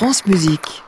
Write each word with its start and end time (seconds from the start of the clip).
France 0.00 0.24
Musique. 0.24 0.82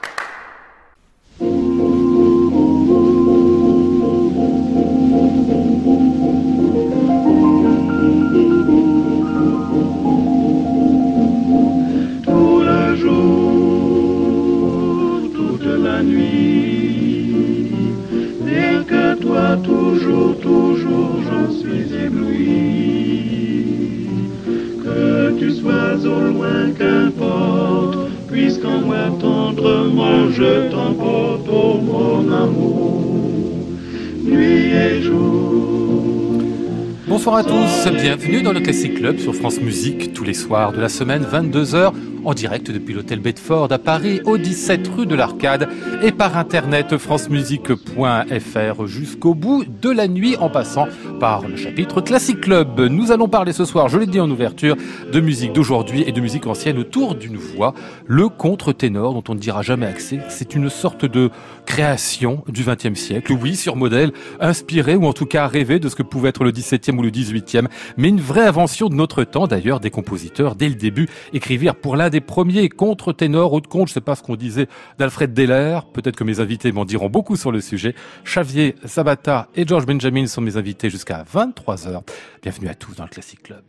Bonsoir 37.24 37.36
à 37.36 37.44
tous, 37.44 37.88
bienvenue 37.92 38.42
dans 38.42 38.52
le 38.52 38.58
Classic 38.58 38.92
Club 38.94 39.20
sur 39.20 39.32
France 39.32 39.60
Musique 39.60 40.12
tous 40.12 40.24
les 40.24 40.34
soirs 40.34 40.72
de 40.72 40.80
la 40.80 40.88
semaine 40.88 41.22
22h 41.22 41.92
en 42.24 42.34
direct 42.34 42.70
depuis 42.70 42.94
l'hôtel 42.94 43.20
Bedford 43.20 43.72
à 43.72 43.78
Paris 43.78 44.20
au 44.24 44.38
17 44.38 44.88
rue 44.96 45.06
de 45.06 45.14
l'Arcade 45.14 45.68
et 46.02 46.12
par 46.12 46.36
internet 46.36 46.96
francemusique.fr 46.96 48.86
jusqu'au 48.86 49.34
bout 49.34 49.64
de 49.64 49.90
la 49.90 50.08
nuit 50.08 50.36
en 50.36 50.50
passant 50.50 50.86
par 51.20 51.46
le 51.46 51.56
chapitre 51.56 52.00
Classic 52.00 52.40
Club. 52.40 52.80
Nous 52.80 53.12
allons 53.12 53.28
parler 53.28 53.52
ce 53.52 53.64
soir, 53.64 53.88
je 53.88 53.98
l'ai 53.98 54.06
dit 54.06 54.20
en 54.20 54.30
ouverture, 54.30 54.76
de 55.12 55.20
musique 55.20 55.52
d'aujourd'hui 55.52 56.04
et 56.06 56.12
de 56.12 56.20
musique 56.20 56.46
ancienne 56.46 56.78
autour 56.78 57.14
d'une 57.14 57.36
voix, 57.36 57.74
le 58.06 58.28
contre-ténor 58.28 59.14
dont 59.14 59.24
on 59.28 59.34
ne 59.34 59.40
dira 59.40 59.62
jamais 59.62 59.86
accès. 59.86 60.20
C'est 60.28 60.54
une 60.54 60.68
sorte 60.68 61.04
de 61.04 61.30
création 61.66 62.44
du 62.48 62.64
XXe 62.64 62.98
siècle, 62.98 63.32
oui, 63.32 63.56
sur 63.56 63.76
modèle, 63.76 64.12
inspiré 64.40 64.96
ou 64.96 65.06
en 65.06 65.12
tout 65.12 65.26
cas 65.26 65.46
rêvé 65.46 65.78
de 65.78 65.88
ce 65.88 65.94
que 65.94 66.02
pouvait 66.02 66.30
être 66.30 66.44
le 66.44 66.50
XVIIe 66.50 66.96
ou 66.96 67.02
le 67.02 67.10
XVIIIe, 67.10 67.68
mais 67.96 68.08
une 68.08 68.20
vraie 68.20 68.46
invention 68.46 68.88
de 68.88 68.94
notre 68.94 69.24
temps. 69.24 69.46
D'ailleurs, 69.46 69.80
des 69.80 69.90
compositeurs, 69.90 70.54
dès 70.54 70.68
le 70.68 70.74
début, 70.74 71.08
écrivirent 71.32 71.74
pour 71.74 71.96
l'un 71.96 72.10
des 72.12 72.20
premiers 72.20 72.68
contre-ténors 72.68 73.52
ou 73.54 73.60
de 73.60 73.66
contre, 73.66 73.88
je 73.88 73.94
sais 73.94 74.00
pas 74.00 74.14
ce 74.14 74.22
qu'on 74.22 74.36
disait 74.36 74.68
d'Alfred 74.98 75.34
Deller. 75.34 75.80
Peut-être 75.92 76.14
que 76.14 76.22
mes 76.22 76.38
invités 76.38 76.70
m'en 76.70 76.84
diront 76.84 77.08
beaucoup 77.08 77.34
sur 77.34 77.50
le 77.50 77.60
sujet. 77.60 77.96
Xavier 78.24 78.76
Sabata 78.84 79.48
et 79.56 79.66
George 79.66 79.86
Benjamin 79.86 80.26
sont 80.26 80.42
mes 80.42 80.56
invités 80.56 80.90
jusqu'à 80.90 81.24
23h. 81.24 82.02
Bienvenue 82.42 82.68
à 82.68 82.74
tous 82.74 82.94
dans 82.94 83.04
le 83.04 83.08
Classic 83.08 83.42
Club. 83.42 83.64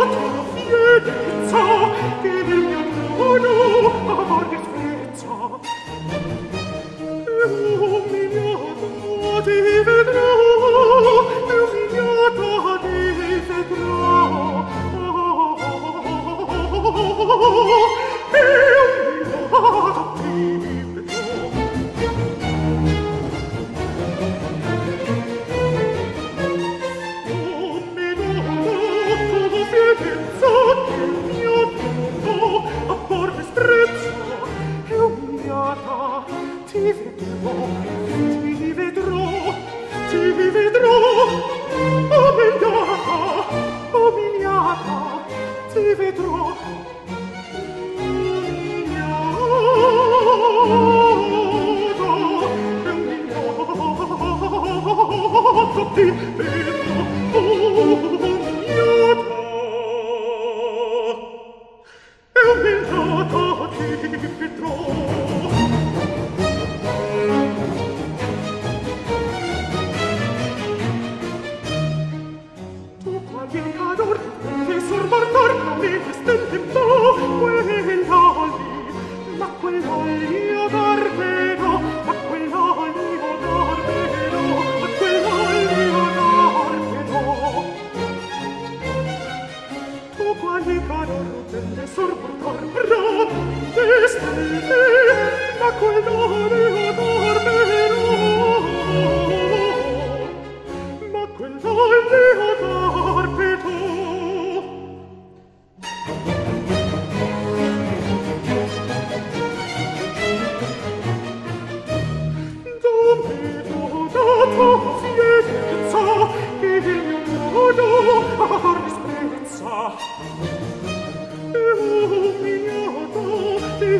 Oh, 0.00 0.04
mio 8.10 8.46
amore, 8.70 9.87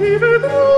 Even 0.00 0.42
though. 0.42 0.77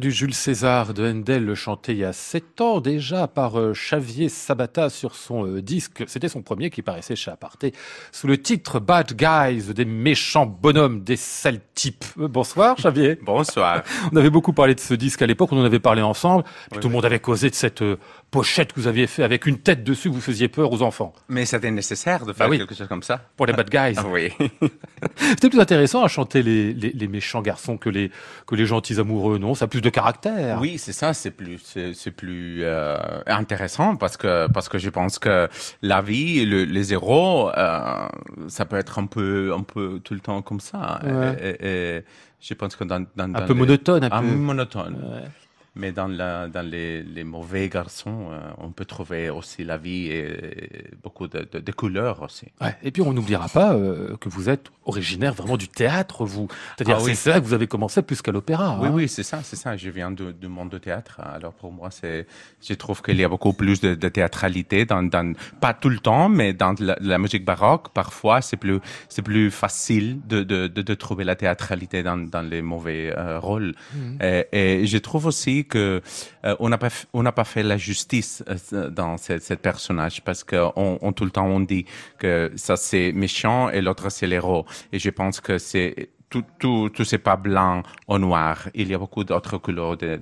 Du 0.00 0.10
Jules 0.10 0.34
César 0.34 0.94
de 0.94 1.06
Handel 1.08 1.54
chanté 1.54 1.92
il 1.92 1.98
y 1.98 2.04
a 2.04 2.12
sept 2.12 2.60
ans 2.62 2.80
déjà 2.80 3.28
par 3.28 3.60
euh, 3.60 3.72
Xavier 3.72 4.30
Sabata 4.30 4.88
sur 4.88 5.14
son 5.14 5.46
euh, 5.46 5.62
disque. 5.62 6.04
C'était 6.06 6.28
son 6.30 6.42
premier 6.42 6.70
qui 6.70 6.80
paraissait 6.80 7.16
chez 7.16 7.30
Aparté 7.30 7.72
sous 8.10 8.26
le 8.26 8.40
titre 8.40 8.80
Bad 8.80 9.12
Guys, 9.14 9.74
des 9.74 9.84
méchants 9.84 10.46
bonhommes, 10.46 11.04
des 11.04 11.16
sales 11.16 11.60
types. 11.74 12.04
Euh, 12.18 12.28
bonsoir 12.28 12.76
Xavier. 12.76 13.18
Bonsoir. 13.22 13.82
On 14.12 14.16
avait 14.16 14.30
beaucoup 14.30 14.54
parlé 14.54 14.74
de 14.74 14.80
ce 14.80 14.94
disque 14.94 15.20
à 15.20 15.26
l'époque, 15.26 15.52
on 15.52 15.60
en 15.60 15.64
avait 15.64 15.80
parlé 15.80 16.00
ensemble. 16.00 16.44
Puis 16.70 16.80
tout 16.80 16.88
le 16.88 16.94
monde 16.94 17.04
avait 17.04 17.20
causé 17.20 17.50
de 17.50 17.54
cette 17.54 17.84
pochette 18.30 18.72
que 18.72 18.80
vous 18.80 18.86
aviez 18.86 19.06
fait 19.06 19.22
avec 19.22 19.46
une 19.46 19.58
tête 19.58 19.82
dessus, 19.82 20.08
vous 20.08 20.20
faisiez 20.20 20.48
peur 20.48 20.72
aux 20.72 20.82
enfants. 20.82 21.12
Mais 21.28 21.44
c'était 21.44 21.70
nécessaire 21.70 22.24
de 22.24 22.32
faire 22.32 22.48
bah 22.48 22.56
quelque 22.56 22.74
chose 22.74 22.88
comme 22.88 23.02
ça. 23.02 23.20
Pour 23.36 23.46
les 23.46 23.52
bad 23.52 23.68
guys. 23.68 23.94
Ah 23.96 24.04
oui. 24.08 24.32
c'était 25.16 25.50
plus 25.50 25.60
intéressant 25.60 26.04
à 26.04 26.08
chanter 26.08 26.42
les, 26.42 26.72
les, 26.72 26.90
les, 26.90 27.08
méchants 27.08 27.42
garçons 27.42 27.76
que 27.76 27.90
les, 27.90 28.10
que 28.46 28.54
les 28.54 28.66
gentils 28.66 29.00
amoureux, 29.00 29.38
non? 29.38 29.54
Ça 29.54 29.64
a 29.64 29.68
plus 29.68 29.80
de 29.80 29.90
caractère. 29.90 30.60
Oui, 30.60 30.78
c'est 30.78 30.92
ça, 30.92 31.12
c'est 31.12 31.32
plus, 31.32 31.60
c'est 31.94 32.10
plus 32.10 32.60
euh, 32.62 32.96
intéressant 33.26 33.96
parce 33.96 34.16
que, 34.16 34.46
parce 34.48 34.68
que 34.68 34.78
je 34.78 34.90
pense 34.90 35.18
que 35.18 35.48
la 35.82 36.00
vie, 36.00 36.44
le, 36.44 36.64
les 36.64 36.92
héros, 36.92 37.50
euh, 37.50 38.08
ça 38.48 38.64
peut 38.64 38.76
être 38.76 38.98
un 38.98 39.06
peu, 39.06 39.52
un 39.56 39.62
peu 39.62 40.00
tout 40.02 40.14
le 40.14 40.20
temps 40.20 40.40
comme 40.42 40.60
ça. 40.60 41.00
Et, 41.42 41.66
et, 41.68 42.04
je 42.40 42.54
pense 42.54 42.74
que 42.74 42.84
dans, 42.84 43.04
dans, 43.16 43.34
un 43.34 43.42
peu 43.42 43.52
monotone, 43.52 44.04
un, 44.04 44.10
un 44.10 44.22
peu 44.22 44.34
monotone. 44.34 44.94
Ouais. 44.94 45.28
Mais 45.76 45.92
dans, 45.92 46.08
la, 46.08 46.48
dans 46.48 46.66
les, 46.68 47.02
les, 47.02 47.22
mauvais 47.22 47.68
garçons, 47.68 48.28
euh, 48.32 48.40
on 48.58 48.70
peut 48.72 48.84
trouver 48.84 49.30
aussi 49.30 49.62
la 49.62 49.76
vie 49.76 50.08
et, 50.08 50.90
beaucoup 51.00 51.28
de, 51.28 51.46
de, 51.50 51.60
de, 51.60 51.72
couleurs 51.72 52.22
aussi. 52.22 52.46
Ouais. 52.60 52.76
Et 52.82 52.90
puis 52.90 53.02
on 53.02 53.12
n'oubliera 53.12 53.48
pas 53.48 53.74
euh, 53.74 54.16
que 54.16 54.28
vous 54.28 54.48
êtes 54.48 54.70
originaire 54.84 55.32
vraiment 55.32 55.56
du 55.56 55.68
théâtre, 55.68 56.24
vous. 56.24 56.48
C'est-à-dire 56.76 56.98
ah, 56.98 57.04
oui. 57.04 57.14
c'est 57.14 57.30
là 57.30 57.40
que 57.40 57.44
vous 57.44 57.52
avez 57.52 57.68
commencé 57.68 58.02
plus 58.02 58.20
qu'à 58.20 58.32
l'opéra. 58.32 58.78
Oui, 58.80 58.88
hein. 58.88 58.92
oui, 58.92 59.08
c'est 59.08 59.22
ça, 59.22 59.40
c'est 59.44 59.54
ça. 59.54 59.76
Je 59.76 59.90
viens 59.90 60.10
du, 60.10 60.32
du 60.32 60.48
monde 60.48 60.70
du 60.70 60.80
théâtre. 60.80 61.20
Alors 61.20 61.52
pour 61.52 61.70
moi, 61.70 61.90
c'est, 61.92 62.26
je 62.60 62.74
trouve 62.74 63.00
qu'il 63.00 63.20
y 63.20 63.24
a 63.24 63.28
beaucoup 63.28 63.52
plus 63.52 63.80
de, 63.80 63.94
de 63.94 64.08
théâtralité 64.08 64.84
dans, 64.84 65.04
dans, 65.04 65.34
pas 65.60 65.72
tout 65.72 65.88
le 65.88 65.98
temps, 65.98 66.28
mais 66.28 66.52
dans 66.52 66.74
la, 66.80 66.96
la 67.00 67.18
musique 67.18 67.44
baroque, 67.44 67.90
parfois 67.94 68.42
c'est 68.42 68.56
plus, 68.56 68.80
c'est 69.08 69.22
plus 69.22 69.52
facile 69.52 70.20
de, 70.26 70.42
de, 70.42 70.66
de, 70.66 70.94
trouver 70.94 71.22
la 71.22 71.36
théâtralité 71.36 72.02
dans, 72.02 72.16
dans 72.16 72.42
les 72.42 72.60
mauvais 72.60 73.14
euh, 73.16 73.38
rôles. 73.38 73.74
Mmh. 73.94 74.22
Et, 74.22 74.80
et 74.82 74.86
je 74.86 74.98
trouve 74.98 75.26
aussi 75.26 75.59
que 75.64 76.00
euh, 76.44 76.56
on 76.58 76.68
n'a 76.68 76.78
pas 76.78 76.88
on 77.12 77.22
n'a 77.22 77.32
pas 77.32 77.44
fait 77.44 77.62
la 77.62 77.76
justice 77.76 78.42
euh, 78.72 78.90
dans 78.90 79.16
ce, 79.16 79.54
personnage 79.54 80.22
parce 80.22 80.44
que 80.44 80.56
on, 80.76 81.12
tout 81.12 81.24
le 81.24 81.30
temps 81.30 81.46
on 81.46 81.60
dit 81.60 81.86
que 82.18 82.52
ça 82.56 82.76
c'est 82.76 83.12
méchant 83.12 83.70
et 83.70 83.80
l'autre 83.80 84.10
c'est 84.10 84.26
l'héros. 84.26 84.64
Et 84.92 84.98
je 84.98 85.10
pense 85.10 85.40
que 85.40 85.58
c'est 85.58 86.10
tout, 86.30 86.44
tout, 86.58 86.90
tout 86.94 87.04
c'est 87.04 87.18
pas 87.18 87.36
blanc 87.36 87.82
ou 88.08 88.18
noir. 88.18 88.68
Il 88.74 88.88
y 88.88 88.94
a 88.94 88.98
beaucoup 88.98 89.24
d'autres 89.24 89.58
couleurs 89.58 89.96
de, 89.96 90.20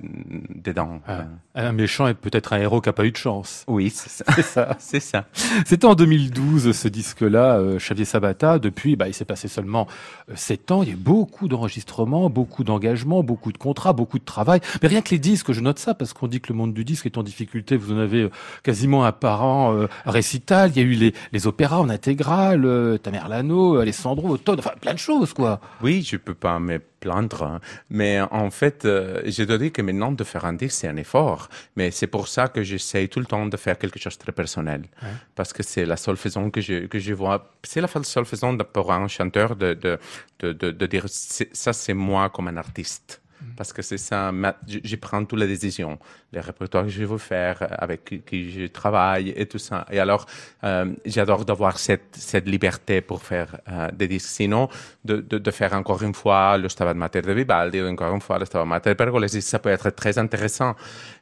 dedans. 0.55 1.01
Ah, 1.07 1.25
un 1.55 1.73
méchant 1.73 2.09
est 2.09 2.15
peut-être 2.15 2.53
un 2.53 2.59
héros 2.59 2.81
qui 2.81 2.89
a 2.89 2.93
pas 2.93 3.05
eu 3.05 3.13
de 3.13 3.17
chance. 3.17 3.65
Oui, 3.69 3.91
c'est 3.91 4.43
ça. 4.43 4.77
c'est 4.79 5.01
ça. 5.01 5.27
C'était 5.67 5.87
en 5.87 5.95
2012 5.95 6.73
ce 6.73 6.89
disque-là, 6.89 7.59
euh, 7.59 7.77
Xavier 7.77 8.05
Sabata. 8.05 8.59
Depuis, 8.59 8.97
bah, 8.97 9.09
il 9.09 9.15
s'est 9.15 9.25
passé 9.25 9.49
seulement 9.49 9.87
euh, 10.31 10.33
sept 10.35 10.71
ans. 10.71 10.83
Il 10.83 10.89
y 10.89 10.93
a 10.93 10.97
beaucoup 10.97 11.47
d'enregistrements, 11.49 12.31
beaucoup 12.31 12.65
d'engagements, 12.65 13.23
beaucoup 13.23 13.53
de 13.53 13.59
contrats, 13.59 13.93
beaucoup 13.93 14.19
de 14.19 14.25
travail. 14.25 14.61
Mais 14.83 14.89
rien 14.89 15.03
que 15.03 15.11
les 15.11 15.19
disques, 15.19 15.53
je 15.53 15.61
note 15.61 15.79
ça 15.79 15.95
parce 15.95 16.13
qu'on 16.13 16.27
dit 16.27 16.41
que 16.41 16.53
le 16.53 16.59
monde 16.59 16.73
du 16.73 16.85
disque 16.85 17.07
est 17.07 17.19
en 17.19 17.23
difficulté. 17.23 17.77
Vous 17.77 17.93
en 17.93 17.99
avez 17.99 18.23
euh, 18.23 18.31
quasiment 18.63 19.05
un 19.05 19.13
par 19.13 19.45
an 19.45 19.75
euh, 19.75 19.89
récital. 20.07 20.71
Il 20.75 20.79
y 20.79 20.81
a 20.81 20.89
eu 20.89 20.95
les, 20.95 21.15
les 21.33 21.47
opéras 21.47 21.79
en 21.79 21.89
intégrale, 21.89 22.65
euh, 22.65 22.99
Tamerlano, 22.99 23.77
Alessandro, 23.77 24.29
Automne, 24.29 24.59
enfin 24.59 24.73
plein 24.81 24.95
de 24.95 24.99
choses, 24.99 25.33
quoi. 25.33 25.61
Oui, 25.83 25.98
je 26.03 26.17
peux 26.17 26.35
pas 26.35 26.59
me 26.59 26.79
plaindre, 27.01 27.43
hein. 27.43 27.61
mais 27.91 28.21
en 28.21 28.51
fait, 28.51 28.85
euh, 28.85 29.23
je 29.27 29.43
dois 29.45 29.59
dire 29.59 29.73
que 29.73 29.83
maintenant 29.83 30.13
de 30.13 30.25
faire 30.25 30.45
un 30.45 30.53
disque, 30.55 30.79
c'est 30.81 30.89
un 30.89 30.97
effort. 30.97 31.49
Mais 31.77 31.91
c'est 31.91 32.07
pour 32.07 32.29
ça 32.29 32.49
que 32.49 32.63
j'essaie 32.63 33.09
tout 33.09 33.21
le 33.21 33.27
temps 33.27 33.47
de 33.47 33.57
faire 33.57 33.79
quelque 33.79 33.99
chose 33.99 34.17
de 34.19 34.23
très 34.23 34.33
personnel, 34.33 34.83
ouais. 35.03 35.09
parce 35.35 35.53
que 35.53 35.63
c'est 35.63 35.87
la 35.87 35.97
seule 35.97 36.17
façon 36.17 36.51
que 36.51 36.61
je 36.61 36.87
que 36.87 36.99
je 36.99 37.15
vois. 37.15 37.51
C'est 37.63 37.81
la 37.81 37.89
seule 37.89 38.27
façon 38.27 38.57
pour 38.73 38.93
un 38.93 39.09
chanteur 39.09 39.57
de 39.57 39.75
de 39.75 39.99
de, 40.41 40.53
de, 40.53 40.71
de 40.71 40.87
dire 40.87 41.07
ça, 41.09 41.73
c'est 41.73 41.95
moi 41.95 42.31
comme 42.31 42.49
un 42.49 42.57
artiste. 42.57 43.21
Parce 43.57 43.73
que 43.73 43.83
c'est 43.83 43.99
ça, 43.99 44.33
je, 44.67 44.79
je, 44.83 44.97
prends 44.97 45.25
toutes 45.25 45.39
les 45.41 45.47
décisions, 45.47 45.99
les 46.33 46.41
répertoires 46.41 46.85
que 46.85 46.91
je 46.91 47.05
veux 47.05 47.19
faire, 47.19 47.67
avec 47.79 48.25
qui 48.25 48.51
je 48.51 48.67
travaille 48.67 49.31
et 49.31 49.47
tout 49.47 49.59
ça. 49.59 49.87
Et 49.91 49.99
alors, 49.99 50.27
euh, 50.65 50.93
j'adore 51.05 51.45
d'avoir 51.45 51.79
cette, 51.79 52.47
liberté 52.47 53.01
pour 53.01 53.23
faire 53.23 53.61
euh, 53.69 53.91
des 53.93 54.09
disques. 54.09 54.29
Sinon, 54.29 54.69
de, 55.05 55.51
faire 55.51 55.73
encore 55.75 56.03
une 56.03 56.15
fois 56.15 56.59
le 56.59 56.69
Stabat 56.69 56.95
Mater 56.95 57.23
de 57.23 57.33
Vivaldi, 57.33 57.81
encore 57.83 58.15
une 58.15 58.21
fois 58.21 58.39
le 58.39 58.45
Stabat 58.45 58.65
Mater 58.65 58.91
de 58.91 58.95
Pergolesi, 58.95 59.43
ça 59.43 59.59
peut 59.59 59.71
être 59.71 59.91
très 59.91 60.19
intéressant. 60.19 60.75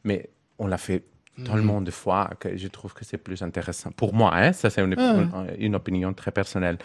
Mais 0.05 0.29
on 0.59 0.67
l'a 0.67 0.79
fait 0.79 1.03
tellement 1.45 1.81
de 1.81 1.91
fois 1.91 2.31
que 2.41 2.57
je 2.57 2.69
trouve 2.69 2.95
que 2.95 3.05
c'est 3.05 3.19
plus 3.19 3.43
intéressant. 3.43 3.91
Pour 3.91 4.15
moi, 4.15 4.31
hein, 4.35 4.53
ça 4.53 4.71
c'est 4.71 4.83
une, 4.83 4.95
Ah. 4.99 5.45
une, 5.59 5.67
une 5.67 5.75
opinion 5.75 6.13
très 6.15 6.31
personnelle, 6.31 6.79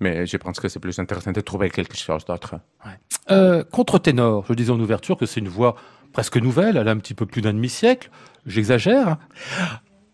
mais 0.00 0.26
je 0.26 0.36
pense 0.36 0.58
que 0.60 0.68
c'est 0.68 0.80
plus 0.80 0.98
intéressant 0.98 1.32
de 1.32 1.40
trouver 1.40 1.70
quelque 1.70 1.96
chose 1.96 2.24
d'autre. 2.24 2.56
Ouais. 2.84 2.92
Euh, 3.30 3.62
contre-ténor, 3.64 4.44
je 4.48 4.54
disais 4.54 4.70
en 4.70 4.80
ouverture 4.80 5.16
que 5.16 5.26
c'est 5.26 5.40
une 5.40 5.48
voix 5.48 5.76
presque 6.12 6.38
nouvelle, 6.38 6.76
elle 6.76 6.88
a 6.88 6.90
un 6.90 6.98
petit 6.98 7.14
peu 7.14 7.26
plus 7.26 7.42
d'un 7.42 7.52
demi-siècle. 7.52 8.10
J'exagère 8.46 9.18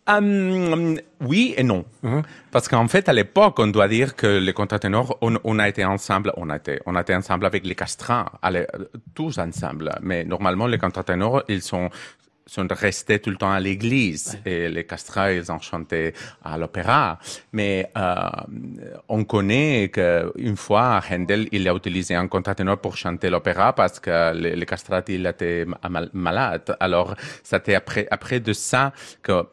Um, 0.06 0.98
oui 1.22 1.54
et 1.56 1.62
non. 1.62 1.86
Uh-huh. 2.04 2.22
Parce 2.50 2.68
qu'en 2.68 2.86
fait, 2.88 3.08
à 3.08 3.14
l'époque, 3.14 3.58
on 3.58 3.68
doit 3.68 3.88
dire 3.88 4.16
que 4.16 4.26
les 4.26 4.52
contre-ténors, 4.52 5.16
on, 5.22 5.38
on, 5.44 5.58
a 5.58 5.66
été 5.66 5.82
ensemble, 5.82 6.30
on 6.36 6.50
a 6.50 6.56
été, 6.56 6.78
on 6.84 6.94
a 6.94 7.00
été 7.00 7.14
ensemble 7.14 7.46
avec 7.46 7.64
les 7.64 7.74
castrats, 7.74 8.32
allez, 8.42 8.66
tous 9.14 9.38
ensemble. 9.38 9.90
Mais 10.02 10.24
normalement, 10.24 10.66
les 10.66 10.76
contre-ténors, 10.76 11.44
ils 11.48 11.62
sont 11.62 11.88
sont 12.46 12.66
restés 12.70 13.18
tout 13.18 13.30
le 13.30 13.36
temps 13.36 13.52
à 13.52 13.60
l'église 13.60 14.38
ouais. 14.44 14.52
et 14.52 14.68
les 14.68 14.84
castrats 14.84 15.32
ils 15.32 15.50
ont 15.50 15.60
chanté 15.60 16.12
à 16.44 16.58
l'opéra 16.58 17.18
mais 17.52 17.90
euh, 17.96 18.28
on 19.08 19.24
connaît 19.24 19.90
qu'une 19.90 20.56
fois 20.56 21.00
Handel 21.10 21.48
il 21.52 21.68
a 21.68 21.74
utilisé 21.74 22.14
un 22.14 22.28
contre-ténor 22.28 22.78
pour 22.78 22.96
chanter 22.96 23.30
l'opéra 23.30 23.72
parce 23.72 23.98
que 23.98 24.34
les, 24.34 24.56
les 24.56 24.66
castrats 24.66 25.02
il 25.08 25.26
était 25.26 25.66
mal, 25.88 26.10
malade 26.12 26.76
alors 26.80 27.14
c'était 27.42 27.74
après 27.74 28.06
après 28.10 28.40
de 28.40 28.52
ça 28.52 28.92
que 29.22 29.44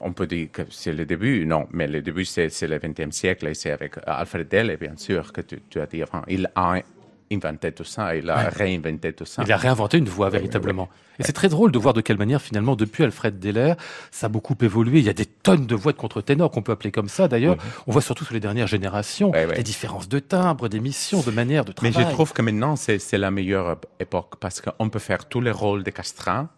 on 0.00 0.12
peut 0.12 0.26
dire 0.26 0.48
que 0.52 0.62
c'est 0.70 0.92
le 0.92 1.04
début, 1.04 1.46
non, 1.46 1.68
mais 1.70 1.86
le 1.86 2.02
début 2.02 2.24
c'est 2.24 2.50
le 2.62 2.78
XXe 2.78 3.14
siècle 3.14 3.46
et 3.46 3.54
c'est 3.54 3.70
avec 3.70 3.94
Alfred 4.06 4.48
Delle, 4.48 4.76
bien 4.76 4.96
sûr, 4.96 5.32
que 5.32 5.40
tu, 5.40 5.60
tu 5.68 5.80
as 5.80 5.86
dit, 5.86 6.02
il 6.28 6.50
a 6.54 6.82
inventé 7.32 7.72
tout 7.72 7.84
ça, 7.84 8.16
il 8.16 8.28
a 8.30 8.36
ouais. 8.36 8.48
réinventé 8.48 9.12
tout 9.12 9.24
ça. 9.24 9.42
Il 9.44 9.52
a 9.52 9.56
réinventé 9.56 9.98
une 9.98 10.08
voix 10.08 10.30
véritablement. 10.30 10.88
Et 11.18 11.22
c'est 11.22 11.32
très 11.32 11.48
drôle 11.48 11.72
de 11.72 11.78
voir 11.78 11.94
de 11.94 12.00
quelle 12.00 12.18
manière 12.18 12.42
finalement 12.42 12.76
depuis 12.76 13.04
Alfred 13.04 13.38
Deller, 13.38 13.74
ça 14.10 14.26
a 14.26 14.28
beaucoup 14.28 14.56
évolué. 14.60 14.98
Il 14.98 15.04
y 15.04 15.08
a 15.08 15.14
des 15.14 15.26
tonnes 15.26 15.66
de 15.66 15.74
voix 15.74 15.92
de 15.92 15.96
contre-ténor 15.96 16.50
qu'on 16.50 16.62
peut 16.62 16.72
appeler 16.72 16.92
comme 16.92 17.08
ça 17.08 17.28
d'ailleurs. 17.28 17.56
On 17.86 17.92
voit 17.92 18.02
surtout 18.02 18.24
sur 18.24 18.34
les 18.34 18.40
dernières 18.40 18.66
générations 18.66 19.30
des 19.30 19.62
différences 19.62 20.08
de 20.08 20.18
timbre, 20.18 20.68
d'émission, 20.68 21.22
de 21.22 21.30
manière 21.30 21.64
de 21.64 21.72
travail. 21.72 21.92
Mais 21.96 22.04
je 22.04 22.10
trouve 22.10 22.32
que 22.32 22.42
maintenant 22.42 22.76
c'est 22.76 23.12
la 23.12 23.30
meilleure 23.30 23.78
époque 23.98 24.34
parce 24.40 24.60
qu'on 24.60 24.88
peut 24.88 24.98
faire 24.98 25.26
tous 25.26 25.40
les 25.40 25.50
rôles 25.50 25.82
des 25.82 25.92
castrats 25.92 26.48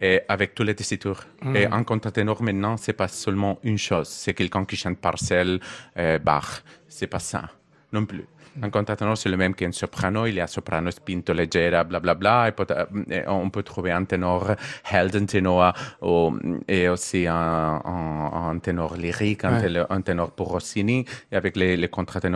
et 0.00 0.20
avec 0.28 0.54
tous 0.54 0.64
les 0.64 0.74
tessitures. 0.74 1.24
Mmh. 1.42 1.56
Et 1.56 1.66
un 1.66 1.84
contre-ténor 1.84 2.42
maintenant, 2.42 2.76
c'est 2.76 2.92
pas 2.92 3.08
seulement 3.08 3.60
une 3.62 3.78
chose. 3.78 4.08
C'est 4.08 4.34
quelqu'un 4.34 4.64
qui 4.64 4.76
chante 4.76 4.98
Parcel, 4.98 5.60
euh, 5.96 6.18
Bach. 6.18 6.64
C'est 6.88 7.06
pas 7.06 7.20
ça 7.20 7.50
non 7.92 8.04
plus. 8.04 8.24
Un 8.60 8.70
contre-ténor, 8.70 9.16
c'est 9.16 9.30
le 9.30 9.36
même 9.36 9.54
qu'un 9.54 9.72
soprano. 9.72 10.26
Il 10.26 10.34
y 10.34 10.40
a 10.40 10.46
soprano 10.46 10.90
spinto 10.90 11.32
leggera, 11.32 11.84
blablabla. 11.84 12.50
Bla, 12.50 12.86
bla, 12.86 13.16
et 13.16 13.24
on 13.26 13.48
peut 13.50 13.62
trouver 13.62 13.92
un 13.92 14.04
ténor 14.04 14.54
heldenténor 14.90 15.72
ou, 16.02 16.38
et 16.68 16.88
aussi 16.88 17.26
un, 17.26 17.80
un, 17.84 18.50
un 18.50 18.58
ténor 18.58 18.96
lyrique, 18.96 19.44
un, 19.44 19.60
ouais. 19.60 19.84
un, 19.88 20.00
ténor 20.02 20.32
pour 20.32 20.48
Rossini. 20.48 21.06
Et 21.30 21.36
avec 21.36 21.56
les, 21.56 21.76
les 21.76 21.88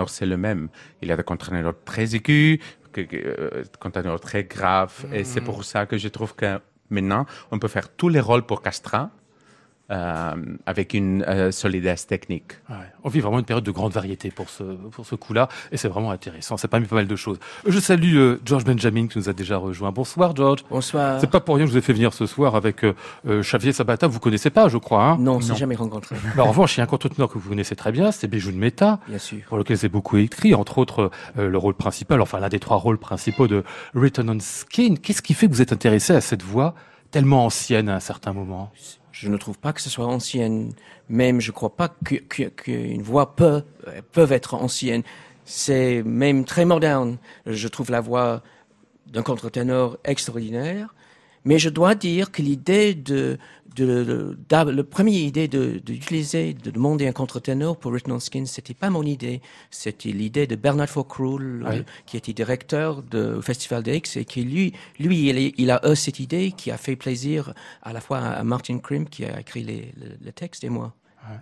c'est 0.07 0.27
le 0.27 0.37
même. 0.37 0.69
Il 1.03 1.09
y 1.09 1.13
a 1.13 1.17
des 1.17 1.23
contre-ténors 1.23 1.75
très 1.85 2.15
aigus, 2.15 2.61
euh, 2.97 3.65
contre-ténors 3.79 4.21
très 4.21 4.45
graves. 4.45 5.05
Et 5.13 5.25
c'est 5.25 5.43
pour 5.43 5.65
ça 5.65 5.87
que 5.87 5.99
je 5.99 6.09
trouve 6.09 6.35
que 6.35 6.61
maintenant, 6.89 7.27
on 7.51 7.59
peut 7.59 7.69
faire 7.69 7.89
tous 7.95 8.09
les 8.09 8.21
rôles 8.21 8.47
pour 8.47 8.63
Castra. 8.63 9.11
Euh, 9.93 10.35
avec 10.67 10.95
une 10.95 11.23
euh, 11.29 11.53
solidesse 11.53 12.09
technique. 12.09 12.55
Ouais. 12.69 12.75
On 13.05 13.09
vit 13.09 13.21
vraiment 13.21 13.39
une 13.39 13.45
période 13.45 13.63
de 13.63 13.71
grande 13.71 13.93
variété 13.93 14.33
pour 14.33 14.51
ce, 14.51 14.65
pour 14.65 15.07
ce 15.07 15.15
coup-là, 15.15 15.47
et 15.71 15.77
c'est 15.77 15.87
vraiment 15.87 16.11
intéressant. 16.11 16.57
Ça 16.57 16.67
permet 16.67 16.87
pas 16.87 16.97
mal 16.97 17.07
de 17.07 17.15
choses. 17.15 17.39
Je 17.65 17.79
salue 17.79 18.17
euh, 18.17 18.41
George 18.45 18.65
Benjamin 18.65 19.07
qui 19.07 19.17
nous 19.17 19.29
a 19.29 19.33
déjà 19.33 19.59
rejoint. 19.59 19.93
Bonsoir 19.93 20.35
George. 20.35 20.65
Bonsoir. 20.69 21.21
C'est 21.21 21.31
pas 21.31 21.39
pour 21.39 21.55
rien 21.55 21.67
que 21.67 21.69
je 21.69 21.75
vous 21.75 21.79
ai 21.79 21.83
fait 21.83 21.93
venir 21.93 22.13
ce 22.15 22.27
soir 22.27 22.57
avec 22.57 22.83
euh, 22.83 22.95
Xavier 23.25 23.71
Sabata. 23.71 24.09
Vous 24.09 24.19
connaissez 24.19 24.51
pas, 24.51 24.69
je 24.69 24.77
crois. 24.77 25.05
Hein? 25.05 25.19
Non, 25.21 25.37
on 25.37 25.41
s'est 25.41 25.55
jamais 25.55 25.77
rencontré. 25.77 26.17
Mais 26.35 26.43
en 26.43 26.49
revanche, 26.49 26.77
il 26.77 26.79
y 26.79 26.81
a 26.81 26.85
un 26.85 26.89
contre-teneur 26.89 27.29
que 27.29 27.39
vous 27.39 27.49
connaissez 27.49 27.77
très 27.77 27.93
bien, 27.93 28.11
c'est 28.11 28.27
Béjoun 28.27 28.57
Meta, 28.57 28.99
bien 29.07 29.19
sûr. 29.19 29.45
pour 29.49 29.57
lequel 29.57 29.79
c'est 29.79 29.89
beaucoup 29.89 30.17
écrit, 30.17 30.53
entre 30.53 30.79
autres 30.79 31.13
le 31.37 31.59
rôle 31.59 31.75
principal, 31.75 32.21
enfin 32.21 32.41
l'un 32.41 32.49
des 32.49 32.59
trois 32.59 32.79
rôles 32.79 32.99
principaux 32.99 33.47
de 33.47 33.63
Written 33.95 34.29
on 34.31 34.39
Skin. 34.41 34.97
Qu'est-ce 35.01 35.23
qui 35.23 35.35
fait 35.35 35.47
que 35.47 35.53
vous 35.53 35.63
êtes 35.63 35.73
intéressé 35.73 36.13
à 36.13 36.21
cette 36.21 36.43
voix 36.43 36.75
tellement 37.13 37.45
ancienne 37.45 37.89
à 37.89 37.95
un 37.95 38.01
certain 38.01 38.33
moment? 38.33 38.73
Je 39.19 39.31
ne 39.31 39.39
trouve 39.39 39.59
pas 39.59 39.73
que 39.73 39.81
ce 39.81 39.89
soit 39.89 40.07
ancienne. 40.07 40.75
Même, 41.09 41.41
je 41.41 41.51
ne 41.51 41.55
crois 41.55 41.75
pas 41.75 41.89
qu'une 41.89 42.21
que, 42.27 43.03
voix 43.03 43.35
peut, 43.35 43.63
peuvent 44.13 44.33
être 44.33 44.55
ancienne. 44.55 45.03
C'est 45.47 46.03
même 46.03 46.45
très 46.45 46.67
moderne. 46.67 47.17
Je 47.47 47.67
trouve 47.69 47.91
la 47.91 48.01
voix 48.03 48.43
d'un 49.07 49.23
contre-ténor 49.23 49.97
extraordinaire. 50.05 50.95
Mais 51.47 51.59
je 51.61 51.69
dois 51.71 51.95
dire 51.95 52.33
que 52.33 52.43
l'idée 52.43 52.95
de, 52.95 53.39
de, 53.77 54.37
de, 54.49 54.71
le 54.71 54.83
première 54.83 55.23
idée 55.23 55.47
de 55.47 55.79
d'utiliser, 55.79 56.55
de, 56.55 56.71
demander 56.73 57.07
un 57.07 57.13
contre-ténor 57.13 57.79
pour 57.79 57.93
Written 57.93 58.13
on 58.15 58.19
Skin, 58.21 58.45
c'était 58.47 58.75
pas 58.75 58.91
mon 58.91 59.05
idée. 59.05 59.41
C'était 59.71 60.11
l'idée 60.11 60.49
de 60.49 60.57
Bernard 60.57 60.89
Faucroul, 60.89 61.65
Oui. 61.65 61.77
euh, 61.79 61.83
qui 62.05 62.17
était 62.17 62.33
directeur 62.33 63.03
du 63.03 63.41
Festival 63.43 63.85
d'Aix 63.85 64.03
et 64.17 64.25
qui 64.25 64.43
lui, 64.43 64.73
lui, 64.99 65.53
il, 65.57 65.71
a 65.71 65.81
eu 65.89 65.95
cette 65.97 66.19
idée 66.19 66.53
qui 66.53 66.73
a 66.73 66.77
fait 66.77 66.97
plaisir 66.97 67.55
à 67.83 67.93
la 67.93 68.01
fois 68.01 68.19
à 68.19 68.43
Martin 68.43 68.79
Krim 68.81 69.09
qui 69.09 69.25
a 69.25 69.39
écrit 69.41 69.63
les, 69.63 69.93
le, 70.01 70.17
le 70.25 70.33
texte 70.33 70.65
et 70.65 70.69
moi. 70.69 70.95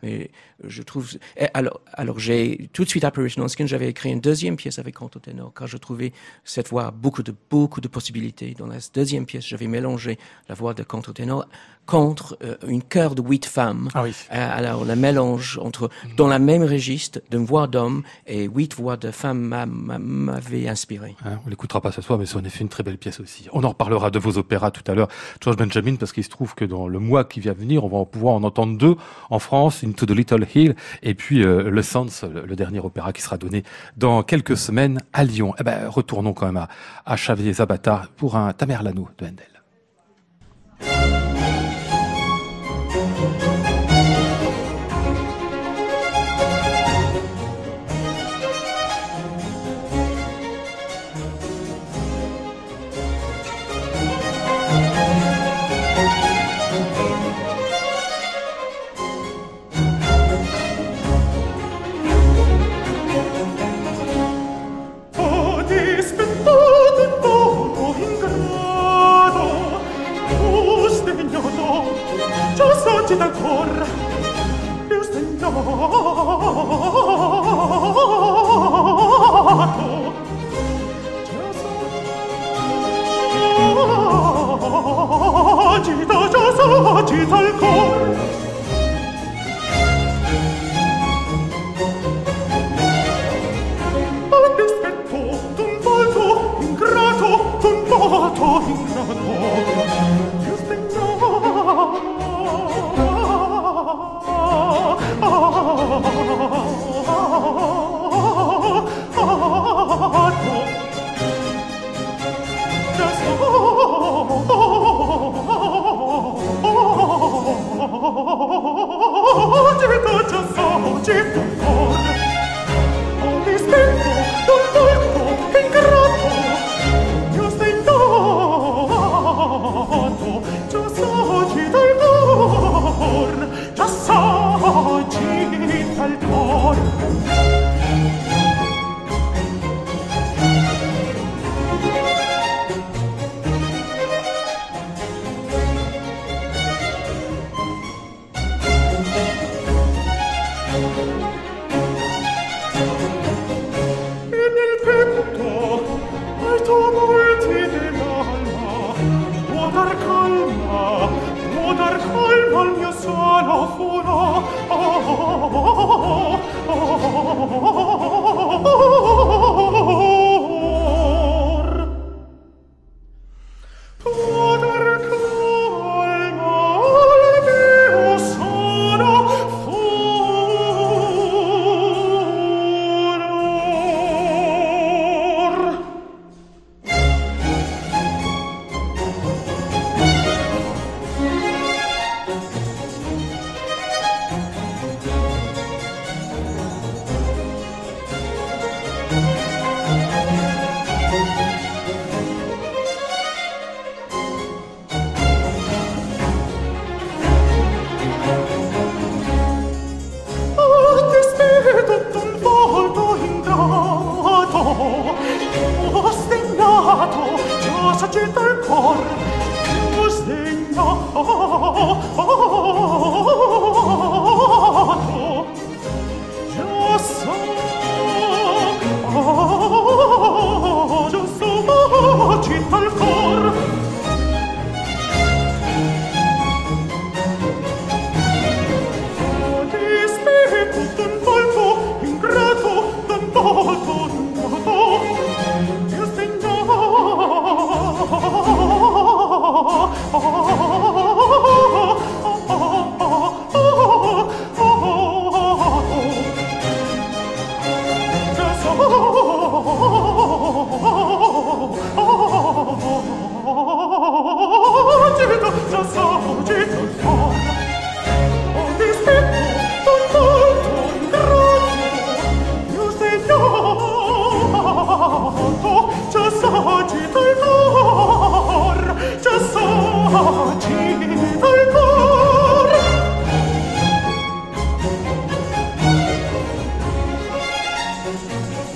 Mais 0.03 0.31
je 0.63 0.83
trouve. 0.83 1.11
et 1.37 1.47
Alors, 1.55 2.19
j'ai 2.19 2.69
tout 2.73 2.85
de 2.85 2.89
suite 2.89 3.05
après 3.05 3.23
on 3.39 3.49
Skin, 3.49 3.67
j'avais 3.67 3.89
écrit 3.89 4.11
une 4.11 4.21
deuxième 4.21 4.57
pièce 4.57 4.79
avec 4.79 4.95
contre-ténor, 4.95 5.53
car 5.55 5.67
je 5.67 5.77
trouvais 5.77 6.13
cette 6.45 6.69
voix 6.69 6.91
beaucoup 6.91 7.23
de 7.23 7.35
beaucoup 7.51 7.81
de 7.81 7.89
possibilités. 7.89 8.55
Dans 8.55 8.67
la 8.67 8.79
deuxième 8.93 9.27
pièce, 9.27 9.47
j'avais 9.47 9.67
mélangé 9.67 10.19
la 10.49 10.55
voix 10.55 10.75
de 10.75 10.83
contre-ténor 10.83 11.49
contre 11.87 12.37
euh, 12.43 12.57
une 12.67 12.83
chœur 12.83 13.15
de 13.15 13.23
huit 13.23 13.45
femmes. 13.47 13.89
Ah 13.95 14.03
oui. 14.03 14.15
Euh, 14.33 14.59
alors 14.59 14.85
le 14.85 14.97
mélange 14.97 15.59
entre 15.63 15.91
dans 16.17 16.27
la 16.29 16.39
même 16.39 16.63
registre 16.63 17.21
d'une 17.31 17.45
voix 17.45 17.67
d'homme 17.67 18.03
et 18.27 18.45
huit 18.45 18.75
voix 18.75 18.97
de 18.97 19.11
femmes 19.11 19.41
m'a- 19.41 19.67
m'a- 19.67 19.99
m'avait 19.99 20.67
inspiré. 20.69 21.15
Hein, 21.25 21.41
on 21.45 21.51
l'écoutera 21.51 21.81
pas 21.81 21.93
ce 21.93 22.01
soir, 22.03 22.19
mais 22.19 22.27
c'est 22.27 22.37
en 22.37 22.45
effet 22.45 22.61
une 22.63 22.69
très 22.69 22.83
belle 22.83 22.99
pièce 22.99 23.21
aussi. 23.21 23.49
On 23.53 23.63
en 23.65 23.69
reparlera 23.69 24.11
de 24.11 24.19
vos 24.19 24.39
opéras 24.39 24.71
tout 24.71 24.83
à 24.91 24.95
l'heure, 24.95 25.09
George 25.43 25.57
Benjamin, 25.57 25.97
parce 25.97 26.13
qu'il 26.13 26.25
se 26.25 26.31
trouve 26.31 26.55
que 26.55 26.65
dans 26.65 26.89
le 26.89 26.99
mois 26.99 27.25
qui 27.25 27.41
vient 27.41 27.53
venir, 27.53 27.85
on 27.85 27.89
va 27.89 28.05
pouvoir 28.07 28.35
en 28.35 28.43
entendre 28.45 28.79
deux 28.79 28.97
en 29.31 29.39
France, 29.39 29.85
Into 29.85 30.07
the 30.07 30.11
Little 30.13 30.47
Hill, 30.55 30.75
et 31.03 31.15
puis 31.15 31.43
euh, 31.45 31.69
Le 31.71 31.83
Sens, 31.83 32.25
le, 32.25 32.47
le 32.47 32.57
dernier 32.57 32.81
opéra 32.81 33.13
qui 33.13 33.21
sera 33.23 33.37
donné 33.37 33.63
dans 33.97 34.23
quelques 34.23 34.57
semaines 34.57 35.01
à 35.13 35.25
Lyon. 35.25 35.55
Eh 35.61 35.65
ben, 35.65 35.89
retournons 35.89 36.33
quand 36.33 36.47
même 36.47 36.57
à, 36.57 36.69
à 37.05 37.17
Xavier 37.17 37.53
Zabata 37.53 38.09
pour 38.17 38.37
un 38.37 38.53
Tamerlano 38.53 39.09
de 39.19 39.27
Handel. 39.27 41.24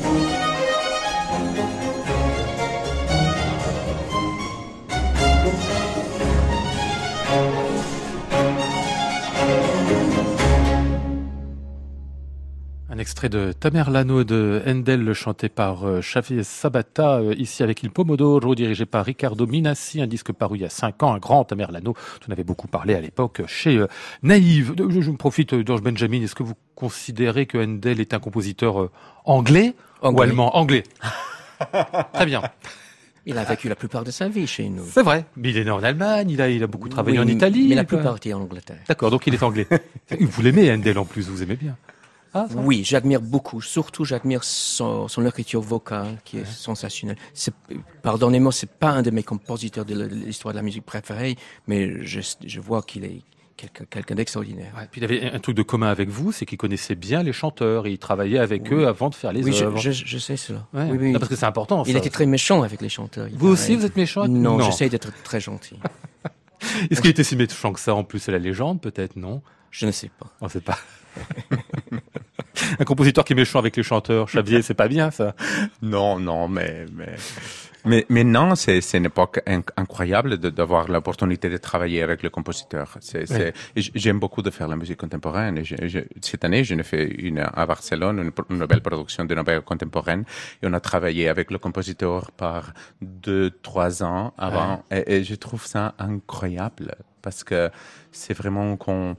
Thank 0.00 1.58
you. 1.58 1.67
Extrait 13.08 13.30
de 13.30 13.52
Tamerlano 13.52 14.22
de 14.22 14.62
Handel 14.66 15.14
chanté 15.14 15.48
par 15.48 15.84
euh, 15.84 16.00
Xavier 16.00 16.44
Sabata, 16.44 17.20
euh, 17.20 17.34
ici 17.38 17.62
avec 17.62 17.82
Il 17.82 17.90
Pomodoro, 17.90 18.54
dirigé 18.54 18.84
par 18.84 19.02
Riccardo 19.06 19.46
Minassi, 19.46 20.02
un 20.02 20.06
disque 20.06 20.30
paru 20.30 20.58
il 20.58 20.60
y 20.60 20.64
a 20.66 20.68
cinq 20.68 21.02
ans, 21.02 21.14
un 21.14 21.18
grand 21.18 21.42
Tamerlano. 21.44 21.94
Tu 22.20 22.28
en 22.28 22.32
avais 22.34 22.44
beaucoup 22.44 22.68
parlé 22.68 22.94
à 22.94 23.00
l'époque 23.00 23.40
chez 23.46 23.78
euh, 23.78 23.86
Naïve. 24.22 24.74
Je, 24.76 25.00
je 25.00 25.10
me 25.10 25.16
profite, 25.16 25.66
George 25.66 25.80
Benjamin, 25.80 26.20
est-ce 26.20 26.34
que 26.34 26.42
vous 26.42 26.52
considérez 26.74 27.46
que 27.46 27.56
Handel 27.56 27.98
est 27.98 28.12
un 28.12 28.18
compositeur 28.18 28.90
anglais, 29.24 29.74
ou 30.02 30.20
allemand? 30.20 30.54
Anglais. 30.54 30.82
Très 32.12 32.26
bien. 32.26 32.42
Il 33.24 33.38
a 33.38 33.44
vécu 33.44 33.70
la 33.70 33.74
plupart 33.74 34.04
de 34.04 34.10
sa 34.10 34.28
vie 34.28 34.46
chez 34.46 34.68
nous. 34.68 34.84
C'est 34.86 35.02
vrai. 35.02 35.24
Mais 35.34 35.48
il 35.48 35.56
est 35.56 35.64
né 35.64 35.70
en 35.70 35.82
Allemagne, 35.82 36.28
il 36.28 36.42
a, 36.42 36.50
il 36.50 36.62
a 36.62 36.66
beaucoup 36.66 36.90
travaillé 36.90 37.18
Oui, 37.18 37.24
en 37.24 37.28
Italie. 37.28 37.68
Mais 37.70 37.74
la 37.74 37.84
plupart 37.84 38.16
étaient 38.16 38.34
en 38.34 38.42
Angleterre. 38.42 38.84
D'accord, 38.86 39.10
donc 39.10 39.26
il 39.26 39.32
est 39.32 39.42
anglais. 39.42 39.66
vous 40.20 40.42
l'aimez, 40.42 40.70
Handel, 40.70 40.98
en 40.98 41.06
plus, 41.06 41.26
vous 41.30 41.42
aimez 41.42 41.56
bien. 41.56 41.74
Ah, 42.44 42.52
ça 42.52 42.58
Oui, 42.60 42.82
j'admire 42.84 43.20
beaucoup. 43.20 43.60
Surtout, 43.60 44.04
j'admire 44.04 44.44
son, 44.44 45.08
son 45.08 45.24
écriture 45.26 45.60
vocale 45.60 46.18
qui 46.24 46.38
est 46.38 46.46
sensationnelle. 46.46 47.16
Pardonnez-moi, 48.02 48.52
c'est 48.52 48.70
pas 48.70 48.90
un 48.90 49.02
de 49.02 49.10
mes 49.10 49.22
compositeurs 49.22 49.84
de 49.84 49.94
l'histoire 50.04 50.52
de 50.54 50.58
la 50.58 50.62
musique 50.62 50.84
préférée, 50.84 51.36
mais 51.66 52.04
je, 52.04 52.20
je 52.44 52.60
vois 52.60 52.82
qu'il 52.82 53.04
est 53.04 53.22
quelqu'un 53.90 54.14
d'extraordinaire. 54.14 54.72
Ouais, 54.76 54.86
puis 54.88 55.00
il 55.00 55.04
avait 55.04 55.32
un 55.32 55.38
truc 55.40 55.56
de 55.56 55.62
commun 55.64 55.88
avec 55.88 56.08
vous, 56.08 56.30
c'est 56.30 56.46
qu'il 56.46 56.58
connaissait 56.58 56.94
bien 56.94 57.24
les 57.24 57.32
chanteurs 57.32 57.88
et 57.88 57.90
il 57.90 57.98
travaillait 57.98 58.38
avec 58.38 58.72
eux 58.72 58.86
avant 58.86 59.10
de 59.10 59.16
faire 59.16 59.32
les 59.32 59.42
Oui, 59.42 59.52
je, 59.52 59.64
œuvres. 59.64 59.78
je, 59.78 59.90
je 59.90 60.18
sais 60.18 60.36
cela. 60.36 60.64
Ouais. 60.72 60.84
Oui, 60.92 60.96
oui. 61.00 61.12
Parce 61.12 61.28
que 61.28 61.34
c'est 61.34 61.44
important. 61.46 61.82
Il 61.84 61.92
ça. 61.92 61.98
était 61.98 62.08
très 62.10 62.26
méchant 62.26 62.62
avec 62.62 62.80
les 62.80 62.88
chanteurs. 62.88 63.26
Vous 63.32 63.48
aussi, 63.48 63.74
vous 63.74 63.84
êtes 63.84 63.96
méchant 63.96 64.20
avec- 64.22 64.32
Non, 64.32 64.58
Non. 64.58 64.64
j'essaie 64.64 64.88
d'être 64.88 65.10
très 65.24 65.40
gentil. 65.40 65.74
Est-ce 66.90 67.00
qu'il 67.00 67.10
était 67.10 67.24
si 67.24 67.34
méchant 67.34 67.72
que 67.72 67.80
ça 67.80 67.96
en 67.96 68.04
plus 68.04 68.20
C'est 68.20 68.30
la 68.32 68.38
légende, 68.38 68.80
peut-être, 68.80 69.16
non? 69.16 69.42
Je 69.72 69.86
ne 69.86 69.90
sais 69.90 70.08
pas. 70.20 70.28
On 70.40 70.48
sait 70.48 70.60
pas. 70.60 70.78
un 72.78 72.84
compositeur 72.84 73.24
qui 73.24 73.32
est 73.32 73.36
méchant 73.36 73.58
avec 73.58 73.76
les 73.76 73.82
chanteurs, 73.82 74.26
Xavier, 74.26 74.62
c'est 74.62 74.74
pas 74.74 74.88
bien 74.88 75.10
ça. 75.10 75.34
Non, 75.82 76.18
non, 76.18 76.48
mais, 76.48 76.86
mais, 76.94 77.16
mais 77.84 78.04
maintenant, 78.08 78.54
c'est, 78.54 78.80
c'est 78.80 78.98
une 78.98 79.06
époque 79.06 79.40
inc- 79.46 79.70
incroyable 79.76 80.36
d'avoir 80.38 80.88
l'opportunité 80.88 81.48
de 81.48 81.56
travailler 81.56 82.02
avec 82.02 82.22
le 82.22 82.30
compositeur. 82.30 82.98
J'aime 83.76 84.18
beaucoup 84.18 84.42
de 84.42 84.50
faire 84.50 84.68
la 84.68 84.76
musique 84.76 84.98
contemporaine. 84.98 85.58
Et 85.58 85.64
je- 85.64 85.76
je- 85.86 86.00
cette 86.20 86.44
année, 86.44 86.64
je 86.64 86.74
ne 86.74 86.82
fais 86.82 87.04
une 87.06 87.38
à 87.38 87.66
Barcelone, 87.66 88.18
une, 88.18 88.32
une 88.50 88.58
nouvelle 88.58 88.80
production 88.80 89.24
de 89.24 89.34
nouvelle 89.34 89.62
contemporaine. 89.62 90.24
Et 90.62 90.66
on 90.66 90.72
a 90.72 90.80
travaillé 90.80 91.28
avec 91.28 91.50
le 91.50 91.58
compositeur 91.58 92.30
par 92.32 92.72
deux, 93.00 93.50
trois 93.62 94.02
ans 94.02 94.34
avant. 94.36 94.82
Et, 94.90 95.16
et 95.18 95.24
je 95.24 95.34
trouve 95.34 95.64
ça 95.64 95.94
incroyable 95.98 96.94
parce 97.22 97.44
que 97.44 97.70
c'est 98.12 98.34
vraiment 98.34 98.76
qu'on, 98.76 99.16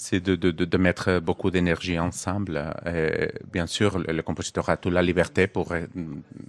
c'est 0.00 0.20
de, 0.20 0.36
de, 0.36 0.52
de, 0.52 0.78
mettre 0.78 1.18
beaucoup 1.18 1.50
d'énergie 1.50 1.98
ensemble. 1.98 2.72
Et 2.86 3.32
bien 3.52 3.66
sûr, 3.66 3.98
le, 3.98 4.12
le 4.12 4.22
compositeur 4.22 4.68
a 4.68 4.76
toute 4.76 4.92
la 4.92 5.02
liberté 5.02 5.48
pour, 5.48 5.72
euh, 5.72 5.86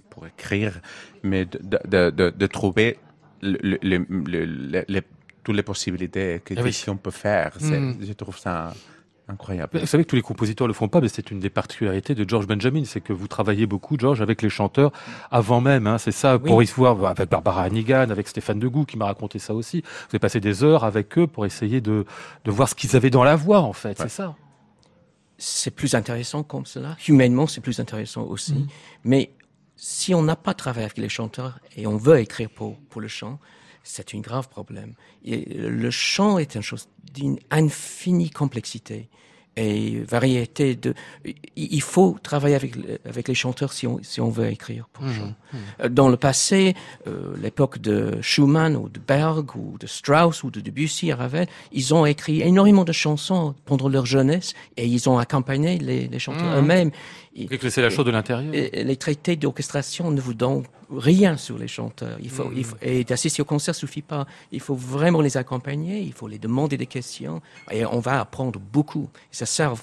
pour 0.08 0.24
écrire, 0.24 0.80
mais 1.24 1.46
de, 1.46 2.10
de, 2.30 2.46
trouver 2.46 2.98
le, 3.42 3.58
le, 3.82 5.00
toutes 5.42 5.56
les 5.56 5.64
possibilités 5.64 6.40
que, 6.44 6.54
Ah 6.56 6.62
oui. 6.62 6.80
qu'on 6.86 6.96
peut 6.96 7.10
faire. 7.10 7.50
C'est- 7.58 7.80
Mm. 7.80 7.98
Je 8.08 8.12
trouve 8.12 8.38
ça 8.38 8.72
incroyable. 9.30 9.78
Vous 9.78 9.86
savez 9.86 10.04
que 10.04 10.10
tous 10.10 10.16
les 10.16 10.22
compositeurs 10.22 10.66
le 10.66 10.72
font 10.72 10.88
pas, 10.88 11.00
mais 11.00 11.08
c'est 11.08 11.30
une 11.30 11.40
des 11.40 11.50
particularités 11.50 12.14
de 12.14 12.28
George 12.28 12.46
Benjamin, 12.46 12.84
c'est 12.84 13.00
que 13.00 13.12
vous 13.12 13.28
travaillez 13.28 13.66
beaucoup, 13.66 13.96
George, 13.98 14.20
avec 14.22 14.42
les 14.42 14.50
chanteurs 14.50 14.92
avant 15.30 15.60
même. 15.60 15.86
Hein, 15.86 15.98
c'est 15.98 16.12
ça, 16.12 16.38
pour 16.38 16.56
Oui. 16.56 16.64
y 16.66 16.72
voir 16.72 17.04
avec 17.06 17.30
Barbara 17.30 17.62
Hannigan, 17.62 18.10
avec 18.10 18.28
Stéphane 18.28 18.58
Degout 18.58 18.84
qui 18.84 18.96
m'a 18.96 19.06
raconté 19.06 19.38
ça 19.38 19.54
aussi. 19.54 19.80
Vous 19.82 20.08
avez 20.12 20.18
passé 20.18 20.40
des 20.40 20.62
heures 20.64 20.84
avec 20.84 21.16
eux 21.18 21.26
pour 21.26 21.46
essayer 21.46 21.80
de, 21.80 22.04
de 22.44 22.50
voir 22.50 22.68
ce 22.68 22.74
qu'ils 22.74 22.96
avaient 22.96 23.10
dans 23.10 23.24
la 23.24 23.36
voix, 23.36 23.60
en 23.60 23.72
fait. 23.72 23.98
Ouais. 23.98 24.08
C'est 24.08 24.08
ça. 24.08 24.34
c'est 25.38 25.70
plus 25.70 25.94
intéressant 25.94 26.42
comme 26.42 26.66
cela. 26.66 26.96
Humainement, 27.08 27.46
c'est 27.46 27.60
plus 27.60 27.80
intéressant 27.80 28.22
aussi. 28.24 28.54
Mm. 28.54 28.66
Mais 29.04 29.30
si 29.76 30.14
on 30.14 30.22
n'a 30.22 30.36
pas 30.36 30.52
travaillé 30.54 30.84
avec 30.84 30.98
les 30.98 31.08
chanteurs 31.08 31.58
et 31.76 31.86
on 31.86 31.96
veut 31.96 32.18
écrire 32.18 32.50
pour, 32.50 32.76
pour 32.90 33.00
le 33.00 33.08
chant, 33.08 33.38
c'est 33.94 34.14
un 34.14 34.20
grave 34.20 34.48
problème. 34.48 34.94
Et 35.24 35.44
le 35.54 35.90
chant 35.90 36.38
est 36.38 36.54
une 36.54 36.62
chose 36.62 36.88
d'une 37.14 37.38
infinie 37.50 38.30
complexité 38.30 39.08
et 39.56 40.00
variété 40.04 40.76
de. 40.76 40.94
Il 41.56 41.82
faut 41.82 42.16
travailler 42.22 42.54
avec, 42.54 42.76
le- 42.76 42.98
avec 43.04 43.26
les 43.26 43.34
chanteurs 43.34 43.72
si 43.72 43.84
on, 43.86 43.98
si 44.02 44.20
on 44.20 44.30
veut 44.30 44.46
écrire 44.48 44.88
pour 44.92 45.04
le 45.04 45.12
chant. 45.12 45.34
Euh, 45.82 45.88
Dans 45.88 46.08
le 46.08 46.16
passé, 46.16 46.74
euh, 47.08 47.34
l'époque 47.42 47.78
de 47.78 48.18
Schumann 48.22 48.76
ou 48.76 48.88
de 48.88 49.00
Berg 49.00 49.56
ou 49.56 49.76
de 49.78 49.88
Strauss 49.88 50.44
ou 50.44 50.50
de 50.52 50.60
Debussy 50.60 51.12
Ravel, 51.12 51.48
ils 51.72 51.92
ont 51.92 52.06
écrit 52.06 52.40
énormément 52.42 52.84
de 52.84 52.92
chansons 52.92 53.54
pendant 53.64 53.88
leur 53.88 54.06
jeunesse 54.06 54.54
et 54.76 54.86
ils 54.86 55.08
ont 55.08 55.18
accompagné 55.18 55.78
les, 55.78 56.06
les 56.06 56.18
chanteurs 56.20 56.58
eux-mêmes. 56.58 56.92
Et- 57.34 57.42
Et 57.54 57.58
que 57.58 57.70
c'est 57.70 57.82
la 57.82 57.90
chose 57.90 58.04
de 58.04 58.10
l'intérieur. 58.10 58.52
les 58.52 58.96
traités 58.96 59.36
d'orchestration 59.36 60.10
ne 60.10 60.20
vous 60.20 60.34
donnent 60.34 60.64
rien 60.90 61.36
sur 61.36 61.56
les 61.58 61.68
chanteurs. 61.68 62.18
Il 62.20 62.28
faut, 62.30 62.50
il 62.54 62.64
faut- 62.64 62.76
et 62.82 63.04
d'assister 63.04 63.40
au 63.42 63.44
concert 63.44 63.74
suffit 63.74 64.02
pas. 64.02 64.26
Il 64.50 64.58
faut 64.60 64.74
vraiment 64.74 65.20
les 65.20 65.36
accompagner, 65.36 66.00
il 66.00 66.12
faut 66.12 66.26
les 66.26 66.38
demander 66.40 66.76
des 66.76 66.86
questions 66.86 67.40
et 67.70 67.84
on 67.86 68.00
va 68.00 68.20
apprendre 68.20 68.58
beaucoup. 68.58 69.08
Ça 69.30 69.46
sert 69.46 69.74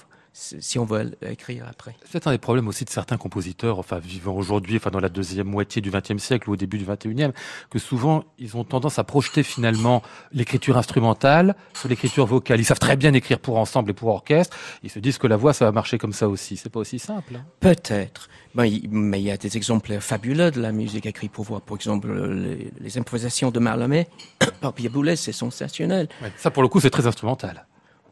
si 0.60 0.78
on 0.78 0.84
veut 0.84 1.16
écrire 1.22 1.66
après. 1.68 1.96
C'est 2.10 2.26
un 2.26 2.30
des 2.30 2.38
problèmes 2.38 2.68
aussi 2.68 2.84
de 2.84 2.90
certains 2.90 3.16
compositeurs, 3.16 3.78
enfin 3.78 3.98
vivant 3.98 4.34
aujourd'hui, 4.34 4.76
enfin 4.76 4.90
dans 4.90 5.00
la 5.00 5.08
deuxième 5.08 5.48
moitié 5.48 5.82
du 5.82 5.90
XXe 5.90 6.22
siècle 6.22 6.48
ou 6.48 6.52
au 6.52 6.56
début 6.56 6.78
du 6.78 6.84
XXIe, 6.84 7.32
que 7.70 7.78
souvent 7.78 8.24
ils 8.38 8.56
ont 8.56 8.64
tendance 8.64 8.98
à 8.98 9.04
projeter 9.04 9.42
finalement 9.42 10.02
l'écriture 10.32 10.76
instrumentale 10.78 11.56
sur 11.74 11.88
l'écriture 11.88 12.26
vocale. 12.26 12.60
Ils 12.60 12.64
savent 12.64 12.78
très 12.78 12.96
bien 12.96 13.12
écrire 13.14 13.40
pour 13.40 13.58
ensemble 13.58 13.90
et 13.90 13.94
pour 13.94 14.08
orchestre. 14.10 14.56
Ils 14.84 14.90
se 14.90 15.00
disent 15.00 15.18
que 15.18 15.26
la 15.26 15.36
voix 15.36 15.52
ça 15.52 15.64
va 15.64 15.72
marcher 15.72 15.98
comme 15.98 16.12
ça 16.12 16.28
aussi. 16.28 16.56
C'est 16.56 16.70
pas 16.70 16.80
aussi 16.80 16.98
simple. 16.98 17.34
hein. 17.36 17.44
Peut-être. 17.60 18.28
Ben, 18.54 18.70
mais 18.90 19.20
il 19.20 19.24
y 19.24 19.30
a 19.30 19.36
des 19.36 19.56
exemples 19.56 19.98
fabuleux 20.00 20.50
de 20.50 20.60
la 20.60 20.72
musique 20.72 21.06
écrite 21.06 21.32
pour 21.32 21.44
voix. 21.44 21.60
Par 21.60 21.76
exemple, 21.76 22.10
les, 22.12 22.70
les 22.80 22.98
improvisations 22.98 23.50
de 23.50 23.58
Mallarmé 23.58 24.06
par 24.60 24.72
Pierre 24.72 24.92
Boulez, 24.92 25.16
c'est 25.16 25.32
sensationnel. 25.32 26.08
Ouais. 26.22 26.32
Ça 26.36 26.50
pour 26.50 26.62
le 26.62 26.68
coup 26.68 26.80
c'est 26.80 26.90
très 26.90 27.06
instrumental. 27.06 27.66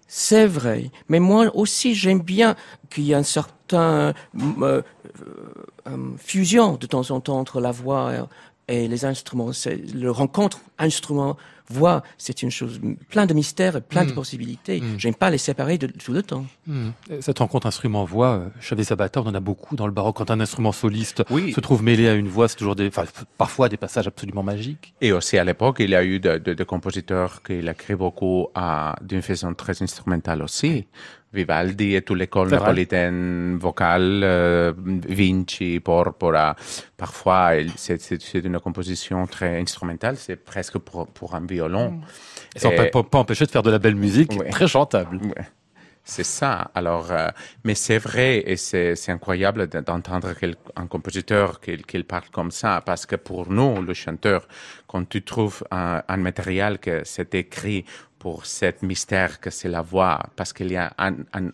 C'est 0.08 0.46
vrai, 0.46 0.90
mais 1.08 1.18
moi 1.18 1.50
aussi 1.54 1.94
j'aime 1.94 2.20
bien 2.20 2.54
qu'il 2.90 3.04
y 3.04 3.12
ait 3.12 3.16
un 3.16 3.22
certain 3.22 4.14
euh, 4.62 4.82
euh, 5.88 6.16
fusion 6.16 6.76
de 6.76 6.86
temps 6.86 7.10
en 7.10 7.20
temps 7.20 7.38
entre 7.38 7.60
la 7.60 7.72
voix 7.72 8.28
et 8.68 8.86
les 8.86 9.04
instruments. 9.04 9.52
C'est 9.52 9.76
le 9.94 10.10
rencontre 10.10 10.60
instrument-voix, 11.68 12.02
c'est 12.18 12.42
une 12.42 12.50
chose 12.50 12.80
plein 13.10 13.26
de 13.26 13.34
mystères 13.34 13.76
et 13.76 13.80
plein 13.80 14.04
de 14.04 14.12
possibilités. 14.12 14.82
J'aime 14.98 15.14
pas 15.14 15.30
les 15.30 15.38
séparer 15.38 15.78
de 15.78 15.86
tout 15.86 16.12
le 16.12 16.22
temps. 16.22 16.46
Hmm. 16.66 16.90
Cette 17.20 17.38
rencontre 17.38 17.66
instrument-voix, 17.66 18.28
euh, 18.34 18.48
Chavez 18.60 18.84
Sabata, 18.84 19.20
on 19.20 19.26
en 19.26 19.34
a 19.34 19.40
beaucoup 19.40 19.76
dans 19.76 19.86
le 19.86 19.92
baroque. 19.92 20.16
Quand 20.16 20.30
un 20.30 20.40
instrument 20.40 20.72
soliste 20.72 21.22
Oui. 21.30 21.52
se 21.52 21.60
trouve 21.60 21.82
mêlé 21.82 22.08
à 22.08 22.14
une 22.14 22.28
voix, 22.28 22.48
c'est 22.48 22.56
toujours 22.56 22.76
des, 22.76 22.88
enfin, 22.88 23.04
parfois 23.38 23.68
des 23.68 23.76
passages 23.76 24.06
absolument 24.06 24.42
magiques. 24.42 24.94
Et 25.00 25.12
aussi 25.12 25.38
à 25.38 25.44
l'époque, 25.44 25.76
il 25.80 25.90
y 25.90 25.94
a 25.94 26.04
eu 26.04 26.20
de, 26.20 26.38
de, 26.38 26.54
de 26.54 26.64
compositeurs 26.64 27.42
qui 27.42 27.54
écrit 27.54 27.94
beaucoup 27.94 28.48
à- 28.54 28.96
d'une 29.02 29.22
façon 29.22 29.52
très 29.54 29.82
instrumentale 29.82 30.42
aussi. 30.42 30.86
Vivaldi 31.32 31.94
et 31.96 32.02
toute 32.02 32.16
l'école 32.18 32.48
napolitaine 32.50 33.58
vocale, 33.58 34.22
euh, 34.24 34.72
Vinci, 34.76 35.80
Porpora. 35.80 36.56
Parfois, 36.96 37.50
c'est 37.76 37.98
une 38.34 38.58
composition 38.58 39.26
très 39.26 39.60
instrumentale, 39.60 40.16
c'est 40.16 40.36
presque 40.36 40.78
pour, 40.78 41.06
pour 41.08 41.34
un 41.34 41.42
violon. 41.56 42.00
Et 42.54 42.58
ça 42.58 42.68
Et- 42.72 42.76
peut 42.76 42.90
pas, 42.94 43.02
pas 43.12 43.18
empêcher 43.24 43.46
de 43.46 43.50
faire 43.50 43.62
de 43.68 43.70
la 43.76 43.78
belle 43.84 43.96
musique, 44.06 44.32
Ouais. 44.38 44.50
très 44.56 44.68
chantable. 44.74 45.16
Ouais. 45.30 45.46
C'est 46.16 46.28
ça. 46.40 46.70
Alors, 46.80 47.06
euh, 47.10 47.28
mais 47.64 47.74
c'est 47.74 47.98
vrai 48.08 48.30
et 48.52 48.56
c'est 48.56 49.10
incroyable 49.16 49.60
de- 49.72 49.80
d'entendre 49.88 50.28
un 50.82 50.86
compositeur 50.94 51.46
qu'il 51.88 52.04
parle 52.04 52.28
comme 52.38 52.52
ça, 52.62 52.72
parce 52.90 53.04
que 53.10 53.16
pour 53.28 53.42
nous, 53.58 53.72
le 53.88 53.92
chanteur, 54.04 54.40
quand 54.90 55.04
tu 55.14 55.20
trouves 55.32 55.58
un, 55.72 56.02
un 56.14 56.20
matériel 56.28 56.72
que 56.86 56.94
c'est 57.04 57.32
écrit 57.34 57.84
pour 58.22 58.36
cet 58.46 58.76
mystère 58.90 59.32
que 59.42 59.50
c'est 59.58 59.68
la 59.78 59.82
voix, 59.92 60.16
parce 60.38 60.52
qu'il 60.54 60.70
y 60.70 60.76
a 60.76 60.88
un, 61.06 61.14
un 61.38 61.46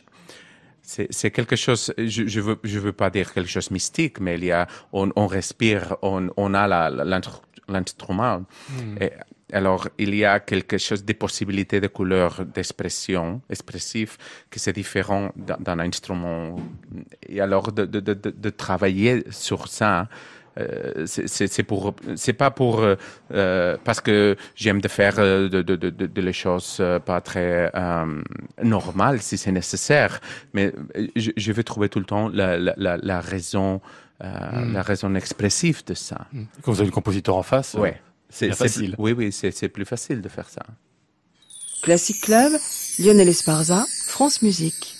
c'est 1.15 1.31
quelque 1.39 1.57
chose, 1.65 1.83
je, 1.97 2.23
je 2.35 2.41
veux, 2.47 2.59
je 2.73 2.79
veux 2.87 2.93
pas 3.03 3.09
dire 3.19 3.33
quelque 3.33 3.49
chose 3.57 3.71
mystique, 3.71 4.17
mais 4.25 4.35
il 4.39 4.45
y 4.45 4.53
a, 4.53 4.67
on, 4.93 5.07
on 5.23 5.27
respire, 5.39 5.83
on, 6.03 6.21
on 6.37 6.51
a 6.63 6.67
l'instrument. 7.69 8.43
Et 9.01 9.11
alors, 9.53 9.89
il 9.99 10.15
y 10.15 10.25
a 10.25 10.41
quelque 10.41 10.79
chose 10.79 11.05
de 11.05 11.13
possibilités 11.13 11.81
de 11.81 11.87
couleurs, 11.87 12.45
d'expression, 12.45 13.41
expressif, 13.51 14.17
que 14.51 14.59
c'est 14.59 14.73
différent 14.73 15.31
d'un 15.37 15.79
instrument. 15.79 16.57
Et 17.29 17.41
alors, 17.41 17.73
de, 17.73 17.85
de, 17.85 18.01
de, 18.01 18.51
travailler 18.51 19.25
sur 19.31 19.69
ça, 19.69 20.09
euh, 20.59 21.07
c'est- 21.07 21.63
pour 21.63 21.95
c'est 22.15 22.35
pas 22.35 22.51
pour 22.51 22.81
euh, 22.81 22.95
euh, 23.33 23.77
parce 23.85 24.01
que 24.01 24.37
j'aime 24.55 24.81
de 24.83 24.89
faire 24.89 25.15
euh, 25.19 25.49
de, 25.49 25.63
de, 25.63 25.77
de, 25.77 26.21
les 26.21 26.33
choses 26.35 26.83
pas 27.07 27.21
très 27.23 27.71
euh, 27.75 28.23
normales 28.63 29.21
si 29.23 29.39
c'est 29.39 29.53
nécessaire. 29.53 30.21
Mais 30.53 30.73
je, 31.17 31.31
je 31.37 31.53
veux 31.53 31.65
trouver 31.65 31.89
tout 31.89 32.01
le 32.01 32.05
temps 32.05 32.29
la, 32.29 32.59
la, 32.59 33.21
raison 33.21 33.81
euh, 34.23 34.73
la 34.73 34.83
raison 34.83 35.15
expressive 35.15 35.85
de 35.87 35.95
ça. 35.95 36.27
Quand 36.63 36.73
vous 36.73 36.81
avez 36.81 36.89
le 36.91 36.95
compositeur 36.95 37.37
en 37.37 37.43
face, 37.43 37.75
ouais 37.75 37.99
c'est 38.33 38.53
facile. 38.55 38.93
plus- 38.95 39.03
oui 39.03 39.13
oui 39.13 39.31
c'est 39.33 39.51
c'est 39.53 39.69
plus 39.69 39.85
facile 39.85 40.21
de 40.21 40.29
faire 40.29 40.49
ça 40.49 40.63
Classic 41.83 42.21
Club, 42.21 42.53
Lionel 43.01 43.29
Esparza, 43.29 43.85
France 44.07 44.43
Musique. 44.43 44.95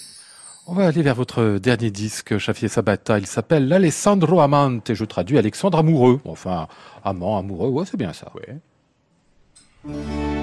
On 0.67 0.75
va 0.75 0.87
aller 0.89 1.03
vers 1.03 1.15
votre 1.15 1.59
dernier 1.59 1.91
disque, 1.93 2.35
Xavier 2.37 2.67
Sabata. 2.69 3.19
Il 3.21 3.27
s'appelle 3.27 3.69
l'Alessandro 3.69 4.41
Amante 4.41 4.91
et 4.91 4.95
je 4.97 5.05
traduis 5.05 5.39
Alexandre 5.39 5.79
Amoureux. 5.79 6.21
Enfin, 6.25 6.67
amant, 7.05 7.39
amoureux, 7.39 7.69
ouais, 7.69 7.85
c'est 7.89 7.97
bien 7.97 8.13
ça. 8.13 8.33
Ouais. 9.85 10.42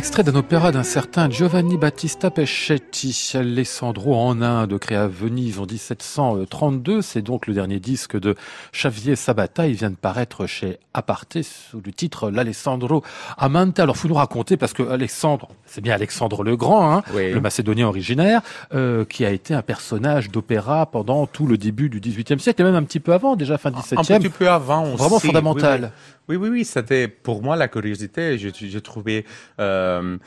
Extrait 0.00 0.22
d'un 0.22 0.34
opéra 0.34 0.72
d'un 0.72 0.82
certain 0.82 1.28
Giovanni 1.28 1.76
Battista 1.76 2.30
Pescetti, 2.30 3.32
Alessandro 3.34 4.16
en 4.16 4.40
Inde, 4.40 4.78
créé 4.78 4.96
à 4.96 5.06
Venise 5.06 5.58
en 5.58 5.66
1732. 5.66 7.02
C'est 7.02 7.20
donc 7.20 7.46
le 7.46 7.52
dernier 7.52 7.80
disque 7.80 8.18
de 8.18 8.34
Xavier 8.72 9.14
Sabata. 9.14 9.66
Il 9.68 9.74
vient 9.74 9.90
de 9.90 9.96
paraître 9.96 10.46
chez 10.46 10.78
Aparté 10.94 11.42
sous 11.42 11.82
le 11.84 11.92
titre 11.92 12.30
L'Alessandro 12.30 13.04
Amante. 13.36 13.78
Alors, 13.78 13.98
faut 13.98 14.08
nous 14.08 14.14
raconter, 14.14 14.56
parce 14.56 14.72
que 14.72 14.82
Alexandre, 14.88 15.48
c'est 15.66 15.82
bien 15.82 15.92
Alexandre 15.96 16.44
le 16.44 16.56
Grand, 16.56 16.90
hein, 16.94 17.02
Oui. 17.14 17.30
le 17.30 17.40
Macédonien 17.42 17.86
originaire, 17.86 18.40
euh, 18.74 19.04
qui 19.04 19.26
a 19.26 19.30
été 19.30 19.52
un 19.52 19.62
personnage 19.62 20.30
d'opéra 20.30 20.86
pendant 20.86 21.26
tout 21.26 21.46
le 21.46 21.58
début 21.58 21.90
du 21.90 22.00
XVIIIe 22.00 22.40
siècle, 22.40 22.62
et 22.62 22.64
même 22.64 22.74
un 22.74 22.84
petit 22.84 23.00
peu 23.00 23.12
avant, 23.12 23.36
déjà 23.36 23.58
fin 23.58 23.68
Un 23.68 23.78
17e. 23.78 24.18
petit 24.18 24.28
peu 24.30 24.48
avant 24.48 24.84
aussi. 24.84 24.96
Vraiment 24.96 25.18
fondamental. 25.18 25.80
Oui, 25.82 25.88
oui, 25.88 25.90
oui, 26.36 26.48
oui, 26.50 26.64
c'était 26.64 27.08
pour 27.08 27.42
moi 27.42 27.56
la 27.56 27.68
curiosité. 27.68 28.38
Je- 28.38 28.48
J'ai 28.52 28.80
trouvé 28.80 29.24
euh, 29.60 30.18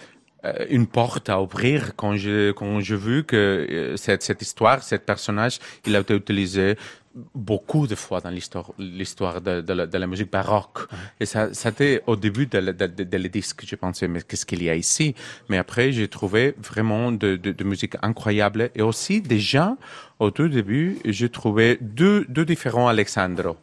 euh, 0.46 0.66
une 0.70 0.88
porte 0.88 1.30
à 1.30 1.42
ouvrir 1.42 1.96
quand 1.96 2.16
je 2.18 2.52
quand 2.52 2.80
j'ai 2.82 2.96
vu 2.98 3.24
que 3.24 3.36
euh, 3.38 3.98
cette 3.98 4.24
cette 4.24 4.42
histoire, 4.42 4.84
cet 4.84 5.06
personnage, 5.06 5.60
il 5.86 5.96
a 5.96 6.00
été 6.00 6.16
utilisé 6.16 6.76
beaucoup 7.36 7.86
de 7.86 7.94
fois 7.96 8.22
dans 8.22 8.32
l'histoire 8.32 8.72
l'histoire 8.80 9.40
de, 9.40 9.62
de, 9.62 9.74
la, 9.74 9.86
de 9.86 9.98
la 10.00 10.08
musique 10.08 10.32
baroque. 10.32 10.80
Et 11.20 11.26
ça 11.28 11.54
c'était 11.54 12.02
au 12.08 12.16
début 12.16 12.48
de, 12.48 12.60
de, 12.60 12.72
de, 12.88 13.04
de 13.04 13.18
le 13.18 13.30
disque 13.30 13.64
je 13.68 13.76
pensais 13.76 14.08
mais 14.08 14.22
qu'est-ce 14.24 14.46
qu'il 14.48 14.64
y 14.64 14.70
a 14.70 14.76
ici? 14.76 15.14
Mais 15.50 15.60
après 15.60 15.92
j'ai 15.92 16.08
trouvé 16.08 16.56
vraiment 16.58 17.12
de, 17.12 17.36
de, 17.36 17.52
de 17.52 17.64
musique 17.64 17.96
incroyable. 18.02 18.72
Et 18.76 18.82
aussi 18.82 19.22
déjà 19.22 19.78
au 20.20 20.32
tout 20.32 20.48
début 20.48 20.98
j'ai 21.06 21.30
trouvé 21.30 21.78
deux 21.82 22.26
deux 22.30 22.46
différents 22.46 22.88
Alexandro 22.88 23.58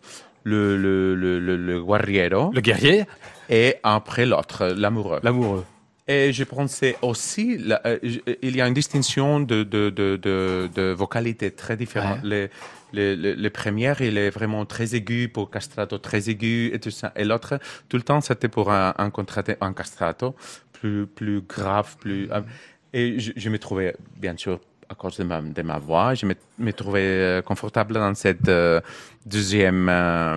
le 0.44 0.76
le 0.76 1.14
le 1.14 1.38
le, 1.38 1.56
le 1.56 1.82
guerriero 1.84 2.50
Le 2.52 2.60
guerrier, 2.60 3.04
et 3.48 3.76
après 3.82 4.26
l'autre 4.26 4.66
l'amoureux 4.76 5.20
l'amoureux. 5.22 5.64
et 6.08 6.32
je 6.32 6.44
pensais 6.44 6.96
aussi, 7.02 7.58
euh, 7.86 7.98
je- 8.02 8.18
il 8.42 8.56
y 8.56 8.60
a 8.60 8.66
une 8.66 8.74
distinction 8.74 9.40
de, 9.40 9.62
de, 9.62 9.90
de, 9.90 10.16
de, 10.16 10.68
de 10.74 10.92
vocalité 10.92 11.50
très 11.52 11.76
différente. 11.76 12.18
Les, 12.24 12.48
les, 12.92 13.14
les, 13.14 13.36
les 13.36 13.50
premières, 13.50 14.00
il 14.00 14.18
est 14.18 14.30
vraiment 14.30 14.66
très 14.66 14.96
aigu 14.96 15.28
pour 15.28 15.50
castrato, 15.50 15.98
très 15.98 16.28
aigu 16.30 16.72
et 16.74 16.80
tout 16.80 16.90
ça. 16.90 17.12
Et 17.14 17.24
l'autre, 17.24 17.60
tout 17.88 17.96
le 17.96 18.02
temps, 18.02 18.20
c'était 18.20 18.48
pour 18.48 18.72
un, 18.72 18.94
un 18.98 19.72
castrato, 19.72 20.34
plus, 20.72 21.06
plus 21.06 21.40
grave, 21.42 21.96
plus. 22.00 22.28
euh, 22.32 22.40
Et 22.92 23.20
je, 23.20 23.30
je 23.36 23.48
me 23.48 23.58
trouvais, 23.60 23.94
bien 24.16 24.36
sûr, 24.36 24.58
à 24.90 24.94
cause 24.94 25.16
de 25.18 25.24
ma, 25.24 25.40
de 25.40 25.62
ma 25.62 25.78
voix, 25.78 26.14
je 26.14 26.26
me, 26.26 26.34
me 26.58 26.72
trouvais 26.72 27.00
euh, 27.04 27.42
confortable 27.42 27.94
dans 27.94 28.12
cette 28.16 28.48
euh, 28.48 28.80
deuxième 29.24 29.88
euh, 29.88 30.36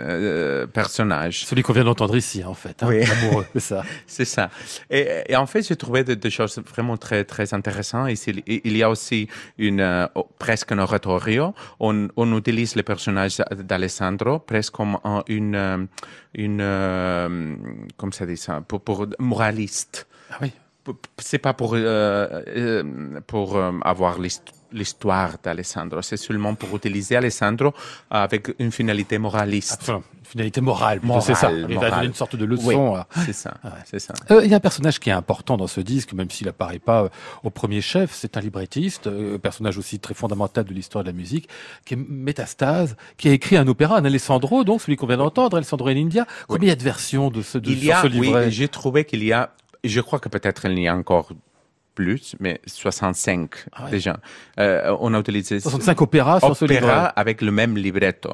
euh, 0.00 0.66
personnage. 0.66 1.44
Celui 1.46 1.62
qu'on 1.62 1.72
vient 1.72 1.84
d'entendre 1.84 2.16
ici, 2.16 2.42
en 2.44 2.54
fait. 2.54 2.82
hein, 2.82 2.86
Oui. 2.88 3.04
L'amoureux, 3.08 3.46
c'est 3.52 3.60
ça. 3.60 3.82
C'est 4.08 4.24
ça. 4.24 4.50
Et, 4.90 5.22
et 5.28 5.36
en 5.36 5.46
fait, 5.46 5.62
j'ai 5.62 5.76
trouvé 5.76 6.02
des, 6.02 6.30
choses 6.30 6.58
vraiment 6.58 6.96
très, 6.96 7.22
très 7.24 7.54
intéressantes. 7.54 8.10
Ici, 8.10 8.42
il 8.46 8.76
y 8.76 8.82
a 8.82 8.90
aussi 8.90 9.28
une, 9.56 9.80
euh, 9.80 10.06
oh, 10.16 10.26
presque 10.38 10.72
un 10.72 10.78
oratorio. 10.78 11.54
On, 11.78 12.08
on 12.16 12.36
utilise 12.36 12.74
le 12.74 12.82
personnage 12.82 13.36
d'Alessandro 13.56 14.40
presque 14.40 14.72
comme 14.74 14.98
un- 15.04 15.22
une, 15.28 15.86
une, 16.34 16.60
euh, 16.60 17.54
comme 17.96 18.12
ça 18.12 18.26
dit 18.26 18.36
ça, 18.36 18.60
pour, 18.66 18.80
pour 18.80 19.06
moraliste. 19.20 20.08
Ah 20.32 20.38
oui. 20.42 20.52
C'est 21.18 21.38
pas 21.38 21.52
pour, 21.54 21.74
euh, 21.74 21.78
euh, 22.48 22.82
pour 23.26 23.56
euh, 23.56 23.72
avoir 23.82 24.18
l'hist- 24.18 24.52
l'histoire 24.72 25.36
d'Alessandro. 25.42 26.02
C'est 26.02 26.16
seulement 26.16 26.54
pour 26.54 26.74
utiliser 26.76 27.16
Alessandro 27.16 27.72
avec 28.10 28.54
une 28.58 28.72
finalité 28.72 29.16
moraliste. 29.18 29.78
Enfin, 29.82 30.02
une 30.18 30.24
finalité 30.24 30.60
morale, 30.60 30.98
plutôt, 31.00 31.20
c'est 31.20 31.34
ça. 31.34 31.48
Morale, 31.48 31.66
Il 31.68 31.74
va 31.76 31.80
morale. 31.82 31.90
donner 31.92 32.06
une 32.06 32.14
sorte 32.14 32.34
de 32.36 32.44
Oui, 32.44 32.50
leçon. 32.56 33.04
c'est 33.24 33.32
ça. 33.32 33.54
Euh, 34.30 34.40
Il 34.44 34.50
y 34.50 34.54
a 34.54 34.56
un 34.56 34.60
personnage 34.60 34.98
qui 34.98 35.08
est 35.08 35.12
important 35.12 35.56
dans 35.56 35.68
ce 35.68 35.80
disque, 35.80 36.12
même 36.14 36.30
s'il 36.30 36.48
apparaît 36.48 36.80
pas 36.80 37.08
au 37.44 37.50
premier 37.50 37.80
chef, 37.80 38.12
c'est 38.12 38.36
un 38.36 38.40
librettiste, 38.40 39.08
personnage 39.38 39.78
aussi 39.78 40.00
très 40.00 40.14
fondamental 40.14 40.64
de 40.64 40.74
l'histoire 40.74 41.04
de 41.04 41.10
la 41.10 41.14
musique, 41.16 41.48
qui 41.84 41.94
est 41.94 41.96
Métastase, 41.96 42.96
qui 43.16 43.28
a 43.28 43.32
écrit 43.32 43.56
un 43.56 43.68
opéra, 43.68 43.96
un 43.98 44.04
Alessandro, 44.04 44.64
donc 44.64 44.82
celui 44.82 44.96
qu'on 44.96 45.06
vient 45.06 45.16
d'entendre, 45.16 45.56
Alessandro 45.56 45.88
et 45.90 45.94
l'India. 45.94 46.26
Combien 46.48 46.66
il 46.66 46.70
y 46.70 46.72
a 46.72 46.76
de 46.76 46.82
versions 46.82 47.30
de 47.30 47.42
ce, 47.42 47.56
de, 47.58 47.70
Il 47.70 47.78
y 47.78 47.86
sur 47.86 47.96
a, 47.96 48.02
ce 48.02 48.06
oui, 48.08 48.20
livret? 48.26 48.50
j'ai 48.50 48.68
trouvé 48.68 49.04
qu'il 49.04 49.22
y 49.24 49.32
a, 49.32 49.52
je 49.84 50.00
crois 50.00 50.18
que 50.18 50.28
peut-être 50.28 50.66
il 50.66 50.78
y 50.78 50.88
a 50.88 50.94
encore 50.96 51.30
plus, 51.94 52.36
mais 52.40 52.60
65 52.66 53.50
Ah 53.72 53.84
ouais. 53.84 53.90
déjà. 53.90 54.18
Euh, 54.60 54.94
on 55.00 55.14
a 55.14 55.18
utilisé 55.20 55.60
65 55.60 56.02
opéras 56.02 56.40
sur 56.40 56.54
ce 56.56 56.64
livret. 56.66 57.10
avec 57.16 57.40
le 57.40 57.50
même 57.50 57.76
libretto 57.76 58.30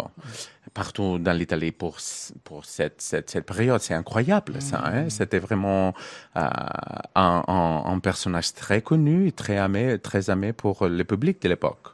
partout 0.74 1.18
dans 1.18 1.32
l'Italie 1.32 1.72
pour, 1.72 1.98
pour 2.44 2.64
cette, 2.64 3.00
cette, 3.00 3.30
cette 3.30 3.46
période. 3.46 3.80
C'est 3.80 3.94
incroyable, 3.94 4.60
ça. 4.60 4.82
Hein? 4.84 5.08
C'était 5.08 5.38
vraiment 5.38 5.94
euh, 6.36 6.40
un, 7.14 7.42
un, 7.46 7.82
un 7.86 7.98
personnage 7.98 8.54
très 8.54 8.82
connu, 8.82 9.28
et 9.28 9.32
très 9.32 9.56
aimé, 9.56 9.98
très 9.98 10.30
aimé 10.30 10.52
pour 10.52 10.86
le 10.86 11.04
public 11.04 11.40
de 11.42 11.48
l'époque. 11.48 11.88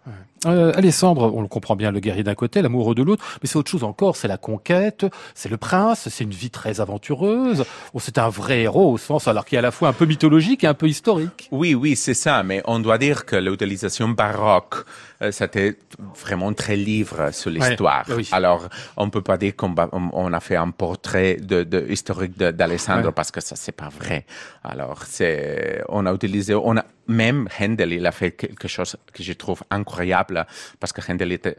Euh, 0.47 0.73
Alessandre, 0.77 1.35
on 1.35 1.43
le 1.43 1.49
comprend 1.49 1.75
bien, 1.75 1.91
le 1.91 1.99
guerrier 1.99 2.23
d'un 2.23 2.37
côté, 2.37 2.63
l'amoureux 2.63 2.95
de 2.95 3.03
l'autre, 3.03 3.25
mais 3.43 3.49
c'est 3.49 3.57
autre 3.57 3.71
chose 3.73 3.83
encore, 3.83 4.15
c'est 4.15 4.29
la 4.29 4.37
conquête, 4.37 5.05
c'est 5.35 5.49
le 5.49 5.57
prince, 5.57 6.09
c'est 6.09 6.23
une 6.23 6.31
vie 6.31 6.51
très 6.51 6.81
aventureuse, 6.81 7.65
Oh, 7.93 7.99
c'est 7.99 8.19
un 8.19 8.29
vrai 8.29 8.61
héros 8.61 8.93
au 8.93 8.99
sens, 8.99 9.27
alors 9.27 9.45
qui 9.45 9.57
est 9.57 9.59
à 9.59 9.63
la 9.63 9.73
fois 9.73 9.89
un 9.89 9.93
peu 9.93 10.07
mythologique 10.07 10.63
et 10.63 10.69
un 10.69 10.75
peu 10.75 10.87
historique. 10.87 11.49
Oui, 11.51 11.75
oui, 11.75 11.97
c'est 11.97 12.15
ça, 12.15 12.45
mais 12.45 12.63
on 12.67 12.79
doit 12.79 12.99
dire 12.99 13.27
que 13.27 13.35
l'utilisation 13.35 14.11
baroque, 14.11 14.85
euh, 15.23 15.33
c'était 15.33 15.77
vraiment 16.15 16.53
très 16.53 16.77
livre 16.77 17.33
sur 17.33 17.51
l'histoire. 17.51 18.05
Ouais, 18.09 18.15
oui. 18.19 18.29
Alors, 18.31 18.68
on 18.97 19.11
peut 19.11 19.23
pas 19.23 19.37
dire 19.39 19.55
qu'on 19.57 19.75
on, 19.93 20.33
a 20.33 20.41
fait 20.41 20.57
un 20.57 20.71
portrait 20.71 21.37
de, 21.37 21.63
de 21.65 21.87
historique 21.89 22.37
d'Alessandro 22.39 23.09
Ouais. 23.09 23.13
parce 23.13 23.31
que 23.31 23.41
ça, 23.41 23.55
c'est 23.57 23.73
pas 23.73 23.89
vrai. 23.89 24.25
Alors, 24.65 25.05
c'est, 25.05 25.83
on 25.89 26.07
a 26.07 26.13
utilisé, 26.13 26.55
on 26.55 26.77
a, 26.77 26.85
même 27.07 27.49
Handel, 27.59 27.93
il 27.93 28.07
a 28.07 28.13
fait 28.13 28.33
quelque 28.33 28.69
chose 28.69 28.97
que 29.13 29.23
je 29.23 29.33
trouve 29.33 29.63
incroyable 29.71 30.47
parce 30.79 30.93
que 30.93 31.01
Handel 31.11 31.33
était, 31.33 31.57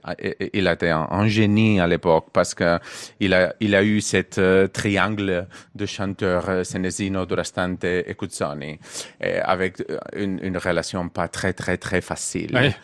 il 0.53 0.67
était 0.67 0.89
un, 0.89 1.07
un 1.09 1.27
génie 1.27 1.79
à 1.79 1.87
l'époque 1.87 2.27
parce 2.31 2.53
que 2.53 2.79
il 3.19 3.33
a, 3.33 3.53
il 3.59 3.73
a 3.75 3.83
eu 3.83 3.99
cet 3.99 4.37
euh, 4.37 4.67
triangle 4.67 5.47
de 5.75 5.85
chanteurs 5.85 6.49
euh, 6.49 6.63
Senesino, 6.63 7.25
Durastante 7.25 7.83
et 7.83 8.15
Cuzzoni 8.17 8.79
et 9.21 9.39
avec 9.39 9.81
euh, 9.89 9.97
une, 10.15 10.39
une 10.43 10.57
relation 10.57 11.09
pas 11.09 11.27
très 11.27 11.53
très 11.53 11.77
très 11.77 12.01
facile. 12.01 12.53
Ouais. 12.53 12.75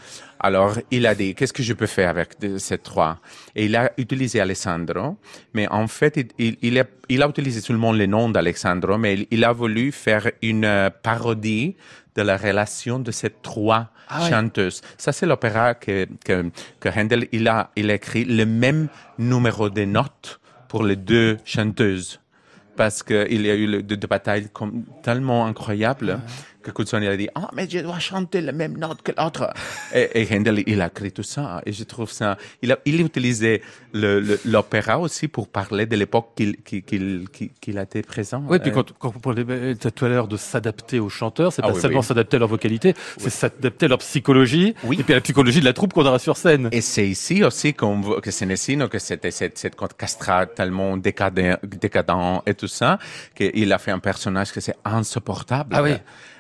Alors, 0.47 0.73
il 0.91 1.03
a 1.08 1.15
dit, 1.15 1.34
qu'est-ce 1.34 1.53
que 1.58 1.63
je 1.63 1.73
peux 1.73 1.88
faire 1.97 2.10
avec 2.15 2.29
de- 2.39 2.60
ces 2.60 2.77
trois? 2.77 3.13
Et 3.55 3.65
il 3.65 3.75
a 3.75 3.91
utilisé 3.97 4.39
Alessandro, 4.39 5.17
mais 5.55 5.65
en 5.81 5.88
fait, 5.88 6.13
il, 6.38 6.79
a, 6.79 6.84
il 7.10 7.23
a 7.23 7.27
utilisé 7.27 7.62
seulement 7.62 7.91
le 7.91 8.05
nom 8.05 8.29
d'Alessandro, 8.29 8.97
mais 8.99 9.12
il, 9.15 9.27
il 9.31 9.43
a 9.43 9.51
voulu 9.51 9.91
faire 9.91 10.25
une 10.43 10.65
euh, 10.65 10.89
parodie 11.08 11.75
de 12.15 12.21
la 12.21 12.38
relation 12.38 12.99
de 12.99 13.12
ces 13.19 13.31
trois 13.41 13.89
Ah 14.08 14.29
chanteuses. 14.29 14.81
Ça, 15.03 15.12
c'est 15.12 15.25
l'opéra 15.25 15.73
que, 15.73 16.08
que, 16.23 16.36
que 16.79 16.89
Handel, 16.95 17.27
il 17.31 17.47
a, 17.47 17.71
il 17.75 17.89
a 17.89 17.95
écrit 17.95 18.23
le 18.25 18.45
même 18.45 18.88
numéro 19.17 19.69
de 19.71 19.84
notes 19.86 20.39
pour 20.69 20.84
les 20.84 20.95
deux 20.95 21.38
chanteuses. 21.43 22.19
Parce 22.75 23.01
qu'il 23.03 23.41
y 23.45 23.49
a 23.49 23.55
eu 23.55 23.67
le- 23.67 23.84
de, 23.84 23.95
de 23.95 24.08
batailles 24.08 24.47
tellement 25.01 25.45
incroyables 25.47 26.19
que 26.65 26.71
Cuzzoni 26.71 27.08
a 27.08 27.15
dit 27.15 27.30
Ah, 27.36 27.49
mais 27.56 27.67
je 27.69 27.80
dois 27.80 27.99
chanter 27.99 28.41
la 28.41 28.51
même 28.51 28.78
note 28.78 29.01
que 29.01 29.12
l'autre. 29.17 29.54
et, 29.93 30.10
et 30.21 30.28
Handel, 30.36 30.63
il 30.65 30.82
a 30.82 30.88
écrit 30.88 31.12
tout 31.12 31.23
ça. 31.36 31.62
Et 31.65 31.71
je 31.80 31.84
trouve 31.84 32.12
ça. 32.12 32.38
Il 32.62 32.71
a, 32.71 32.78
il 32.86 32.97
le- 33.93 34.39
l'opéra 34.45 34.99
aussi 34.99 35.28
pour 35.28 35.47
parler 35.47 35.86
de 35.86 35.95
l'époque 35.95 36.30
qu'il 36.36 36.58
qu'il, 36.58 36.82
qu'il, 37.36 37.49
qu'il 37.62 37.78
a 37.78 37.84
été 37.84 38.01
présent. 38.01 38.43
Oui, 38.49 38.60
puis 38.60 38.71
Euh, 38.71 38.73
quand, 38.73 38.91
quand 38.99 39.10
vous 39.10 39.19
parlez 39.19 39.43
tout 39.78 40.06
à 40.06 40.10
l'heure 40.10 40.28
de 40.28 40.38
s'adapter 40.38 40.99
aux 40.99 41.10
chanteurs, 41.10 41.51
c'est 41.54 41.62
Ah 41.63 41.67
pas 41.69 41.73
oui, 41.75 41.82
seulement 41.82 41.99
oui. 41.99 42.06
s'adapter 42.06 42.36
à 42.38 42.39
leur 42.39 42.49
vocalité, 42.49 42.93
c'est 43.17 43.30
s'adapter 43.30 43.86
à 43.86 43.89
leur 43.89 43.99
psychologie, 43.99 44.73
Oui. 44.84 44.97
et 44.99 45.04
puis 45.04 45.13
à 45.13 45.17
la 45.17 45.21
psychologie 45.21 45.60
de 45.62 45.65
la 45.65 45.73
troupe 45.73 45.93
qu'on 45.93 46.06
aura 46.06 46.19
sur 46.19 46.36
scène. 46.38 46.69
Et 46.71 46.82
c'est 46.82 47.08
ici 47.08 47.43
aussi 47.43 47.73
qu'on 47.73 48.01
que 48.25 48.32
Senesino, 48.32 48.88
que 48.89 48.99
c'était 48.99 49.32
cette, 49.32 49.58
cette 49.58 49.75
castra 49.97 50.45
tellement 50.45 50.97
décadent, 50.97 51.60
décadent 51.63 52.41
et 52.45 52.54
tout 52.54 52.67
ça, 52.67 52.99
qu'il 53.36 53.71
a 53.71 53.78
fait 53.78 53.91
un 53.91 53.99
personnage 53.99 54.51
que 54.51 54.60
c'est 54.62 54.75
insupportable. 54.84 55.71
Ah 55.78 55.84
oui. 55.84 55.91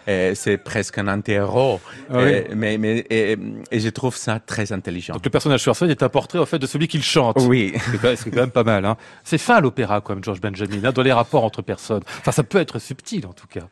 Et 0.07 0.11
C'est 0.35 0.57
presque 0.57 0.97
un 0.97 1.07
anti-héros. 1.07 1.79
Ah 2.09 2.17
oui. 2.17 2.29
Et- 2.31 2.55
Mais, 2.55 2.77
mais, 2.77 2.99
et, 3.09 3.37
et 3.71 3.79
je 3.79 3.89
trouve 3.89 4.15
ça 4.15 4.39
très 4.39 4.71
intelligent. 4.71 5.13
Donc 5.13 5.25
le 5.25 5.29
personnage 5.31 5.61
sur 5.61 5.75
scène 5.75 5.89
est 5.89 6.03
un 6.03 6.09
portrait 6.09 6.39
en 6.39 6.45
fait 6.45 6.59
de 6.59 6.67
celui 6.67 6.87
qui 6.87 6.97
le 6.97 7.03
chante. 7.03 7.37
Oui. 7.41 7.73
C'est 7.91 7.97
quand, 7.99 8.31
quand 8.31 8.41
même 8.41 8.51
pas 8.51 8.63
mal. 8.63 8.85
Hein. 8.85 8.97
C'est 9.23 9.37
fin 9.37 9.59
l'opéra 9.61 10.01
quand 10.01 10.13
même, 10.15 10.23
George 10.23 10.41
Benjamin, 10.41 10.83
hein, 10.83 10.91
dans 10.91 11.01
les 11.03 11.13
rapports 11.13 11.43
entre 11.43 11.61
personnes. 11.61 12.03
Enfin, 12.19 12.31
ça 12.31 12.43
peut 12.43 12.59
être 12.59 12.79
subtil 12.79 13.25
en 13.25 13.33
tout 13.33 13.47
cas. 13.47 13.67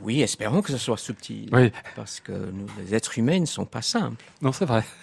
Oui, 0.00 0.22
espérons 0.22 0.62
que 0.62 0.72
ce 0.72 0.78
soit 0.78 0.96
subtil. 0.96 1.48
Oui. 1.52 1.70
Parce 1.94 2.18
que 2.20 2.32
nous, 2.32 2.66
les 2.82 2.94
êtres 2.94 3.18
humains 3.18 3.40
ne 3.40 3.44
sont 3.46 3.66
pas 3.66 3.82
simples. 3.82 4.24
Non, 4.42 4.52
c'est 4.52 4.64
vrai. 4.64 4.82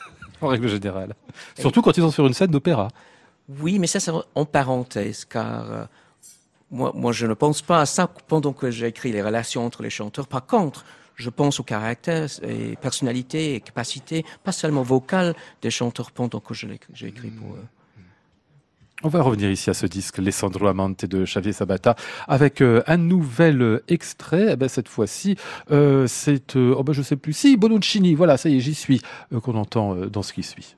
En 0.44 0.48
règle 0.48 0.68
générale. 0.70 1.14
Surtout 1.60 1.84
quand 1.84 1.96
ils 1.96 2.02
sont 2.02 2.10
sur 2.10 2.26
une 2.26 2.34
scène 2.34 2.50
d'opéra. 2.50 2.88
Oui, 3.60 3.78
mais 3.78 3.86
ça, 3.86 4.00
c'est 4.00 4.10
en 4.34 4.46
parenthèse, 4.46 5.24
car 5.26 5.72
euh, 5.72 5.84
moi, 6.72 6.92
moi, 6.96 7.12
je 7.12 7.28
ne 7.28 7.34
pense 7.34 7.62
pas 7.62 7.82
à 7.82 7.86
ça 7.86 8.08
pendant 8.28 8.54
que 8.54 8.72
j'écris 8.72 9.12
les 9.12 9.22
relations 9.22 9.66
entre 9.66 9.84
les 9.84 9.90
chanteurs. 9.90 10.28
Par 10.28 10.46
contre, 10.46 10.86
je 11.16 11.30
pense 11.30 11.60
au 11.60 11.64
caractère 11.64 12.28
et 12.42 12.76
personnalité 12.78 13.56
et 13.56 13.60
capacité, 13.60 14.26
pas 14.44 14.52
seulement 14.54 14.82
vocale, 14.82 15.36
des 15.62 15.70
chanteurs 15.70 16.12
pendant 16.12 16.40
que 16.40 16.54
je 16.54 16.66
l'écris- 16.68 16.94
j'écris 16.94 17.30
pour 17.30 17.56
eux. 17.56 17.66
On 19.04 19.10
va 19.10 19.24
revenir 19.24 19.50
ici 19.50 19.70
à 19.70 19.74
ce 19.74 19.88
disque, 19.88 20.20
Alessandro 20.20 20.68
Amante 20.68 21.06
de 21.06 21.24
Xavier 21.26 21.54
Sabata, 21.54 21.96
avec 22.28 22.62
euh, 22.62 22.84
un 22.86 22.98
nouvel 22.98 23.62
euh, 23.62 23.84
extrait. 23.88 24.50
Eh 24.52 24.56
ben, 24.56 24.70
cette 24.70 24.88
fois-ci, 24.88 25.38
euh, 25.72 26.06
c'est, 26.06 26.56
euh, 26.56 26.76
oh 26.78 26.84
ben, 26.84 26.94
je 26.94 27.02
sais 27.02 27.16
plus, 27.16 27.34
si, 27.34 27.58
Bononcini, 27.58 28.14
voilà, 28.14 28.38
ça 28.38 28.48
y 28.50 28.58
est, 28.58 28.60
j'y 28.60 28.76
suis, 28.76 29.02
qu'on 29.44 29.56
entend 29.56 29.96
dans 30.06 30.22
ce 30.22 30.34
qui 30.34 30.44
suit. 30.44 30.76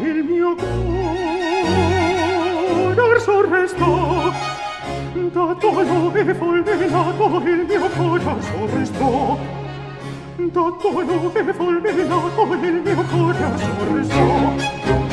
il 0.00 0.24
mio 0.24 0.54
cuor 2.94 3.20
sorrestò 3.20 4.32
da 5.32 5.54
tono 5.58 6.14
e 6.14 6.34
fulminato 6.34 7.36
il 7.48 7.66
mio 7.68 7.88
cuore 7.96 8.22
sorrestò 8.40 9.38
da 10.36 10.72
tono 10.80 11.32
e 11.34 11.52
fulminato 11.52 12.54
il 12.54 12.82
mio 12.84 13.02
cuore 13.10 13.44
sorrestò 13.58 15.07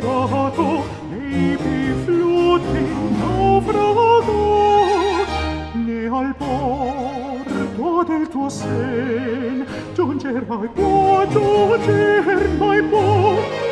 naufrago, 0.00 0.84
epi 1.12 1.92
flute 2.04 2.82
naufrago, 3.20 4.40
ne 5.74 6.06
al 6.06 6.34
porto 6.34 8.04
del 8.04 8.28
tuo 8.28 8.48
sen, 8.48 9.66
giungerai 9.94 10.68
po, 10.74 11.24
giungerai 11.32 12.82
po, 12.90 13.71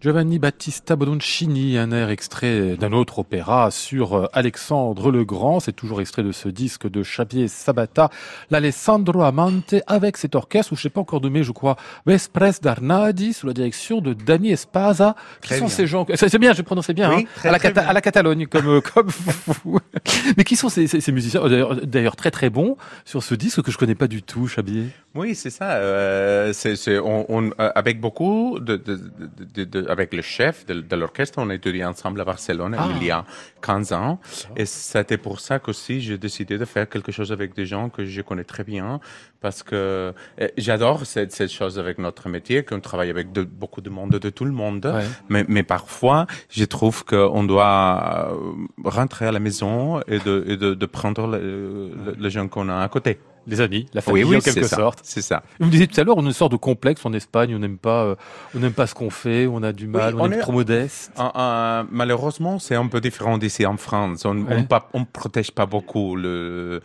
Giovanni 0.00 0.38
Battista 0.38 0.96
Bononcini, 0.96 1.76
un 1.76 1.92
air 1.92 2.08
extrait 2.08 2.74
d'un 2.78 2.92
autre 2.92 3.18
opéra 3.18 3.70
sur 3.70 4.14
euh, 4.16 4.26
Alexandre 4.32 5.10
le 5.10 5.24
Grand. 5.26 5.60
C'est 5.60 5.74
toujours 5.74 6.00
extrait 6.00 6.22
de 6.22 6.32
ce 6.32 6.48
disque 6.48 6.88
de 6.88 7.02
Xavier 7.02 7.48
Sabata, 7.48 8.08
l'Alessandro 8.50 9.20
Amante, 9.20 9.74
avec 9.86 10.16
cet 10.16 10.34
orchestre, 10.36 10.72
où 10.72 10.76
je 10.76 10.80
sais 10.80 10.88
pas 10.88 11.02
encore 11.02 11.20
nommé, 11.20 11.42
je 11.42 11.52
crois, 11.52 11.76
Vespres 12.06 12.60
d'Arnadi, 12.62 13.34
sous 13.34 13.46
la 13.46 13.52
direction 13.52 14.00
de 14.00 14.14
Dani 14.14 14.52
Espasa. 14.52 15.16
Qui 15.42 15.48
Très 15.48 15.58
sont 15.58 15.66
bien. 15.66 15.74
ces 15.74 15.86
gens 15.86 16.06
C'est 16.14 16.38
bien, 16.38 16.54
je 16.54 16.62
prononçais 16.62 16.94
bien, 16.94 17.14
Oui, 17.14 17.26
hein, 17.26 17.30
très, 17.36 17.48
à, 17.50 17.52
la 17.52 17.58
très 17.58 17.68
Cata- 17.68 17.80
bien. 17.82 17.90
à 17.90 17.92
la 17.92 18.00
Catalogne, 18.00 18.46
comme, 18.46 18.68
euh, 18.68 18.80
comme 18.94 19.08
vous. 19.64 19.80
Mais 20.38 20.44
qui 20.44 20.56
sont 20.56 20.70
ces, 20.70 20.86
ces- 20.86 21.02
ces 21.02 21.12
musiciens 21.12 21.42
D'ailleurs- 21.46 21.76
D'ailleurs, 21.86 22.16
très 22.16 22.30
très 22.30 22.48
bons 22.48 22.78
sur 23.04 23.22
ce 23.22 23.34
disque 23.34 23.60
que 23.62 23.70
je 23.70 23.76
connais 23.76 23.94
pas 23.94 24.08
du 24.08 24.22
tout, 24.22 24.44
Xavier? 24.46 24.84
Oui, 25.14 25.34
c'est 25.34 25.50
ça. 25.50 25.72
euh, 25.72 26.52
c'est, 26.52 26.76
c'est, 26.76 26.98
on, 27.00 27.26
on, 27.28 27.50
euh, 27.58 27.72
avec 27.74 28.00
beaucoup 28.00 28.60
de, 28.60 28.76
de, 28.76 28.94
de, 28.94 29.64
de- 29.64 29.64
de- 29.64 29.88
avec 29.88 30.14
le 30.14 30.22
chef 30.22 30.64
de, 30.66 30.94
l'orchestre, 30.96 31.40
on 31.42 31.50
a 31.50 31.54
étudié 31.54 31.84
ensemble 31.84 32.20
à 32.20 32.24
Barcelone 32.24 32.76
Ah. 32.78 32.86
il 32.94 33.04
y 33.04 33.10
a 33.10 33.24
15 33.60 33.92
ans. 33.92 34.20
Et 34.56 34.66
c'était 34.66 35.16
pour 35.18 35.40
ça 35.40 35.58
qu'aussi 35.58 36.00
j'ai 36.00 36.16
décidé 36.16 36.58
de 36.58 36.64
faire 36.64 36.88
quelque 36.88 37.10
chose 37.10 37.32
avec 37.32 37.54
des 37.56 37.66
gens 37.66 37.88
que 37.88 38.04
je 38.04 38.22
connais 38.22 38.44
très 38.44 38.62
bien 38.62 39.00
parce 39.40 39.64
que 39.64 40.14
j'adore 40.56 41.04
cette, 41.06 41.32
cette 41.32 41.50
chose 41.50 41.78
avec 41.80 41.98
notre 41.98 42.28
métier, 42.28 42.62
qu'on 42.64 42.78
travaille 42.78 43.10
avec 43.10 43.32
de, 43.32 43.42
beaucoup 43.42 43.80
de 43.80 43.90
monde, 43.90 44.10
de 44.10 44.30
tout 44.30 44.44
le 44.44 44.52
monde. 44.52 44.86
Ouais. 44.94 45.04
Mais, 45.28 45.44
mais 45.48 45.64
parfois, 45.64 46.26
je 46.50 46.64
trouve 46.64 47.04
qu'on 47.04 47.42
doit 47.42 48.28
euh, 48.30 48.52
rentrer 48.84 49.26
à 49.26 49.32
la 49.32 49.40
maison 49.40 50.00
et 50.06 50.20
de, 50.20 50.44
et 50.46 50.56
de, 50.56 50.74
de 50.74 50.86
prendre 50.86 51.26
le, 51.26 51.38
le, 51.88 52.16
les 52.16 52.30
gens 52.30 52.46
qu'on 52.46 52.68
a 52.68 52.80
à 52.80 52.88
côté. 52.88 53.18
Les 53.50 53.60
amis, 53.60 53.86
la 53.92 54.00
famille 54.00 54.24
Oui, 54.24 54.30
oui, 54.30 54.36
en 54.36 54.40
quelque 54.40 54.62
ça. 54.66 54.76
sorte. 54.76 55.00
C'est 55.02 55.20
ça. 55.22 55.42
Vous 55.58 55.66
me 55.66 55.70
disiez 55.70 55.86
tout 55.88 56.00
à 56.00 56.04
l'heure, 56.04 56.16
on 56.16 56.22
a 56.22 56.26
une 56.28 56.32
sorte 56.32 56.52
de 56.52 56.56
complexe 56.56 57.04
en 57.04 57.12
Espagne, 57.12 57.54
on 57.54 57.58
n'aime 57.58 57.78
pas, 57.78 58.04
euh, 58.04 58.14
on 58.54 58.60
n'aime 58.60 58.72
pas 58.72 58.86
ce 58.86 58.94
qu'on 58.94 59.10
fait, 59.10 59.46
on 59.46 59.62
a 59.62 59.72
du 59.72 59.86
mal, 59.88 60.14
Oui, 60.14 60.20
on, 60.22 60.24
on 60.24 60.30
est, 60.30 60.38
trop 60.38 60.52
modeste. 60.52 61.12
Malheureusement, 61.90 62.58
c'est 62.58 62.74
un 62.74 62.86
peu 62.86 63.00
différent 63.00 63.38
d'ici 63.38 63.66
en 63.66 63.76
France. 63.76 64.24
On 64.24 64.38
Ouais. 64.42 64.66
on 64.94 65.04
protège 65.04 65.50
pas 65.50 65.66
beaucoup 65.66 66.16
le. 66.16 66.80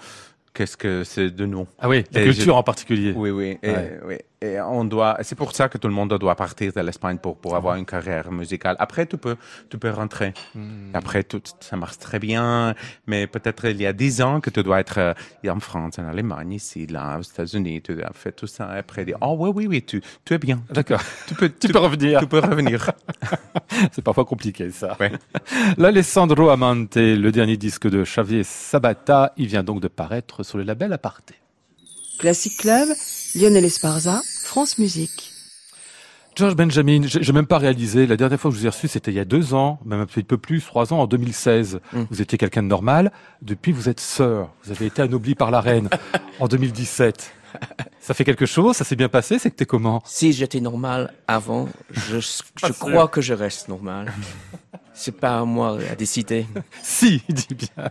Qu'est-ce 0.53 0.77
que 0.77 1.03
c'est 1.03 1.31
de 1.31 1.45
nous? 1.45 1.67
Ah 1.79 1.89
oui, 1.89 2.05
la 2.13 2.23
culture 2.23 2.45
je- 2.45 2.59
en 2.59 2.63
particulier. 2.63 3.11
Oui, 3.13 3.29
oui. 3.29 3.57
Et, 3.61 3.69
Ouais. 3.69 3.99
oui. 4.07 4.15
Et 4.41 4.59
on 4.59 4.83
doit. 4.83 5.17
C'est 5.23 5.35
pour 5.35 5.55
ça 5.55 5.69
que 5.69 5.77
tout 5.77 5.87
le 5.87 5.93
monde 5.93 6.13
doit 6.17 6.35
partir 6.35 6.73
de 6.73 6.81
l'Espagne 6.81 7.17
pour 7.17 7.37
pour 7.37 7.55
avoir 7.55 7.75
une 7.75 7.85
carrière 7.85 8.31
musicale. 8.31 8.75
Après, 8.79 9.05
tu 9.05 9.17
peux 9.17 9.37
tu 9.69 9.77
peux 9.77 9.89
rentrer. 9.89 10.33
Hmm. 10.53 10.91
Après, 10.93 11.23
tout 11.23 11.41
ça 11.59 11.77
marche 11.77 11.97
très 11.97 12.19
bien. 12.19 12.75
Mais 13.07 13.27
peut-être 13.27 13.65
il 13.65 13.81
y 13.81 13.85
a 13.85 13.93
dix 13.93 14.21
ans 14.21 14.41
que 14.41 14.49
tu 14.49 14.61
dois 14.61 14.79
être 14.79 14.99
euh, 14.99 15.13
en 15.49 15.59
France, 15.59 15.99
en 15.99 16.07
Allemagne, 16.07 16.53
ici, 16.53 16.85
là, 16.87 17.17
aux 17.17 17.21
États-Unis. 17.21 17.81
Tu 17.81 18.03
as 18.03 18.11
fait 18.13 18.33
tout 18.33 18.47
ça. 18.47 18.69
Après, 18.69 19.05
dire 19.05 19.17
oh 19.21 19.35
oui, 19.39 19.51
oui, 19.55 19.67
oui, 19.67 19.83
tu 19.83 20.01
tu 20.25 20.33
es 20.33 20.37
bien. 20.37 20.61
D'accord. 20.69 21.01
Tu 21.27 21.33
peux 21.33 21.49
Tu 21.59 21.69
peux 21.69 21.79
revenir. 21.79 22.19
Tu 22.19 22.27
peux 22.27 22.39
revenir. 22.39 22.91
C'est 23.93 24.03
parfois 24.03 24.25
compliqué 24.25 24.69
ça. 24.71 24.97
Ouais. 24.99 25.11
L'Alessandro 25.77 26.49
Amante, 26.49 26.97
le 26.97 27.31
dernier 27.31 27.57
disque 27.57 27.87
de 27.87 28.03
Xavier 28.03 28.43
Sabata, 28.43 29.33
il 29.37 29.47
vient 29.47 29.63
donc 29.63 29.81
de 29.81 29.87
paraître 29.87 30.43
sur 30.43 30.57
le 30.57 30.63
label 30.63 30.93
Aparté. 30.93 31.35
Classic 32.19 32.55
Club, 32.57 32.89
Lionel 33.35 33.65
Esparza, 33.65 34.21
France 34.43 34.77
Musique. 34.77 35.33
George 36.37 36.55
Benjamin, 36.55 37.01
j'ai 37.03 37.33
même 37.33 37.47
pas 37.47 37.57
réalisé. 37.57 38.07
La 38.07 38.15
dernière 38.15 38.39
fois 38.39 38.49
que 38.49 38.55
je 38.55 38.61
vous 38.61 38.65
ai 38.65 38.69
reçu, 38.69 38.87
c'était 38.87 39.11
il 39.11 39.15
y 39.15 39.19
a 39.19 39.25
deux 39.25 39.53
ans, 39.53 39.79
même 39.83 39.99
un 39.99 40.05
petit 40.05 40.23
peu 40.23 40.37
plus, 40.37 40.65
trois 40.65 40.93
ans, 40.93 41.01
en 41.01 41.07
2016. 41.07 41.81
Mm. 41.91 42.03
Vous 42.09 42.21
étiez 42.21 42.37
quelqu'un 42.37 42.63
de 42.63 42.69
normal. 42.69 43.11
Depuis, 43.41 43.73
vous 43.73 43.89
êtes 43.89 43.99
sœur. 43.99 44.53
Vous 44.63 44.71
avez 44.71 44.85
été 44.85 45.01
anobli 45.01 45.35
par 45.35 45.51
la 45.51 45.59
reine 45.59 45.89
en 46.39 46.47
2017. 46.47 47.33
Ça 47.99 48.13
fait 48.13 48.23
quelque 48.23 48.45
chose? 48.45 48.75
Ça 48.77 48.85
s'est 48.85 48.95
bien 48.95 49.09
passé? 49.09 49.37
C'est 49.37 49.51
que 49.51 49.55
t'es 49.55 49.65
comment? 49.65 50.01
Si 50.05 50.31
j'étais 50.31 50.61
normal 50.61 51.13
avant, 51.27 51.67
je, 51.91 52.19
je 52.19 52.71
crois 52.71 53.09
que 53.09 53.19
je 53.19 53.33
reste 53.33 53.67
normal. 53.67 54.13
C'est 54.95 55.11
pas 55.11 55.39
à 55.39 55.45
moi 55.45 55.77
à 55.91 55.95
décider. 55.95 56.47
Si, 56.81 57.21
il 57.27 57.35
dit 57.35 57.53
bien. 57.53 57.89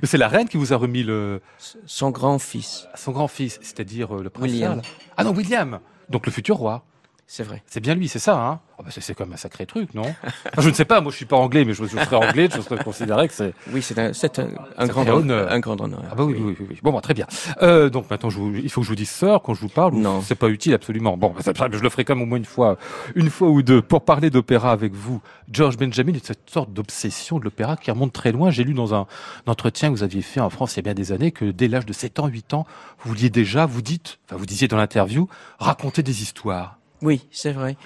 Mais 0.00 0.08
c'est 0.08 0.18
la 0.18 0.28
reine 0.28 0.48
qui 0.48 0.56
vous 0.56 0.72
a 0.72 0.76
remis 0.76 1.02
le 1.02 1.40
Son 1.86 2.10
grand-fils. 2.10 2.88
son 2.94 3.12
grand-fils, 3.12 3.58
c'est-à-dire 3.62 4.16
euh, 4.16 4.22
le 4.22 4.30
prince 4.30 4.44
William. 4.44 4.82
Charles. 4.82 4.94
Ah 5.16 5.24
non, 5.24 5.32
William. 5.32 5.80
Donc 6.08 6.24
le 6.26 6.32
futur 6.32 6.56
roi. 6.56 6.84
C'est 7.30 7.42
vrai. 7.42 7.62
C'est 7.66 7.80
bien 7.80 7.94
lui, 7.94 8.08
c'est 8.08 8.18
ça, 8.18 8.40
hein 8.42 8.60
oh 8.78 8.82
bah 8.82 8.88
c'est, 8.90 9.14
quand 9.14 9.26
même 9.26 9.34
un 9.34 9.36
sacré 9.36 9.66
truc, 9.66 9.92
non? 9.92 10.14
Je 10.56 10.68
ne 10.70 10.72
sais 10.74 10.86
pas, 10.86 11.02
moi 11.02 11.12
je 11.12 11.16
suis 11.18 11.26
pas 11.26 11.36
anglais, 11.36 11.66
mais 11.66 11.74
je, 11.74 11.84
je 11.84 11.90
serais 11.98 12.16
anglais, 12.16 12.48
je 12.54 12.60
serais 12.62 12.82
considéré 12.82 13.28
que 13.28 13.34
c'est... 13.34 13.52
Oui, 13.70 13.82
c'est 13.82 13.98
un, 13.98 14.12
un, 14.12 14.48
un 14.78 14.86
grand 14.86 15.06
honneur. 15.06 15.52
un 15.52 15.60
grand 15.60 15.78
honneur. 15.78 16.02
Ah 16.10 16.14
bah 16.14 16.24
oui, 16.24 16.36
oui, 16.38 16.56
oui, 16.58 16.66
oui. 16.70 16.78
Bon, 16.82 16.90
bah, 16.90 17.02
très 17.02 17.12
bien. 17.12 17.26
Euh, 17.60 17.90
donc 17.90 18.08
maintenant, 18.10 18.30
je 18.30 18.38
vous- 18.38 18.54
il 18.56 18.70
faut 18.70 18.80
que 18.80 18.86
je 18.86 18.90
vous 18.92 18.96
dise 18.96 19.10
sœur 19.10 19.42
quand 19.42 19.52
je 19.52 19.60
vous 19.60 19.68
parle. 19.68 19.92
Non. 19.94 20.22
C'est 20.22 20.36
pas 20.36 20.48
utile, 20.48 20.72
absolument. 20.72 21.18
Bon, 21.18 21.34
bah, 21.36 21.42
ça- 21.42 21.52
je 21.70 21.78
le 21.78 21.90
ferai 21.90 22.04
quand 22.06 22.14
même 22.14 22.22
au 22.22 22.26
moins 22.26 22.38
une 22.38 22.46
fois, 22.46 22.78
une 23.14 23.28
fois 23.28 23.48
ou 23.48 23.60
deux. 23.62 23.82
Pour 23.82 24.06
parler 24.06 24.30
d'opéra 24.30 24.72
avec 24.72 24.94
vous, 24.94 25.20
George 25.52 25.76
Benjamin 25.76 26.14
cette 26.22 26.48
sorte 26.48 26.72
d'obsession 26.72 27.38
de 27.38 27.44
l'opéra 27.44 27.76
qui 27.76 27.90
remonte 27.90 28.14
très 28.14 28.32
loin. 28.32 28.50
J'ai 28.50 28.64
lu 28.64 28.72
dans 28.72 28.94
un, 28.94 29.00
un 29.46 29.50
entretien 29.50 29.88
que 29.90 29.94
vous 29.94 30.02
aviez 30.02 30.22
fait 30.22 30.40
en 30.40 30.48
France 30.50 30.74
il 30.74 30.76
y 30.76 30.80
a 30.80 30.82
bien 30.82 30.94
des 30.94 31.12
années 31.12 31.30
que 31.32 31.44
dès 31.44 31.68
l'âge 31.68 31.84
de 31.84 31.92
7 31.92 32.20
ans, 32.20 32.26
8 32.28 32.54
ans, 32.54 32.66
vous 33.00 33.10
vouliez 33.10 33.28
déjà, 33.28 33.66
vous 33.66 33.82
dites, 33.82 34.18
enfin, 34.26 34.36
vous 34.38 34.46
disiez 34.46 34.66
dans 34.68 34.78
l'interview, 34.78 35.28
raconter 35.58 36.02
des 36.02 36.22
histoires. 36.22 36.77
Oui, 37.02 37.26
c'est 37.30 37.52
vrai. 37.52 37.76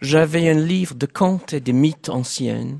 J'avais 0.00 0.48
un 0.48 0.54
livre 0.54 0.94
de 0.94 1.06
contes 1.06 1.52
et 1.52 1.60
de 1.60 1.72
mythes 1.72 2.08
anciennes 2.08 2.78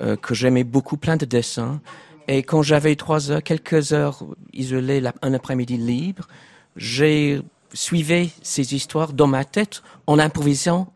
euh, 0.00 0.16
que 0.16 0.34
j'aimais 0.34 0.64
beaucoup, 0.64 0.96
plein 0.96 1.16
de 1.16 1.24
dessins. 1.24 1.80
Et 2.28 2.42
quand 2.42 2.62
j'avais 2.62 2.94
trois 2.96 3.30
heures, 3.30 3.42
quelques 3.42 3.92
heures 3.92 4.24
isolées, 4.52 5.02
un 5.22 5.34
après-midi 5.34 5.76
libre, 5.76 6.28
j'ai 6.76 7.40
suivi 7.72 8.32
ces 8.42 8.74
histoires 8.74 9.12
dans 9.12 9.26
ma 9.26 9.44
tête 9.44 9.82
en 10.06 10.18
improvisant. 10.18 10.92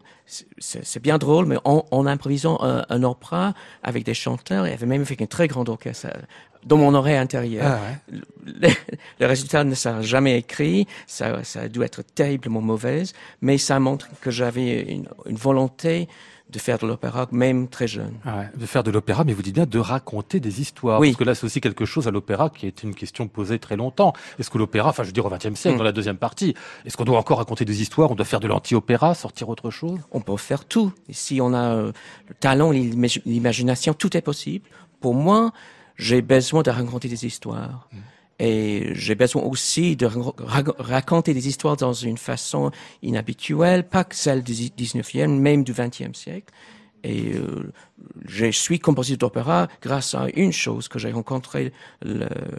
C'est 0.59 1.01
bien 1.01 1.18
drôle, 1.18 1.47
mais 1.47 1.57
en, 1.64 2.07
improvisant 2.07 2.59
un, 2.61 2.84
un 2.89 3.03
opéra 3.05 3.55
avec 3.84 4.05
des 4.05 4.14
chanteurs 4.14 4.66
et 4.66 4.76
même 4.84 5.03
avec 5.03 5.22
un 5.22 5.26
très 5.26 5.47
grand 5.47 5.68
orchestre 5.68 6.09
dans 6.66 6.76
mon 6.76 6.94
oreille 6.94 7.16
intérieure 7.16 7.78
ouais. 8.10 8.18
le, 8.44 8.68
le 9.20 9.26
résultat 9.26 9.64
ne 9.64 9.74
s'est 9.74 10.02
jamais 10.02 10.36
écrit, 10.38 10.86
ça, 11.06 11.42
ça 11.44 11.60
a 11.62 11.68
dû 11.68 11.82
être 11.82 12.02
terriblement 12.02 12.60
mauvaise, 12.60 13.12
mais 13.40 13.56
ça 13.56 13.80
montre 13.80 14.08
que 14.20 14.30
j'avais 14.30 14.82
une, 14.82 15.08
une 15.26 15.36
volonté 15.36 16.08
de 16.48 16.60
faire 16.60 16.78
de 16.78 16.86
l'opéra, 16.86 17.26
même 17.32 17.66
très 17.66 17.88
jeune. 17.88 18.14
Ah 18.24 18.36
ouais, 18.38 18.48
de 18.56 18.66
faire 18.66 18.84
de 18.84 18.92
l'opéra, 18.92 19.24
mais 19.24 19.32
vous 19.32 19.42
dites 19.42 19.56
bien 19.56 19.66
de 19.66 19.78
raconter 19.80 20.38
des 20.38 20.60
histoires. 20.60 21.00
Oui. 21.00 21.08
Parce 21.08 21.18
que 21.18 21.24
là, 21.24 21.34
c'est 21.34 21.44
aussi 21.44 21.60
quelque 21.60 21.84
chose 21.84 22.06
à 22.06 22.12
l'opéra 22.12 22.50
qui 22.50 22.68
est 22.68 22.84
une 22.84 22.94
question 22.94 23.26
posée 23.26 23.58
très 23.58 23.74
longtemps. 23.74 24.12
Est-ce 24.38 24.48
que 24.48 24.56
l'opéra, 24.58 24.90
enfin, 24.90 25.02
je 25.02 25.08
veux 25.08 25.12
dire 25.12 25.26
au 25.26 25.28
XXe 25.28 25.54
siècle, 25.58 25.74
Mm. 25.74 25.78
dans 25.78 25.84
la 25.84 25.90
deuxième 25.90 26.18
partie, 26.18 26.54
est-ce 26.84 26.96
qu'on 26.96 27.04
doit 27.04 27.18
encore 27.18 27.38
raconter 27.38 27.64
des 27.64 27.82
histoires 27.82 28.12
On 28.12 28.14
doit 28.14 28.24
faire 28.24 28.38
de 28.38 28.46
l'anti-opéra, 28.46 29.14
sortir 29.16 29.48
autre 29.48 29.70
chose? 29.70 29.98
On 30.12 30.20
peut 30.20 30.36
faire 30.36 30.64
tout. 30.64 30.92
Si 31.10 31.40
on 31.40 31.52
a 31.52 31.74
euh, 31.74 31.92
le 32.28 32.34
talent 32.34 32.70
l'imagination, 32.70 33.92
tout 33.92 34.16
est 34.16 34.22
possible. 34.22 34.68
Pour 35.00 35.14
moi, 35.14 35.50
j'ai 35.97 36.22
besoin 36.22 36.62
de 36.62 36.70
raconter 36.70 37.09
des 37.09 37.24
histoires. 37.26 37.88
Et 38.38 38.90
j'ai 38.92 39.14
besoin 39.14 39.42
aussi 39.44 39.97
de 39.97 40.05
ra- 40.05 40.34
ra- 40.38 40.74
raconter 40.78 41.32
des 41.32 41.49
histoires 41.49 41.76
dans 41.76 41.94
une 41.94 42.18
façon 42.18 42.70
inhabituelle, 43.03 43.88
pas 43.88 44.05
que 44.05 44.14
celle 44.14 44.42
du 44.42 44.53
19e, 44.53 45.28
même 45.38 45.64
du 45.64 45.72
20e 45.72 46.12
siècle. 46.14 46.53
Et 47.05 47.34
euh, 47.34 47.72
je 48.26 48.51
suis 48.51 48.78
compositeur 48.78 49.28
d'opéra 49.28 49.68
grâce 49.80 50.14
à 50.14 50.26
une 50.34 50.53
chose 50.53 50.88
que 50.88 50.99
j'ai 50.99 51.11
rencontré, 51.12 51.72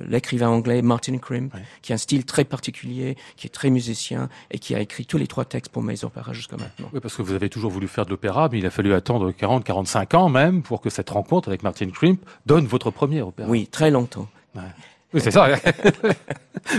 l'écrivain 0.08 0.50
anglais 0.50 0.82
Martin 0.82 1.18
Krim, 1.18 1.50
qui 1.82 1.92
a 1.92 1.96
un 1.96 1.98
style 1.98 2.26
très 2.26 2.44
particulier, 2.44 3.18
qui 3.36 3.48
est 3.48 3.52
très 3.52 3.70
musicien 3.70 4.30
et 4.52 4.60
qui 4.60 4.74
a 4.76 4.80
écrit 4.80 5.06
tous 5.06 5.18
les 5.18 5.28
trois 5.28 5.46
textes 5.46 5.72
pour 5.72 5.84
mes 5.84 6.04
opéras 6.04 6.34
jusqu'à 6.34 6.58
maintenant. 6.58 6.90
Oui, 6.94 7.00
parce 7.00 7.16
que 7.16 7.22
vous 7.22 7.34
avez 7.34 7.50
toujours 7.50 7.72
voulu 7.72 7.88
faire 7.88 8.06
de 8.06 8.12
l'opéra, 8.12 8.50
mais 8.52 8.60
il 8.60 8.66
a 8.66 8.70
fallu 8.70 8.94
attendre 8.94 9.32
40, 9.32 9.64
45 9.64 10.14
ans 10.14 10.30
même 10.30 10.62
pour 10.62 10.82
que 10.82 10.90
cette 10.90 11.10
rencontre 11.10 11.50
avec 11.50 11.64
Martin 11.64 11.90
Krimp 11.90 12.20
donne 12.46 12.66
votre 12.66 12.92
premier 12.92 13.22
opéra. 13.22 13.50
Oui, 13.50 13.68
très 13.68 13.92
longtemps. 13.92 14.28
Oui, 15.14 15.22
c'est 15.24 15.32
ça. 15.32 15.48
oui, 16.04 16.12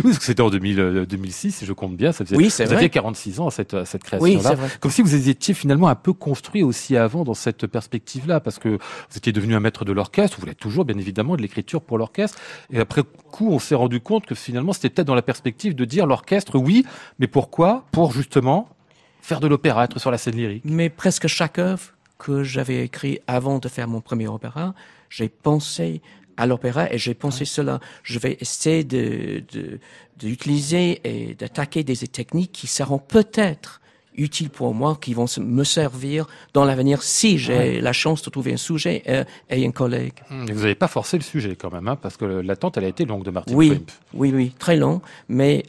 parce 0.03 0.19
que 0.19 0.25
c'était 0.25 0.43
en 0.43 0.51
2000, 0.51 0.81
euh, 0.81 1.07
2006, 1.07 1.53
si 1.53 1.65
je 1.67 1.73
compte 1.73 1.97
bien. 1.97 2.13
Ça 2.13 2.25
faisait, 2.25 2.37
Oui, 2.37 2.51
c'est 2.51 2.65
vous 2.65 2.69
vrai. 2.71 2.77
aviez 2.79 2.91
46 2.91 3.41
ans 3.41 3.47
à 3.47 3.51
cette, 3.51 3.73
à 3.73 3.85
cette 3.87 4.03
Oui, 4.03 4.35
création-là. 4.37 4.49
c'est 4.51 4.55
vrai. 4.55 4.69
Comme 4.81 4.91
si 4.91 5.01
vous 5.01 5.29
étiez 5.31 5.55
finalement 5.55 5.89
un 5.89 5.95
peu 5.95 6.13
construit 6.13 6.63
aussi 6.63 6.97
avant 6.97 7.25
dans 7.25 7.33
cette 7.35 7.67
perspective-là, 7.67 8.41
parce 8.41 8.59
que 8.59 8.69
vous 8.69 9.17
étiez 9.17 9.33
devenu 9.33 9.55
un 9.55 9.61
maître 9.61 9.87
de 9.87 9.93
l'orchestre, 9.93 10.39
vous 10.41 10.47
l'êtes 10.47 10.59
toujours, 10.59 10.85
bien 10.85 10.99
évidemment, 10.99 11.37
de 11.37 11.43
l'écriture 11.43 11.81
pour 11.81 11.97
l'orchestre. 11.97 12.39
Et 12.71 12.79
après 12.79 13.03
coup, 13.31 13.49
on 13.51 13.59
s'est 13.59 13.75
rendu 13.75 14.01
compte 14.01 14.27
que 14.27 14.35
finalement, 14.35 14.75
c'était 14.75 14.91
peut-être 14.91 15.07
dans 15.09 15.15
la 15.15 15.23
perspective 15.23 15.75
de 15.75 15.85
dire 15.87 16.07
l'orchestre, 16.07 16.59
oui, 16.59 16.85
mais 17.19 17.29
pourquoi? 17.29 17.87
Pour 17.93 18.13
justement 18.13 18.69
faire 19.23 19.41
de 19.41 19.47
l'opéra, 19.49 19.85
être 19.85 19.99
sur 19.99 20.11
la 20.11 20.19
scène 20.19 20.37
lyrique. 20.37 20.65
Mais 20.67 20.91
presque 20.91 21.29
chaque 21.29 21.59
œuvre 21.59 21.83
que 22.19 22.43
j'avais 22.43 22.85
écrit 22.85 23.21
avant 23.27 23.59
de 23.59 23.69
faire 23.69 23.89
mon 23.89 24.01
premier 24.03 24.29
opéra, 24.29 24.75
j'ai 25.09 25.29
pensé 25.31 26.03
à 26.39 26.47
l'opéra 26.47 26.91
et 26.93 26.97
j'ai 26.97 27.15
pensé 27.15 27.45
cela. 27.45 27.81
Je 28.03 28.19
vais 28.19 28.39
essayer 28.41 28.85
de, 28.85 29.43
de, 29.53 29.79
d'utiliser 30.19 31.01
et 31.05 31.35
d'attaquer 31.35 31.85
des 31.85 31.97
techniques 31.97 32.53
qui 32.53 32.67
seront 32.67 32.99
peut-être 32.99 33.81
utiles 34.17 34.51
pour 34.51 34.75
moi, 34.75 34.99
qui 35.01 35.15
vont 35.15 35.29
se- 35.29 35.39
me 35.41 35.63
servir 35.63 36.27
dans 36.53 36.65
l'avenir 36.65 37.03
si 37.05 37.39
j'ai 37.39 37.81
la 37.81 37.93
chance 37.93 38.21
de 38.23 38.31
trouver 38.31 38.53
un 38.55 38.57
sujet 38.57 39.03
et, 39.07 39.23
et 39.57 39.65
un 39.67 39.71
collègue. 39.71 40.15
Mais 40.31 40.53
vous 40.53 40.63
n'avez 40.63 40.75
pas 40.75 40.89
forcé 40.89 41.17
le 41.19 41.23
sujet 41.23 41.55
quand 41.55 41.73
même, 41.73 41.87
hein, 41.87 41.95
parce 41.97 42.17
que 42.17 42.25
l'attente, 42.25 42.77
elle 42.79 42.85
a 42.85 42.89
été 42.89 43.05
longue 43.05 43.25
de 43.25 43.31
Martin 43.31 43.55
Oui, 43.55 43.85
oui, 44.15 44.33
oui, 44.35 44.53
très 44.59 44.77
long, 44.77 45.03
mais 45.29 45.63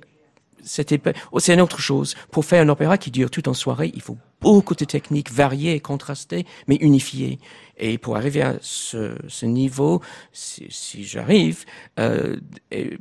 c'était 0.64 1.00
oh, 1.32 1.40
c'est 1.40 1.54
une 1.54 1.62
autre 1.62 1.80
chose. 1.80 2.16
Pour 2.32 2.46
faire 2.46 2.62
un 2.64 2.70
opéra 2.70 2.98
qui 2.98 3.12
dure 3.12 3.30
toute 3.32 3.48
une 3.48 3.54
soirée, 3.54 3.92
il 3.94 4.02
faut 4.02 4.18
beaucoup 4.42 4.74
de 4.76 4.86
techniques 4.86 5.32
variées 5.32 5.74
et 5.76 5.80
contrastées, 5.82 6.46
mais 6.68 6.76
unifiées. 6.76 7.40
Et 7.78 7.98
pour 7.98 8.16
arriver 8.18 8.42
à 8.42 8.56
ce, 8.62 9.16
ce 9.28 9.46
niveau, 9.46 10.02
si, 10.34 10.66
si 10.70 11.04
j'arrive, 11.04 11.66
euh, 12.00 12.38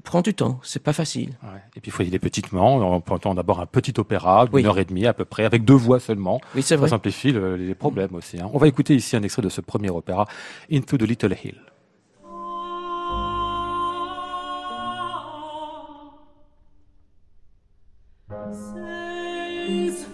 prend 0.05 0.21
du 0.23 0.35
temps. 0.35 0.61
C'est 0.63 0.83
pas 0.83 0.93
facile. 0.93 1.31
Ouais. 1.43 1.61
Et 1.77 1.81
puis 1.81 1.89
il 1.89 1.93
faut 1.93 2.03
y 2.03 2.07
aller 2.09 2.19
petitement, 2.19 2.77
en 2.95 3.01
prenant 3.01 3.35
d'abord 3.35 3.61
un 3.61 3.67
petit 3.67 3.95
opéra 3.99 4.47
d'une 4.47 4.55
Oui. 4.55 4.67
heure 4.67 4.79
et 4.79 4.85
demie 4.85 5.07
à 5.07 5.13
peu 5.13 5.25
près, 5.25 5.45
avec 5.45 5.65
deux 5.65 5.75
voix 5.75 6.01
seulement. 6.01 6.41
Oui, 6.55 6.63
c'est 6.63 6.75
Ça 6.75 6.77
vrai. 6.77 6.89
simplifie 6.89 7.33
le- 7.33 7.57
les 7.57 7.75
problèmes 7.75 8.15
aussi. 8.15 8.41
hein. 8.41 8.51
On 8.53 8.59
va 8.59 8.69
écouter 8.69 8.95
ici 8.95 9.17
un 9.17 9.23
extrait 9.23 9.43
de 9.43 9.49
ce 9.49 9.61
premier 9.61 9.91
opéra, 9.91 10.27
Into 10.73 10.97
the 10.97 11.03
Little 11.03 11.37
Hill. 11.45 11.57
friends. 19.69 20.08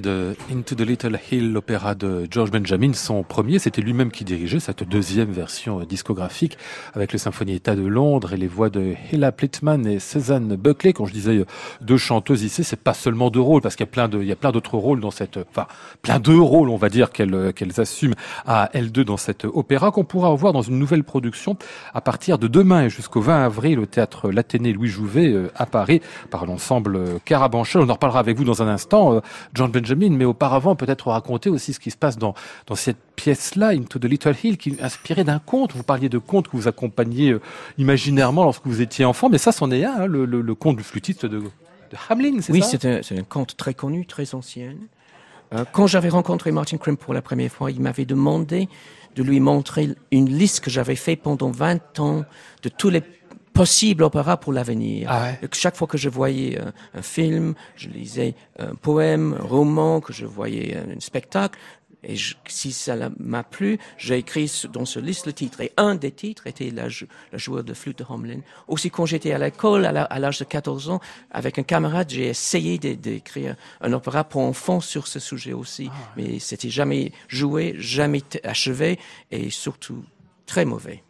De 0.00 0.33
Into 0.54 0.76
the 0.76 0.82
Little 0.82 1.18
Hill, 1.30 1.52
l'opéra 1.52 1.96
de 1.96 2.28
George 2.30 2.52
Benjamin, 2.52 2.92
son 2.92 3.24
premier, 3.24 3.58
c'était 3.58 3.82
lui-même 3.82 4.12
qui 4.12 4.24
dirigeait 4.24 4.60
cette 4.60 4.84
deuxième 4.84 5.32
version 5.32 5.80
discographique 5.80 6.56
avec 6.94 7.12
le 7.12 7.18
Symphonie-État 7.18 7.74
de 7.74 7.84
Londres 7.84 8.34
et 8.34 8.36
les 8.36 8.46
voix 8.46 8.70
de 8.70 8.94
Hilla 9.10 9.32
Plittman 9.32 9.84
et 9.86 9.98
Suzanne 9.98 10.54
Buckley. 10.54 10.92
Quand 10.92 11.06
je 11.06 11.12
disais 11.12 11.44
deux 11.80 11.96
chanteuses 11.96 12.44
ici, 12.44 12.62
c'est 12.62 12.80
pas 12.80 12.94
seulement 12.94 13.30
deux 13.30 13.40
rôles 13.40 13.62
parce 13.62 13.74
qu'il 13.74 13.84
y 13.84 13.88
a 13.88 13.90
plein 13.90 14.08
de, 14.08 14.20
il 14.20 14.28
y 14.28 14.32
a 14.32 14.36
plein 14.36 14.52
d'autres 14.52 14.76
rôles 14.76 15.00
dans 15.00 15.10
cette, 15.10 15.38
enfin, 15.38 15.66
plein 16.02 16.20
de 16.20 16.36
rôles, 16.36 16.68
on 16.68 16.76
va 16.76 16.88
dire 16.88 17.10
qu'elles, 17.10 17.52
qu'elles 17.52 17.80
assument 17.80 18.14
à 18.46 18.70
L2 18.74 19.02
dans 19.02 19.16
cette 19.16 19.46
opéra 19.46 19.90
qu'on 19.90 20.04
pourra 20.04 20.28
revoir 20.28 20.52
dans 20.52 20.62
une 20.62 20.78
nouvelle 20.78 21.02
production 21.02 21.56
à 21.94 22.00
partir 22.00 22.38
de 22.38 22.46
demain 22.46 22.84
et 22.84 22.90
jusqu'au 22.90 23.20
20 23.20 23.44
avril 23.44 23.80
au 23.80 23.86
théâtre 23.86 24.30
l'Athénée 24.30 24.72
Louis 24.72 24.88
Jouvet 24.88 25.32
euh, 25.32 25.50
à 25.56 25.66
Paris 25.66 26.00
par 26.30 26.46
l'ensemble 26.46 27.18
Carabanchel. 27.24 27.82
On 27.82 27.88
en 27.88 27.94
reparlera 27.94 28.20
avec 28.20 28.36
vous 28.36 28.44
dans 28.44 28.62
un 28.62 28.68
instant. 28.68 29.14
Euh, 29.14 29.20
John 29.54 29.70
Benjamin, 29.70 30.10
mais 30.10 30.24
auparavant 30.44 30.76
peut-être 30.76 31.08
raconter 31.08 31.48
aussi 31.48 31.72
ce 31.72 31.80
qui 31.80 31.90
se 31.90 31.96
passe 31.96 32.18
dans, 32.18 32.34
dans 32.66 32.74
cette 32.74 32.98
pièce-là, 33.16 33.68
Into 33.68 33.98
the 33.98 34.04
Little 34.04 34.34
Hill, 34.42 34.58
qui 34.58 34.70
est 34.70 34.82
inspirée 34.82 35.24
d'un 35.24 35.38
conte. 35.38 35.72
Vous 35.72 35.82
parliez 35.82 36.10
de 36.10 36.18
contes 36.18 36.48
que 36.48 36.56
vous 36.56 36.68
accompagniez 36.68 37.30
euh, 37.30 37.40
imaginairement 37.78 38.44
lorsque 38.44 38.66
vous 38.66 38.82
étiez 38.82 39.06
enfant, 39.06 39.30
mais 39.30 39.38
ça, 39.38 39.52
c'en 39.52 39.70
est 39.70 39.84
un, 39.84 40.02
hein, 40.02 40.06
le, 40.06 40.26
le, 40.26 40.54
conte 40.54 40.76
du 40.76 40.82
flûtiste 40.82 41.24
de, 41.24 41.38
de 41.38 41.48
Hamlin, 42.10 42.40
c'est 42.42 42.52
oui, 42.52 42.60
ça? 42.60 42.68
Oui, 42.72 43.00
c'est 43.02 43.14
un, 43.14 43.20
un, 43.20 43.24
conte 43.24 43.56
très 43.56 43.72
connu, 43.72 44.04
très 44.04 44.34
ancien. 44.34 44.74
Euh, 45.54 45.64
quand 45.72 45.86
j'avais 45.86 46.10
rencontré 46.10 46.52
Martin 46.52 46.76
Krim 46.76 46.96
pour 46.96 47.14
la 47.14 47.22
première 47.22 47.50
fois, 47.50 47.70
il 47.70 47.80
m'avait 47.80 48.04
demandé 48.04 48.68
de 49.16 49.22
lui 49.22 49.40
montrer 49.40 49.90
une 50.10 50.28
liste 50.28 50.60
que 50.60 50.70
j'avais 50.70 50.96
fait 50.96 51.16
pendant 51.16 51.50
20 51.50 52.00
ans 52.00 52.24
de 52.62 52.68
tous 52.68 52.90
les 52.90 53.02
possible 53.54 54.02
opéra 54.02 54.36
pour 54.36 54.52
l'avenir. 54.52 55.08
Ah 55.10 55.22
ouais. 55.22 55.48
Chaque 55.52 55.76
fois 55.76 55.86
que 55.86 55.96
je 55.96 56.10
voyais 56.10 56.60
un, 56.60 56.72
un, 56.92 57.02
film, 57.02 57.54
je 57.76 57.88
lisais 57.88 58.34
un 58.58 58.74
poème, 58.74 59.36
un 59.40 59.44
roman, 59.44 60.00
que 60.00 60.12
je 60.12 60.26
voyais 60.26 60.76
un, 60.76 60.96
un 60.96 61.00
spectacle, 61.00 61.58
et 62.06 62.16
je, 62.16 62.34
si 62.46 62.72
ça 62.72 62.96
m'a 63.18 63.42
plu, 63.42 63.78
j'ai 63.96 64.18
écrit 64.18 64.50
dans 64.72 64.84
ce 64.84 65.00
liste 65.00 65.26
le 65.26 65.32
titre. 65.32 65.60
Et 65.60 65.72
un 65.76 65.94
des 65.94 66.10
titres 66.10 66.46
était 66.46 66.70
la, 66.70 66.88
la 67.32 67.38
joueur 67.38 67.64
de 67.64 67.74
flûte 67.74 67.98
de 67.98 68.04
Homlin. 68.08 68.40
Aussi, 68.68 68.90
quand 68.90 69.06
j'étais 69.06 69.32
à 69.32 69.38
l'école, 69.38 69.86
à 69.86 70.18
l'âge 70.18 70.38
de 70.38 70.44
14 70.44 70.90
ans, 70.90 71.00
avec 71.30 71.58
un 71.58 71.62
camarade, 71.62 72.10
j'ai 72.10 72.26
essayé 72.26 72.78
d'écrire 72.78 73.56
un 73.80 73.92
opéra 73.92 74.24
pour 74.24 74.42
enfants 74.42 74.80
sur 74.80 75.06
ce 75.06 75.18
sujet 75.18 75.52
aussi. 75.52 75.88
Ah 75.90 75.96
ouais. 76.16 76.24
Mais 76.32 76.38
c'était 76.38 76.70
jamais 76.70 77.12
joué, 77.28 77.74
jamais 77.78 78.22
achevé, 78.42 78.98
et 79.30 79.50
surtout 79.50 80.04
très 80.46 80.64
mauvais. 80.64 81.02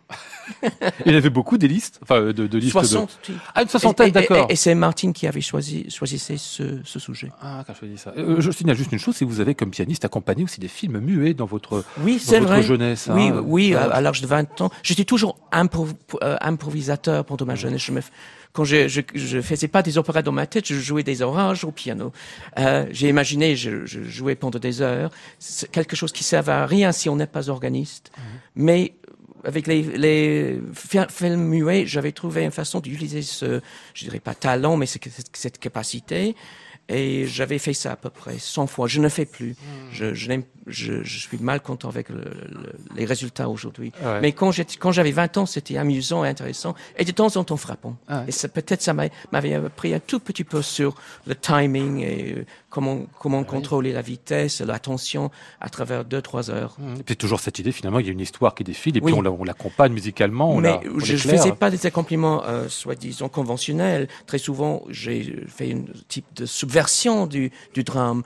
Il 1.06 1.12
y 1.12 1.16
avait 1.16 1.30
beaucoup 1.30 1.58
des 1.58 1.68
listes, 1.68 1.98
enfin 2.02 2.20
de, 2.20 2.46
de 2.46 2.58
listes 2.58 2.72
60, 2.72 3.18
de... 3.28 3.34
Ah, 3.54 3.62
une 3.62 3.68
soixantaine, 3.68 4.10
d'accord. 4.10 4.46
Et, 4.48 4.50
et, 4.50 4.52
et 4.52 4.56
c'est 4.56 4.74
Martine 4.74 5.12
qui 5.12 5.26
avait 5.26 5.40
choisi, 5.40 5.86
ce, 5.88 6.80
ce 6.84 6.98
sujet. 6.98 7.30
Ah, 7.40 7.64
quand 7.66 7.72
je 7.80 7.86
dis 7.86 7.98
ça. 7.98 8.12
Euh, 8.16 8.40
je 8.40 8.50
signale 8.50 8.76
juste 8.76 8.92
une 8.92 8.98
chose, 8.98 9.16
c'est 9.16 9.24
que 9.24 9.30
vous 9.30 9.40
avez 9.40 9.54
comme 9.54 9.70
pianiste 9.70 10.04
accompagné 10.04 10.44
aussi 10.44 10.60
des 10.60 10.68
films 10.68 10.98
muets 11.00 11.34
dans 11.34 11.46
votre, 11.46 11.84
oui, 12.00 12.20
dans 12.26 12.32
votre 12.32 12.46
vrai. 12.46 12.62
jeunesse. 12.62 13.08
Oui, 13.12 13.28
hein. 13.28 13.42
oui, 13.44 13.74
à, 13.74 13.84
à 13.84 14.00
l'âge 14.00 14.20
de 14.20 14.26
20 14.26 14.60
ans. 14.60 14.70
J'étais 14.82 15.04
toujours 15.04 15.38
euh, 15.54 16.36
improvisateur 16.40 17.24
pendant 17.24 17.46
ma 17.46 17.54
jeunesse. 17.54 17.82
Je 17.82 17.92
me, 17.92 18.00
quand 18.52 18.64
je, 18.64 18.86
je, 18.86 19.00
je 19.14 19.40
faisais 19.40 19.68
pas 19.68 19.82
des 19.82 19.98
opéras 19.98 20.22
dans 20.22 20.32
ma 20.32 20.46
tête, 20.46 20.66
je 20.66 20.78
jouais 20.78 21.02
des 21.02 21.22
orages 21.22 21.64
au 21.64 21.72
piano. 21.72 22.12
Euh, 22.58 22.86
J'ai 22.92 23.08
imaginé, 23.08 23.56
je, 23.56 23.84
je, 23.86 24.02
jouais 24.04 24.36
pendant 24.36 24.58
des 24.60 24.80
heures. 24.80 25.10
C'est 25.38 25.70
quelque 25.70 25.96
chose 25.96 26.12
qui 26.12 26.22
sert 26.22 26.48
à 26.48 26.66
rien 26.66 26.92
si 26.92 27.08
on 27.08 27.16
n'est 27.16 27.26
pas 27.26 27.48
organiste. 27.48 28.12
Mm 28.16 28.20
-hmm. 28.20 28.40
Mais 28.56 28.94
avec 29.44 29.66
les, 29.66 29.82
les 29.82 30.60
films 31.08 31.44
muets, 31.44 31.86
j'avais 31.86 32.12
trouvé 32.12 32.44
une 32.44 32.50
façon 32.50 32.80
d'utiliser 32.80 33.22
ce, 33.22 33.60
je 33.94 34.04
dirais 34.04 34.20
pas 34.20 34.34
talent, 34.34 34.76
mais 34.76 34.86
cette, 34.86 35.08
cette 35.32 35.58
capacité. 35.58 36.34
Et 36.88 37.26
j'avais 37.26 37.58
fait 37.58 37.72
ça 37.72 37.92
à 37.92 37.96
peu 37.96 38.10
près 38.10 38.38
100 38.38 38.66
fois. 38.66 38.88
Je 38.88 39.00
ne 39.00 39.08
fais 39.08 39.24
plus. 39.24 39.52
Mmh. 39.52 39.54
Je, 39.90 40.14
je, 40.14 40.32
je, 40.66 41.02
je, 41.02 41.18
suis 41.18 41.38
mal 41.38 41.60
content 41.60 41.88
avec 41.88 42.10
le, 42.10 42.18
le, 42.18 42.72
les 42.94 43.06
résultats 43.06 43.48
aujourd'hui. 43.48 43.90
Ouais. 44.04 44.20
Mais 44.20 44.32
quand 44.32 44.52
j'avais 44.92 45.10
20 45.10 45.38
ans, 45.38 45.46
c'était 45.46 45.78
amusant 45.78 46.26
et 46.26 46.28
intéressant. 46.28 46.74
Et 46.98 47.06
de 47.06 47.10
temps 47.10 47.34
en 47.36 47.44
temps 47.44 47.56
frappant. 47.56 47.96
Ah 48.06 48.20
ouais. 48.20 48.26
Et 48.28 48.48
peut-être 48.48 48.82
ça 48.82 48.92
m'avait 48.92 49.54
appris 49.54 49.94
un 49.94 50.00
tout 50.00 50.20
petit 50.20 50.44
peu 50.44 50.60
sur 50.60 50.94
le 51.26 51.34
timing 51.34 52.00
et 52.00 52.34
euh, 52.36 52.44
comment, 52.74 53.06
comment 53.20 53.38
ouais. 53.38 53.44
contrôler 53.46 53.92
la 53.92 54.02
vitesse, 54.02 54.60
l'attention 54.60 55.30
à 55.60 55.70
travers 55.70 56.04
deux, 56.04 56.20
trois 56.20 56.50
heures. 56.50 56.74
Mmh. 56.78 57.00
Et 57.00 57.02
puis 57.04 57.16
toujours 57.16 57.38
cette 57.38 57.60
idée, 57.60 57.70
finalement, 57.70 58.00
il 58.00 58.06
y 58.06 58.08
a 58.08 58.12
une 58.12 58.20
histoire 58.20 58.54
qui 58.54 58.64
défile 58.64 58.96
et 58.96 59.00
oui. 59.00 59.12
puis 59.12 59.20
on 59.20 59.44
l'accompagne 59.44 59.92
musicalement. 59.92 60.50
On 60.52 60.60
Mais 60.60 60.80
je 60.98 61.12
ne 61.12 61.18
faisais 61.18 61.52
pas 61.52 61.70
des 61.70 61.86
accompagnements, 61.86 62.44
euh, 62.44 62.68
soi-disant, 62.68 63.28
conventionnels. 63.28 64.08
Très 64.26 64.38
souvent, 64.38 64.82
j'ai 64.88 65.44
fait 65.46 65.72
un 65.72 65.84
type 66.08 66.26
de 66.34 66.46
subversion 66.46 67.26
du, 67.28 67.52
du 67.74 67.84
drame. 67.84 68.22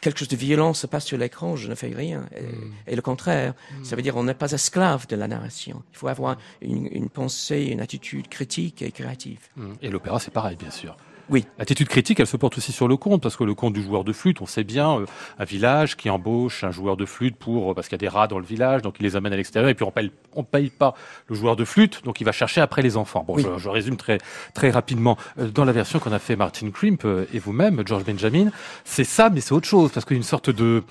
Quelque 0.00 0.20
chose 0.20 0.28
de 0.28 0.36
violent 0.36 0.72
se 0.72 0.86
passe 0.86 1.06
sur 1.06 1.18
l'écran, 1.18 1.56
je 1.56 1.68
ne 1.68 1.74
fais 1.74 1.88
rien. 1.88 2.26
Et, 2.36 2.42
Mm. 2.60 2.72
et 2.86 2.96
le 2.96 3.02
contraire. 3.02 3.54
Hmm. 3.72 3.84
Ça 3.84 3.96
veut 3.96 4.02
dire 4.02 4.16
on 4.16 4.24
n'est 4.24 4.34
pas 4.34 4.52
esclave 4.52 5.06
de 5.06 5.16
la 5.16 5.28
narration. 5.28 5.82
Il 5.92 5.96
faut 5.96 6.08
avoir 6.08 6.36
une, 6.60 6.88
une 6.92 7.08
pensée, 7.08 7.64
une 7.64 7.80
attitude 7.80 8.28
critique 8.28 8.82
et 8.82 8.90
créative. 8.92 9.40
Mm. 9.56 9.72
Et 9.82 9.88
l'opéra, 9.90 10.18
c'est 10.20 10.30
pareil, 10.32 10.56
bien 10.56 10.70
sûr. 10.70 10.96
Oui. 11.30 11.46
L'attitude 11.58 11.88
critique, 11.88 12.18
elle 12.20 12.26
se 12.26 12.36
porte 12.36 12.58
aussi 12.58 12.72
sur 12.72 12.88
le 12.88 12.96
conte, 12.96 13.22
parce 13.22 13.36
que 13.36 13.44
le 13.44 13.54
conte 13.54 13.72
du 13.72 13.82
joueur 13.82 14.04
de 14.04 14.12
flûte, 14.12 14.40
on 14.40 14.46
sait 14.46 14.64
bien, 14.64 14.98
euh, 14.98 15.06
un 15.38 15.44
village 15.44 15.96
qui 15.96 16.10
embauche 16.10 16.64
un 16.64 16.72
joueur 16.72 16.96
de 16.96 17.06
flûte 17.06 17.36
pour, 17.36 17.70
euh, 17.70 17.74
parce 17.74 17.88
qu'il 17.88 17.94
y 17.94 18.00
a 18.00 18.06
des 18.06 18.08
rats 18.08 18.26
dans 18.26 18.38
le 18.38 18.44
village, 18.44 18.82
donc 18.82 18.96
il 18.98 19.04
les 19.04 19.16
amène 19.16 19.32
à 19.32 19.36
l'extérieur, 19.36 19.70
et 19.70 19.74
puis 19.74 19.84
on 19.84 19.92
paye, 19.92 20.10
on 20.34 20.42
paye 20.42 20.70
pas 20.70 20.94
le 21.28 21.36
joueur 21.36 21.54
de 21.54 21.64
flûte, 21.64 22.02
donc 22.04 22.20
il 22.20 22.24
va 22.24 22.32
chercher 22.32 22.60
après 22.60 22.82
les 22.82 22.96
enfants. 22.96 23.24
Bon, 23.26 23.36
oui. 23.36 23.44
je, 23.44 23.58
je, 23.58 23.68
résume 23.68 23.96
très, 23.96 24.18
très 24.54 24.70
rapidement. 24.70 25.16
Euh, 25.38 25.48
dans 25.48 25.64
la 25.64 25.72
version 25.72 26.00
qu'on 26.00 26.12
a 26.12 26.18
fait 26.18 26.36
Martin 26.36 26.70
Crimp 26.70 27.06
et 27.32 27.38
vous-même, 27.38 27.82
George 27.86 28.04
Benjamin, 28.04 28.50
c'est 28.84 29.04
ça, 29.04 29.30
mais 29.30 29.40
c'est 29.40 29.52
autre 29.52 29.68
chose, 29.68 29.92
parce 29.92 30.04
qu'il 30.04 30.16
y 30.16 30.18
a 30.18 30.22
une 30.22 30.24
sorte 30.24 30.50
de, 30.50 30.82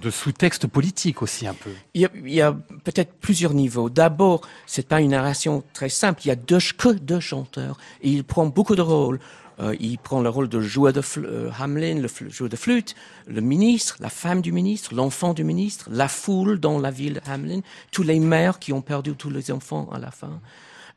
de 0.00 0.10
sous-texte 0.10 0.66
politique 0.66 1.22
aussi 1.22 1.46
un 1.46 1.54
peu. 1.54 1.70
Il 1.94 2.02
y 2.02 2.04
a, 2.04 2.08
il 2.24 2.32
y 2.32 2.40
a 2.40 2.52
peut-être 2.52 3.12
plusieurs 3.20 3.54
niveaux. 3.54 3.90
D'abord, 3.90 4.42
c'est 4.66 4.88
pas 4.88 5.00
une 5.00 5.10
narration 5.10 5.62
très 5.72 5.88
simple. 5.88 6.22
Il 6.24 6.28
y 6.28 6.30
a 6.30 6.36
deux, 6.36 6.58
que 6.76 6.88
deux 6.90 7.20
chanteurs. 7.20 7.78
Et 8.02 8.10
il 8.10 8.24
prend 8.24 8.46
beaucoup 8.46 8.76
de 8.76 8.82
rôles. 8.82 9.20
Euh, 9.60 9.76
il 9.78 9.98
prend 9.98 10.20
le 10.20 10.28
rôle 10.28 10.48
de 10.48 10.60
joueur 10.60 10.92
de 10.92 11.02
euh, 11.18 11.50
Hamlin, 11.60 12.00
le 12.00 12.08
joueur 12.28 12.50
de 12.50 12.56
flûte, 12.56 12.94
le 13.28 13.40
ministre, 13.40 13.96
la 14.00 14.10
femme 14.10 14.40
du 14.40 14.52
ministre, 14.52 14.94
l'enfant 14.94 15.32
du 15.32 15.44
ministre, 15.44 15.88
la 15.90 16.08
foule 16.08 16.58
dans 16.58 16.78
la 16.78 16.90
ville 16.90 17.14
de 17.14 17.30
Hamlin, 17.30 17.60
tous 17.92 18.02
les 18.02 18.18
mères 18.18 18.58
qui 18.58 18.72
ont 18.72 18.82
perdu 18.82 19.14
tous 19.14 19.30
les 19.30 19.52
enfants 19.52 19.88
à 19.92 19.98
la 19.98 20.10
fin. 20.10 20.40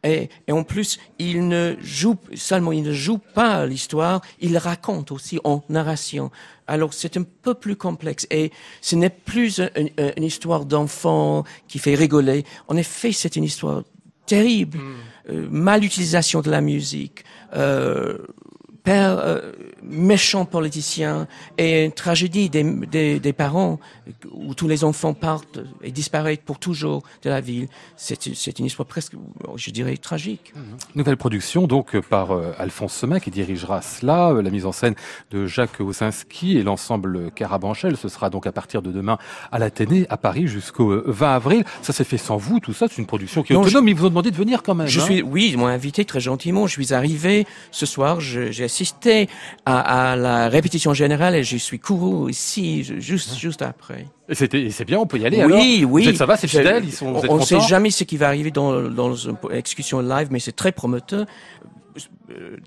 Et, 0.03 0.29
et, 0.47 0.51
en 0.51 0.63
plus, 0.63 0.99
il 1.17 1.47
ne 1.47 1.75
joue 1.81 2.17
seulement, 2.35 2.71
il 2.71 2.83
ne 2.83 2.93
joue 2.93 3.17
pas 3.17 3.65
l'histoire, 3.65 4.21
il 4.39 4.57
raconte 4.57 5.11
aussi 5.11 5.39
en 5.43 5.63
narration. 5.69 6.31
Alors 6.67 6.93
c'est 6.93 7.17
un 7.17 7.23
peu 7.23 7.55
plus 7.55 7.75
complexe 7.75 8.27
et 8.29 8.51
ce 8.81 8.95
n'est 8.95 9.09
plus 9.09 9.59
une, 9.75 9.89
une 10.15 10.23
histoire 10.23 10.65
d'enfant 10.65 11.45
qui 11.67 11.79
fait 11.79 11.95
rigoler. 11.95 12.45
En 12.67 12.77
effet, 12.77 13.11
c'est 13.11 13.35
une 13.35 13.43
histoire 13.43 13.83
terrible, 14.27 14.77
mm. 14.77 14.95
euh, 15.29 15.47
mal 15.49 15.83
utilisation 15.83 16.41
de 16.41 16.51
la 16.51 16.61
musique. 16.61 17.23
Euh, 17.55 18.19
père 18.87 19.19
euh, 19.19 19.41
méchant 19.83 20.45
politicien 20.45 21.27
et 21.57 21.83
une 21.83 21.91
tragédie 21.91 22.49
des, 22.49 22.63
des, 22.63 23.19
des, 23.19 23.33
parents 23.33 23.79
où 24.31 24.53
tous 24.53 24.69
les 24.69 24.85
enfants 24.85 25.13
partent 25.13 25.59
et 25.83 25.91
disparaissent 25.91 26.39
pour 26.45 26.57
toujours 26.57 27.03
de 27.21 27.29
la 27.29 27.41
ville. 27.41 27.67
C'est 27.97 28.59
une 28.59 28.65
histoire 28.65 28.87
presque, 28.87 29.13
je 29.57 29.71
dirais, 29.71 29.97
tragique. 29.97 30.53
Mmh. 30.55 30.59
Nouvelle 30.95 31.17
production 31.17 31.67
donc 31.67 31.99
par 31.99 32.31
euh, 32.31 32.53
Alphonse 32.57 32.93
Semin 32.93 33.19
qui 33.19 33.29
dirigera 33.29 33.81
cela, 33.81 34.29
euh, 34.29 34.41
la 34.41 34.49
mise 34.49 34.65
en 34.65 34.71
scène 34.71 34.95
de 35.31 35.47
Jacques 35.47 35.81
Osinski 35.81 36.57
et 36.57 36.63
l'ensemble 36.63 37.31
Carabanchel. 37.31 37.97
Ce 37.97 38.07
sera 38.07 38.29
donc 38.29 38.47
à 38.47 38.53
partir 38.53 38.81
de 38.81 38.93
demain 38.93 39.17
à 39.51 39.59
l'Athénée 39.59 40.05
à 40.09 40.15
Paris 40.15 40.47
jusqu'au 40.47 41.01
20 41.05 41.35
avril. 41.35 41.65
Ça 41.81 41.91
s'est 41.91 42.05
fait 42.05 42.17
sans 42.17 42.37
vous, 42.37 42.61
tout 42.61 42.73
ça. 42.73 42.87
C'est 42.87 42.99
une 42.99 43.05
production 43.05 43.43
qui 43.43 43.51
est 43.51 43.55
non, 43.57 43.63
autonome. 43.63 43.85
Je... 43.85 43.91
Ils 43.91 43.95
vous 43.95 44.05
ont 44.05 44.09
demandé 44.09 44.31
de 44.31 44.37
venir 44.37 44.63
quand 44.63 44.75
même. 44.75 44.87
Je 44.87 45.01
hein 45.01 45.03
suis, 45.03 45.21
oui, 45.21 45.49
ils 45.51 45.57
m'ont 45.57 45.67
invité 45.67 46.05
très 46.05 46.21
gentiment. 46.21 46.67
Je 46.67 46.71
suis 46.71 46.93
arrivé 46.93 47.45
ce 47.71 47.85
soir. 47.85 48.21
J'ai 48.21 48.67
assisté 48.77 49.27
à, 49.65 50.11
à, 50.11 50.15
la 50.15 50.49
répétition 50.49 50.93
générale 50.93 51.35
et 51.35 51.43
je 51.43 51.57
suis 51.57 51.79
couru 51.79 52.29
ici 52.29 52.83
juste, 52.83 53.33
Mmh. 53.33 53.39
juste 53.39 53.61
après. 53.61 54.05
C'est 54.31 54.85
bien, 54.85 54.99
on 54.99 55.07
peut 55.07 55.17
y 55.17 55.25
aller 55.25 55.43
oui, 55.43 55.79
alors 55.79 55.91
Oui. 55.91 56.15
Ça 56.15 56.25
va, 56.25 56.37
c'est 56.37 56.47
fidèle, 56.47 56.83
ils 56.85 56.91
sont. 56.93 57.13
On 57.29 57.37
ne 57.37 57.43
sait 57.43 57.59
jamais 57.61 57.89
ce 57.89 58.03
qui 58.03 58.17
va 58.17 58.27
arriver 58.27 58.51
dans, 58.51 58.81
dans 58.89 59.15
une 59.15 59.37
exécution 59.51 59.99
live, 60.01 60.27
mais 60.31 60.39
c'est 60.39 60.55
très 60.55 60.71
prometteur. 60.71 61.25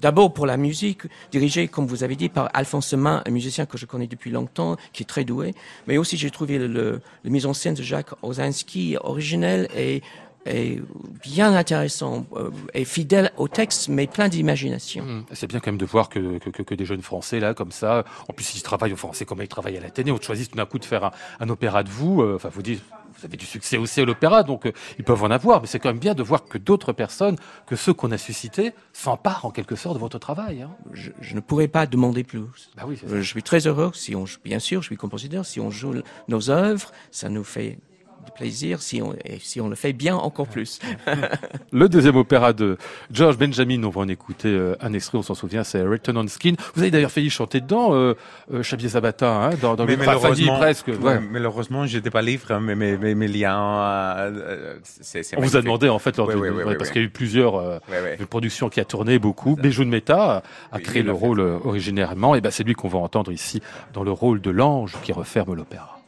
D'abord 0.00 0.32
pour 0.32 0.46
la 0.46 0.56
musique, 0.56 1.02
dirigée, 1.30 1.68
comme 1.68 1.86
vous 1.86 2.02
avez 2.02 2.16
dit, 2.16 2.28
par 2.28 2.48
Alphonse 2.54 2.88
Semin, 2.88 3.22
un 3.26 3.30
musicien 3.30 3.66
que 3.66 3.78
je 3.78 3.86
connais 3.86 4.08
depuis 4.08 4.30
longtemps, 4.30 4.76
qui 4.92 5.04
est 5.04 5.06
très 5.06 5.24
doué. 5.24 5.54
Mais 5.86 5.98
aussi, 5.98 6.16
j'ai 6.16 6.30
trouvé 6.30 6.58
le, 6.58 6.66
le, 6.66 7.00
le, 7.22 7.30
mise 7.30 7.46
en 7.46 7.52
scène 7.54 7.74
de 7.74 7.82
Jacques 7.82 8.10
Ozinski 8.22 8.96
originel 9.02 9.68
et 9.76 10.02
est 10.46 10.80
bien 11.22 11.54
intéressant 11.54 12.26
euh, 12.34 12.50
et 12.74 12.84
fidèle 12.84 13.30
au 13.36 13.48
texte, 13.48 13.88
mais 13.88 14.06
plein 14.06 14.28
d'imagination. 14.28 15.04
Mmh. 15.04 15.24
C'est 15.32 15.46
bien 15.46 15.60
quand 15.60 15.70
même 15.70 15.78
de 15.78 15.84
voir 15.84 16.08
que, 16.08 16.38
que, 16.38 16.62
que, 16.62 16.74
des 16.74 16.84
jeunes 16.84 17.02
Français 17.02 17.40
là, 17.40 17.54
comme 17.54 17.72
ça, 17.72 18.04
en 18.28 18.32
plus 18.32 18.54
ils 18.54 18.62
travaillent, 18.62 18.92
enfin, 18.92 19.08
on 19.10 19.12
sait 19.12 19.24
comment 19.24 19.42
ils 19.42 19.48
travaillent 19.48 19.76
à 19.76 19.80
l'Athénée, 19.80 20.12
on 20.12 20.20
choisit 20.20 20.50
tout 20.50 20.56
d'un 20.56 20.66
coup 20.66 20.78
de 20.78 20.84
faire 20.84 21.04
un, 21.04 21.10
un, 21.40 21.48
opéra 21.48 21.82
de 21.82 21.90
vous. 21.90 22.22
Euh, 22.22 22.36
enfin, 22.36 22.48
vous 22.50 22.62
dites, 22.62 22.82
vous 23.18 23.26
avez 23.26 23.36
du 23.36 23.46
succès 23.46 23.76
aussi 23.76 24.00
à 24.00 24.04
l'opéra, 24.04 24.42
donc 24.42 24.66
euh, 24.66 24.72
ils 24.98 25.04
peuvent 25.04 25.22
en 25.22 25.30
avoir, 25.30 25.60
mais 25.60 25.66
c'est 25.66 25.78
quand 25.78 25.90
même 25.90 25.98
bien 25.98 26.14
de 26.14 26.22
voir 26.22 26.44
que 26.44 26.58
d'autres 26.58 26.92
personnes, 26.92 27.36
que 27.66 27.76
ceux 27.76 27.92
qu'on 27.92 28.10
a 28.12 28.18
suscités, 28.18 28.72
s'emparent 28.92 29.44
en 29.44 29.50
quelque 29.50 29.76
sorte 29.76 29.96
de 29.96 30.00
votre 30.00 30.18
travail. 30.18 30.62
Hein. 30.62 30.70
Je, 30.92 31.10
je 31.20 31.34
ne 31.34 31.40
pourrais 31.40 31.68
pas 31.68 31.86
demander 31.86 32.24
plus. 32.24 32.40
Bah 32.76 32.84
oui, 32.86 32.98
Je 33.06 33.20
suis 33.20 33.42
très 33.42 33.66
heureux 33.66 33.90
si 33.94 34.14
on, 34.14 34.24
bien 34.44 34.58
sûr, 34.58 34.80
je 34.80 34.86
suis 34.86 34.96
compositeur. 34.96 35.44
Si 35.44 35.60
on 35.60 35.70
joue 35.70 35.94
nos 36.28 36.50
œuvres, 36.50 36.92
ça 37.10 37.28
nous 37.28 37.44
fait 37.44 37.78
du 38.24 38.32
plaisir. 38.32 38.82
Si 38.82 39.00
on, 39.02 39.14
et 39.24 39.38
si 39.40 39.60
on 39.60 39.68
le 39.68 39.74
fait 39.76 39.92
bien, 39.92 40.16
encore 40.16 40.46
plus. 40.46 40.78
Le 41.72 41.88
deuxième 41.88 42.16
opéra 42.16 42.52
de 42.52 42.76
George 43.12 43.38
Benjamin, 43.38 43.82
on 43.84 43.90
va 43.90 44.00
en 44.02 44.08
écouter 44.08 44.48
euh, 44.48 44.74
un 44.80 44.92
extrait, 44.92 45.18
on 45.18 45.22
s'en 45.22 45.34
souvient, 45.34 45.64
c'est 45.64 45.82
Return 45.82 46.16
on 46.18 46.26
Skin. 46.26 46.54
Vous 46.74 46.82
avez 46.82 46.90
d'ailleurs 46.90 47.10
failli 47.10 47.30
chanter 47.30 47.60
dedans, 47.60 47.94
euh, 47.94 48.14
euh, 48.52 48.60
Xavier 48.62 48.88
Zabata, 48.88 49.30
hein, 49.30 49.50
dans, 49.60 49.76
dans 49.76 49.84
Mais 49.84 49.96
le 49.96 50.04
malheureusement, 50.04 50.58
presque. 50.58 50.88
ouais, 50.88 51.20
malheureusement, 51.20 51.86
j'étais 51.86 52.10
pas 52.10 52.22
libre, 52.22 52.46
hein, 52.50 52.60
mais 52.60 52.74
mes, 52.74 52.96
mes, 52.96 53.14
mes 53.14 53.28
liens, 53.28 53.58
euh, 53.60 54.30
euh, 54.34 54.74
c'est, 54.82 55.22
c'est 55.22 55.38
On 55.38 55.42
vous 55.42 55.56
a 55.56 55.62
demandé 55.62 55.88
en 55.88 55.98
fait, 55.98 56.16
lors 56.16 56.28
Ouais, 56.28 56.34
de- 56.34 56.40
ouais, 56.40 56.50
ouais, 56.50 56.64
ouais, 56.64 56.76
parce 56.76 56.90
qu'il 56.90 57.00
y 57.02 57.04
a 57.04 57.06
eu 57.06 57.10
plusieurs 57.10 57.56
euh, 57.56 57.78
Ouais, 57.90 58.00
ouais. 58.02 58.16
une 58.18 58.26
production 58.26 58.68
qui 58.68 58.80
a 58.80 58.84
tourné 58.84 59.18
beaucoup. 59.18 59.56
Béjou 59.56 59.84
de 59.84 59.90
Meta 59.90 60.42
a 60.72 60.76
Oui, 60.76 60.82
créé 60.82 61.02
le 61.02 61.12
rôle 61.12 61.40
originairement, 61.40 62.34
et 62.34 62.40
ben 62.40 62.50
c'est 62.50 62.64
lui 62.64 62.74
qu'on 62.74 62.88
va 62.88 62.98
entendre 62.98 63.32
ici 63.32 63.62
dans 63.92 64.02
le 64.02 64.10
rôle 64.12 64.40
de 64.40 64.50
l'ange 64.50 64.94
qui 65.02 65.12
referme 65.12 65.54
l'opéra. 65.54 65.99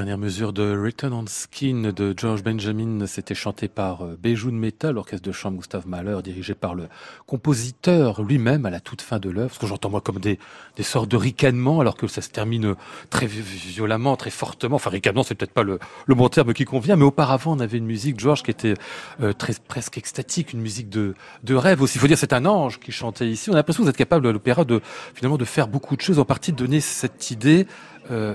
Les 0.00 0.06
dernières 0.06 0.18
mesures 0.18 0.54
de 0.54 0.82
Return 0.82 1.12
on 1.12 1.26
Skin 1.26 1.92
de 1.94 2.14
George 2.16 2.42
Benjamin, 2.42 3.06
c'était 3.06 3.34
chanté 3.34 3.68
par 3.68 4.00
euh, 4.00 4.16
Béjou 4.18 4.50
de 4.50 4.88
l'orchestre 4.88 5.26
de 5.26 5.30
chambre 5.30 5.58
Gustave 5.58 5.86
Mahler, 5.86 6.16
dirigé 6.24 6.54
par 6.54 6.74
le 6.74 6.88
compositeur 7.26 8.22
lui-même 8.22 8.64
à 8.64 8.70
la 8.70 8.80
toute 8.80 9.02
fin 9.02 9.18
de 9.18 9.28
l'œuvre. 9.28 9.52
Ce 9.52 9.58
que 9.58 9.66
j'entends 9.66 9.90
moi 9.90 10.00
comme 10.00 10.18
des, 10.18 10.38
des 10.76 10.82
sortes 10.84 11.10
de 11.10 11.18
ricanements, 11.18 11.80
alors 11.80 11.96
que 11.96 12.06
ça 12.06 12.22
se 12.22 12.30
termine 12.30 12.76
très 13.10 13.26
vi- 13.26 13.42
violemment, 13.42 14.16
très 14.16 14.30
fortement. 14.30 14.76
Enfin, 14.76 14.88
ricanement, 14.88 15.22
c'est 15.22 15.34
peut-être 15.34 15.52
pas 15.52 15.64
le, 15.64 15.78
le 16.06 16.14
bon 16.14 16.30
terme 16.30 16.54
qui 16.54 16.64
convient, 16.64 16.96
mais 16.96 17.04
auparavant, 17.04 17.52
on 17.52 17.60
avait 17.60 17.76
une 17.76 17.84
musique, 17.84 18.18
George, 18.18 18.42
qui 18.42 18.50
était 18.50 18.76
euh, 19.20 19.34
très, 19.34 19.52
presque 19.68 19.98
extatique, 19.98 20.54
une 20.54 20.62
musique 20.62 20.88
de, 20.88 21.14
de 21.44 21.54
rêve 21.54 21.82
aussi. 21.82 21.98
Il 21.98 22.00
faut 22.00 22.06
dire, 22.06 22.16
c'est 22.16 22.32
un 22.32 22.46
ange 22.46 22.80
qui 22.80 22.90
chantait 22.90 23.28
ici. 23.28 23.50
On 23.50 23.52
a 23.52 23.56
l'impression 23.56 23.82
que 23.82 23.84
vous 23.84 23.90
êtes 23.90 23.98
capable 23.98 24.26
à 24.26 24.32
l'opéra 24.32 24.64
de, 24.64 24.80
finalement, 25.12 25.36
de 25.36 25.44
faire 25.44 25.68
beaucoup 25.68 25.94
de 25.94 26.00
choses, 26.00 26.18
en 26.18 26.24
partie 26.24 26.52
de 26.52 26.56
donner 26.56 26.80
cette 26.80 27.30
idée 27.30 27.66
euh, 28.10 28.34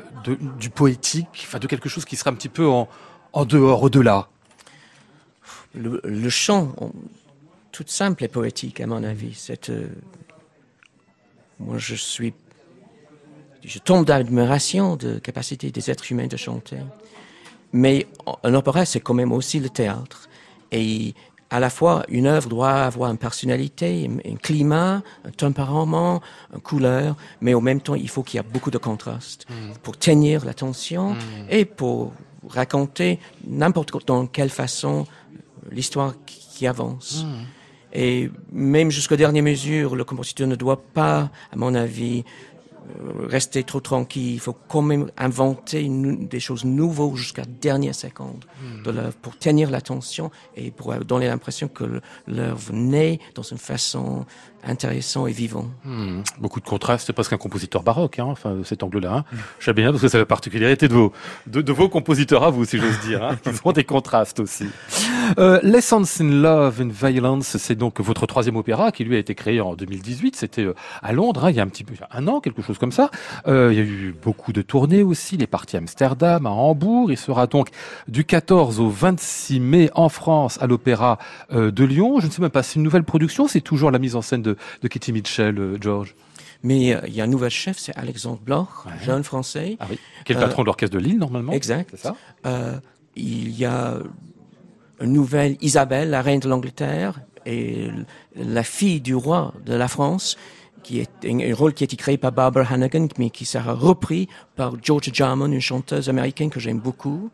du 0.59 0.69
poétique, 0.69 1.27
enfin 1.47 1.59
de 1.59 1.67
quelque 1.67 1.89
chose 1.89 2.05
qui 2.05 2.15
sera 2.15 2.31
un 2.31 2.33
petit 2.33 2.49
peu 2.49 2.67
en, 2.67 2.87
dehors, 3.45 3.83
au-delà. 3.83 4.29
Le, 5.73 5.99
le 6.03 6.29
chant, 6.29 6.73
on- 6.79 6.91
tout 7.71 7.83
simple 7.87 8.23
et 8.23 8.29
poétique, 8.29 8.79
à 8.79 8.87
mon 8.87 9.03
avis. 9.03 9.33
C'est, 9.33 9.69
euh, 9.69 9.87
moi, 11.59 11.77
je 11.77 11.95
suis, 11.95 12.33
je 13.63 13.79
tombe 13.79 14.05
d'admiration 14.05 14.95
de 14.95 15.19
capacité 15.19 15.71
des 15.71 15.91
êtres 15.91 16.09
humains 16.11 16.27
de 16.27 16.37
chanter. 16.37 16.77
Mais 17.73 18.07
un 18.43 18.53
opéra, 18.53 18.85
c'est 18.85 19.01
quand 19.01 19.13
même 19.13 19.33
aussi 19.33 19.59
le 19.59 19.69
théâtre. 19.69 20.29
Et 20.71 21.13
à 21.49 21.59
la 21.59 21.69
fois, 21.69 22.03
une 22.09 22.25
œuvre 22.25 22.49
doit 22.49 22.71
avoir 22.71 23.11
une 23.11 23.17
personnalité, 23.17 24.09
un, 24.25 24.35
climat, 24.35 25.03
un 25.23 25.31
tempérament, 25.31 26.21
une 26.53 26.59
couleur, 26.59 27.15
mais 27.39 27.53
en 27.53 27.61
même 27.61 27.81
temps, 27.81 27.95
il 27.95 28.09
faut 28.09 28.23
qu'il 28.23 28.39
y 28.39 28.43
ait 28.43 28.47
beaucoup 28.47 28.71
de 28.71 28.77
contraste 28.77 29.45
pour 29.83 29.97
tenir 29.97 30.43
l'attention 30.43 31.15
et 31.49 31.65
pour 31.65 32.13
raconter 32.49 33.19
n'importe 33.47 34.07
dans 34.07 34.25
quelle 34.27 34.49
façon 34.49 35.05
l'histoire 35.71 36.15
qui 36.25 36.67
avance. 36.67 37.25
Et 37.93 38.29
même 38.51 38.91
jusqu'aux 38.91 39.15
dernières 39.15 39.43
mesures, 39.43 39.95
le 39.95 40.03
compositeur 40.03 40.47
ne 40.47 40.55
doit 40.55 40.81
pas, 40.81 41.31
à 41.51 41.55
mon 41.55 41.73
avis, 41.75 42.25
rester 43.27 43.63
trop 43.63 43.79
tranquille. 43.79 44.33
Il 44.33 44.39
faut 44.39 44.55
quand 44.67 44.81
même 44.81 45.09
inventer 45.17 45.81
une- 45.81 46.27
des 46.27 46.39
choses 46.39 46.65
nouvelles 46.65 47.15
jusqu'à 47.15 47.41
la 47.43 47.47
dernière 47.61 47.95
seconde 47.95 48.45
de 48.83 48.91
l'œuvre 48.91 49.15
pour 49.21 49.37
tenir 49.37 49.69
l'attention 49.69 50.31
et 50.55 50.71
pour 50.71 50.91
euh, 50.93 50.99
donner 50.99 51.27
l'impression 51.27 51.67
que 51.67 52.01
l'œuvre 52.27 52.73
naît 52.73 53.19
dans 53.33 53.43
une 53.43 53.57
façon 53.57 54.25
intéressante 54.65 55.29
et 55.29 55.31
vivante. 55.31 55.69
Hmm, 55.83 56.21
Beaucoup 56.39 56.59
de 56.59 56.65
contrastes, 56.65 57.07
c'est 57.07 57.13
presque 57.13 57.33
un 57.33 57.37
compositeur 57.37 57.83
baroque, 57.83 58.19
hein, 58.19 58.25
enfin, 58.27 58.57
cet 58.63 58.83
angle-là. 58.83 59.25
Hein. 59.31 59.37
Je 59.59 59.65
sais 59.65 59.73
bien, 59.73 59.91
parce 59.91 60.01
que 60.01 60.07
c'est 60.07 60.17
la 60.17 60.25
particularité 60.25 60.87
de 60.87 60.93
vos, 60.93 61.11
de, 61.47 61.61
de 61.61 61.71
vos 61.73 61.89
compositeurs 61.89 62.43
à 62.43 62.49
vous, 62.49 62.65
si 62.65 62.77
j'ose 62.77 62.99
dire. 63.01 63.23
Hein. 63.23 63.37
Ils 63.45 63.53
ont 63.63 63.71
des 63.71 63.83
contrastes 63.83 64.39
aussi. 64.39 64.65
Euh, 65.37 65.59
Lessons 65.63 66.03
in 66.19 66.29
Love 66.41 66.81
and 66.81 66.89
Violence, 66.91 67.57
c'est 67.57 67.75
donc 67.75 67.99
votre 67.99 68.25
troisième 68.25 68.55
opéra 68.57 68.91
qui 68.91 69.03
lui 69.03 69.15
a 69.15 69.19
été 69.19 69.35
créé 69.35 69.61
en 69.61 69.75
2018. 69.75 70.35
C'était 70.35 70.63
euh, 70.63 70.75
à 71.01 71.13
Londres, 71.13 71.45
hein, 71.45 71.49
il 71.51 71.55
y 71.55 71.59
a 71.59 71.63
un 71.63 71.67
petit 71.67 71.83
peu, 71.83 71.93
un 72.11 72.27
an, 72.27 72.39
quelque 72.41 72.61
chose 72.61 72.77
comme 72.77 72.91
ça. 72.91 73.09
Euh, 73.47 73.69
il 73.71 73.77
y 73.77 73.81
a 73.81 73.83
eu 73.85 74.15
beaucoup 74.21 74.53
de 74.53 74.61
tournées 74.61 75.03
aussi. 75.03 75.35
Il 75.35 75.43
est 75.43 75.47
parti 75.47 75.75
à 75.75 75.79
Amsterdam, 75.79 76.45
à 76.45 76.49
Hambourg. 76.49 77.11
Il 77.11 77.17
sera 77.17 77.47
donc 77.47 77.69
du 78.07 78.23
14 78.25 78.79
au 78.79 78.89
26 78.89 79.59
mai 79.59 79.89
en 79.95 80.09
France 80.09 80.57
à 80.61 80.67
l'Opéra 80.67 81.17
euh, 81.51 81.71
de 81.71 81.83
Lyon. 81.83 82.19
Je 82.19 82.27
ne 82.27 82.31
sais 82.31 82.41
même 82.41 82.51
pas, 82.51 82.63
c'est 82.63 82.75
une 82.75 82.83
nouvelle 82.83 83.03
production, 83.03 83.47
c'est 83.47 83.61
toujours 83.61 83.91
la 83.91 83.99
mise 83.99 84.15
en 84.15 84.21
scène 84.21 84.41
de, 84.41 84.54
de 84.81 84.87
Kitty 84.87 85.11
Mitchell, 85.11 85.57
euh, 85.57 85.77
George. 85.81 86.15
Mais 86.63 86.95
euh, 86.95 87.01
il 87.07 87.13
y 87.13 87.21
a 87.21 87.25
un 87.25 87.27
nouvel 87.27 87.51
chef, 87.51 87.77
c'est 87.77 87.95
Alexandre 87.95 88.39
Bloch, 88.39 88.67
jeune 89.03 89.23
français. 89.23 89.77
Ah 89.79 89.85
oui. 89.89 89.99
Qui 90.25 90.31
est 90.31 90.35
le 90.35 90.41
Euh, 90.41 90.45
patron 90.45 90.63
de 90.63 90.65
l'orchestre 90.67 90.95
de 90.95 91.01
Lille, 91.01 91.17
normalement. 91.19 91.51
Exact. 91.53 91.89
C'est 91.91 92.01
ça 92.01 92.15
Euh, 92.45 92.79
il 93.15 93.49
y 93.57 93.65
a 93.65 93.97
une 95.01 95.13
nouvelle 95.13 95.57
Isabelle, 95.61 96.09
la 96.09 96.21
reine 96.21 96.39
de 96.39 96.49
l'Angleterre, 96.49 97.21
et 97.45 97.89
la 98.35 98.63
fille 98.63 98.99
du 99.01 99.13
roi 99.13 99.53
de 99.65 99.75
la 99.75 99.87
France, 99.87 100.37
qui 100.81 100.99
est 100.99 101.09
un, 101.25 101.53
rôle 101.53 101.73
qui 101.73 101.83
a 101.83 101.85
été 101.85 101.95
créé 101.95 102.17
par 102.17 102.31
Barbara 102.31 102.73
Hannigan, 102.73 103.07
mais 103.19 103.29
qui 103.29 103.45
sera 103.45 103.73
repris 103.73 104.27
par 104.55 104.73
Georgia 104.81 105.11
Jarman, 105.13 105.53
une 105.53 105.61
chanteuse 105.61 106.09
américaine 106.09 106.49
que 106.49 106.59
j'aime 106.59 106.79
beaucoup. 106.79 107.29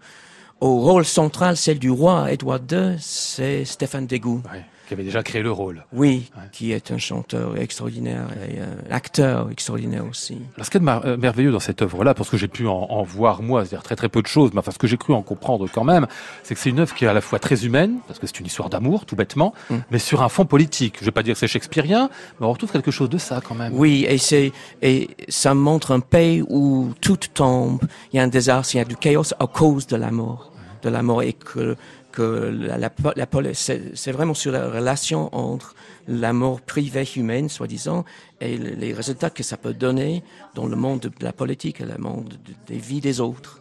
Au 0.60 0.80
rôle 0.80 1.06
central, 1.06 1.56
celle 1.58 1.80
du 1.80 1.90
roi 1.90 2.32
Édouard 2.32 2.60
II, 2.72 2.96
c'est 3.00 3.66
Stéphane 3.66 4.06
Degout. 4.08 4.42
Ouais, 4.52 4.66
Qui 4.92 4.96
avait 4.96 5.04
déjà 5.06 5.24
créé 5.24 5.42
le 5.42 5.54
rôle. 5.54 5.86
Oui, 5.94 6.30
qui 6.52 6.74
est 6.74 6.92
un 6.92 6.98
chanteur 6.98 7.58
extraordinaire 7.58 8.28
et 8.50 8.60
un 8.60 8.94
acteur 8.94 9.50
extraordinaire 9.50 10.06
aussi. 10.06 10.38
Alors, 10.58 10.66
ce 10.66 10.70
qui 10.70 10.80
est 10.80 10.82
euh, 10.86 11.16
merveilleux 11.16 11.54
dans 11.54 11.62
cette 11.62 11.82
œuvre-là, 11.82 12.14
parce 12.14 12.30
que 12.30 12.36
j'ai 12.36 12.50
pu 12.50 12.68
en, 12.68 12.74
en 12.74 13.02
voir 13.02 13.42
moi, 13.42 13.64
c'est-à-dire 13.64 13.84
très 13.84 13.96
très 13.96 14.10
peu 14.10 14.22
de 14.22 14.28
choses, 14.28 14.52
mais 14.52 14.60
enfin 14.60 14.72
ce 14.72 14.78
que 14.78 14.88
j'ai 14.88 14.98
cru 14.98 15.14
en 15.14 15.22
comprendre 15.22 15.66
quand 15.72 15.86
même, 15.86 16.08
c'est 16.44 16.56
que 16.56 16.60
c'est 16.60 16.72
une 16.72 16.82
œuvre 16.82 16.94
qui 16.94 17.06
est 17.06 17.08
à 17.08 17.14
la 17.14 17.22
fois 17.22 17.40
très 17.40 17.66
humaine, 17.66 18.00
parce 18.06 18.20
que 18.20 18.28
c'est 18.28 18.38
une 18.42 18.48
histoire 18.48 18.70
d'amour, 18.70 19.06
tout 19.06 19.16
bêtement, 19.16 19.54
Mm. 19.70 19.76
mais 19.92 20.00
sur 20.00 20.22
un 20.24 20.28
fond 20.28 20.44
politique. 20.46 20.98
Je 21.00 21.06
vais 21.06 21.12
pas 21.12 21.24
dire 21.24 21.36
que 21.36 21.40
c'est 21.40 21.48
shakespearien, 21.48 22.10
mais 22.42 22.46
on 22.46 22.52
retrouve 22.52 22.74
quelque 22.74 22.92
chose 22.92 23.10
de 23.10 23.18
ça 23.18 23.40
quand 23.42 23.56
même. 23.56 23.72
Oui, 23.74 24.06
et 24.10 24.18
c'est 24.18 24.52
et 24.82 25.10
ça 25.30 25.54
montre 25.54 25.92
un 25.92 26.02
pays 26.02 26.44
où 26.50 26.90
tout 27.00 27.16
tombe. 27.34 27.80
Il 28.12 28.18
y 28.18 28.20
a 28.20 28.24
un 28.24 28.28
désastre, 28.28 28.76
il 28.76 28.80
y 28.80 28.82
a 28.82 28.86
du 28.86 28.98
chaos 28.98 29.24
à 29.40 29.48
cause 29.48 29.88
de 29.88 29.96
la 29.96 30.12
mort, 30.12 30.52
de 30.84 30.90
la 30.90 31.02
mort, 31.02 31.24
et 31.24 31.32
que 31.34 31.78
que 32.12 32.22
la, 32.68 32.78
la, 32.78 32.92
la 33.16 33.28
c'est 33.54 34.12
vraiment 34.12 34.34
sur 34.34 34.52
la 34.52 34.70
relation 34.70 35.34
entre 35.36 35.76
la 36.08 36.34
mort 36.34 36.62
privée 36.62 37.08
humaine, 37.16 37.48
soi-disant, 37.50 38.04
et 38.40 38.58
le- 38.58 38.72
les 38.72 38.94
résultats 38.94 39.30
que 39.30 39.44
ça 39.44 39.58
peut 39.58 39.74
donner 39.74 40.24
dans 40.56 40.66
le 40.68 40.76
monde 40.76 41.02
de 41.02 41.24
la 41.24 41.32
politique 41.34 41.82
et 41.82 41.86
le 41.86 41.98
monde 41.98 42.30
de- 42.30 42.54
des 42.74 42.80
vies 42.80 43.02
des 43.02 43.20
autres. 43.20 43.60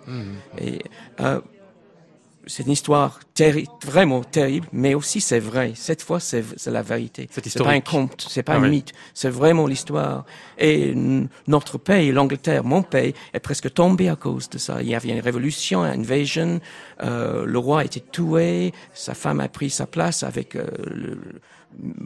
Et 0.58 0.80
euh, 1.20 1.40
c'est 2.46 2.64
une 2.66 2.72
histoire 2.72 3.20
terri- 3.34 3.68
vraiment 3.84 4.22
terrible, 4.24 4.66
mais 4.72 4.94
aussi 4.94 5.20
c'est 5.20 5.38
vrai. 5.38 5.72
Cette 5.74 6.02
fois, 6.02 6.20
c'est 6.20 6.44
la 6.66 6.82
vérité. 6.82 7.28
C'est 7.30 7.62
pas 7.62 7.70
un 7.70 7.80
conte, 7.80 8.26
c'est 8.28 8.42
pas 8.42 8.54
Ah 8.54 8.56
un 8.58 8.62
oui. 8.62 8.70
mythe, 8.70 8.92
c'est 9.14 9.28
vraiment 9.28 9.66
l'histoire. 9.66 10.24
Et 10.58 10.94
notre 11.46 11.78
pays, 11.78 12.12
l'Angleterre, 12.12 12.64
mon 12.64 12.82
pays, 12.82 13.14
est 13.34 13.40
presque 13.40 13.72
tombé 13.72 14.08
à 14.08 14.16
cause 14.16 14.48
de 14.48 14.58
ça. 14.58 14.82
Il 14.82 14.88
y 14.88 14.94
avait 14.94 15.10
une 15.10 15.20
révolution, 15.20 15.84
une 15.84 16.00
invasion. 16.00 16.60
Euh, 17.02 17.44
le 17.44 17.58
roi 17.58 17.80
a 17.80 17.84
été 17.84 18.00
tué, 18.00 18.72
sa 18.94 19.14
femme 19.14 19.40
a 19.40 19.48
pris 19.48 19.70
sa 19.70 19.86
place 19.86 20.22
avec 20.22 20.56
euh, 20.56 20.66
le, 20.86 21.18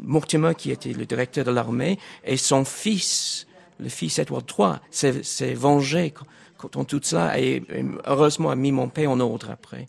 Mortimer 0.02 0.54
qui 0.56 0.70
était 0.70 0.92
le 0.92 1.06
directeur 1.06 1.44
de 1.44 1.50
l'armée 1.50 1.98
et 2.24 2.36
son 2.36 2.64
fils, 2.66 3.46
le 3.80 3.88
fils 3.88 4.18
Edward 4.18 4.44
III, 4.58 4.74
s'est 5.22 5.54
vengé 5.54 6.12
contre 6.58 6.84
tout 6.84 7.00
cela 7.02 7.38
et, 7.40 7.62
et 7.72 7.84
heureusement 8.06 8.50
a 8.50 8.56
mis 8.56 8.72
mon 8.72 8.88
pays 8.88 9.06
en 9.06 9.20
ordre 9.20 9.50
après. 9.50 9.88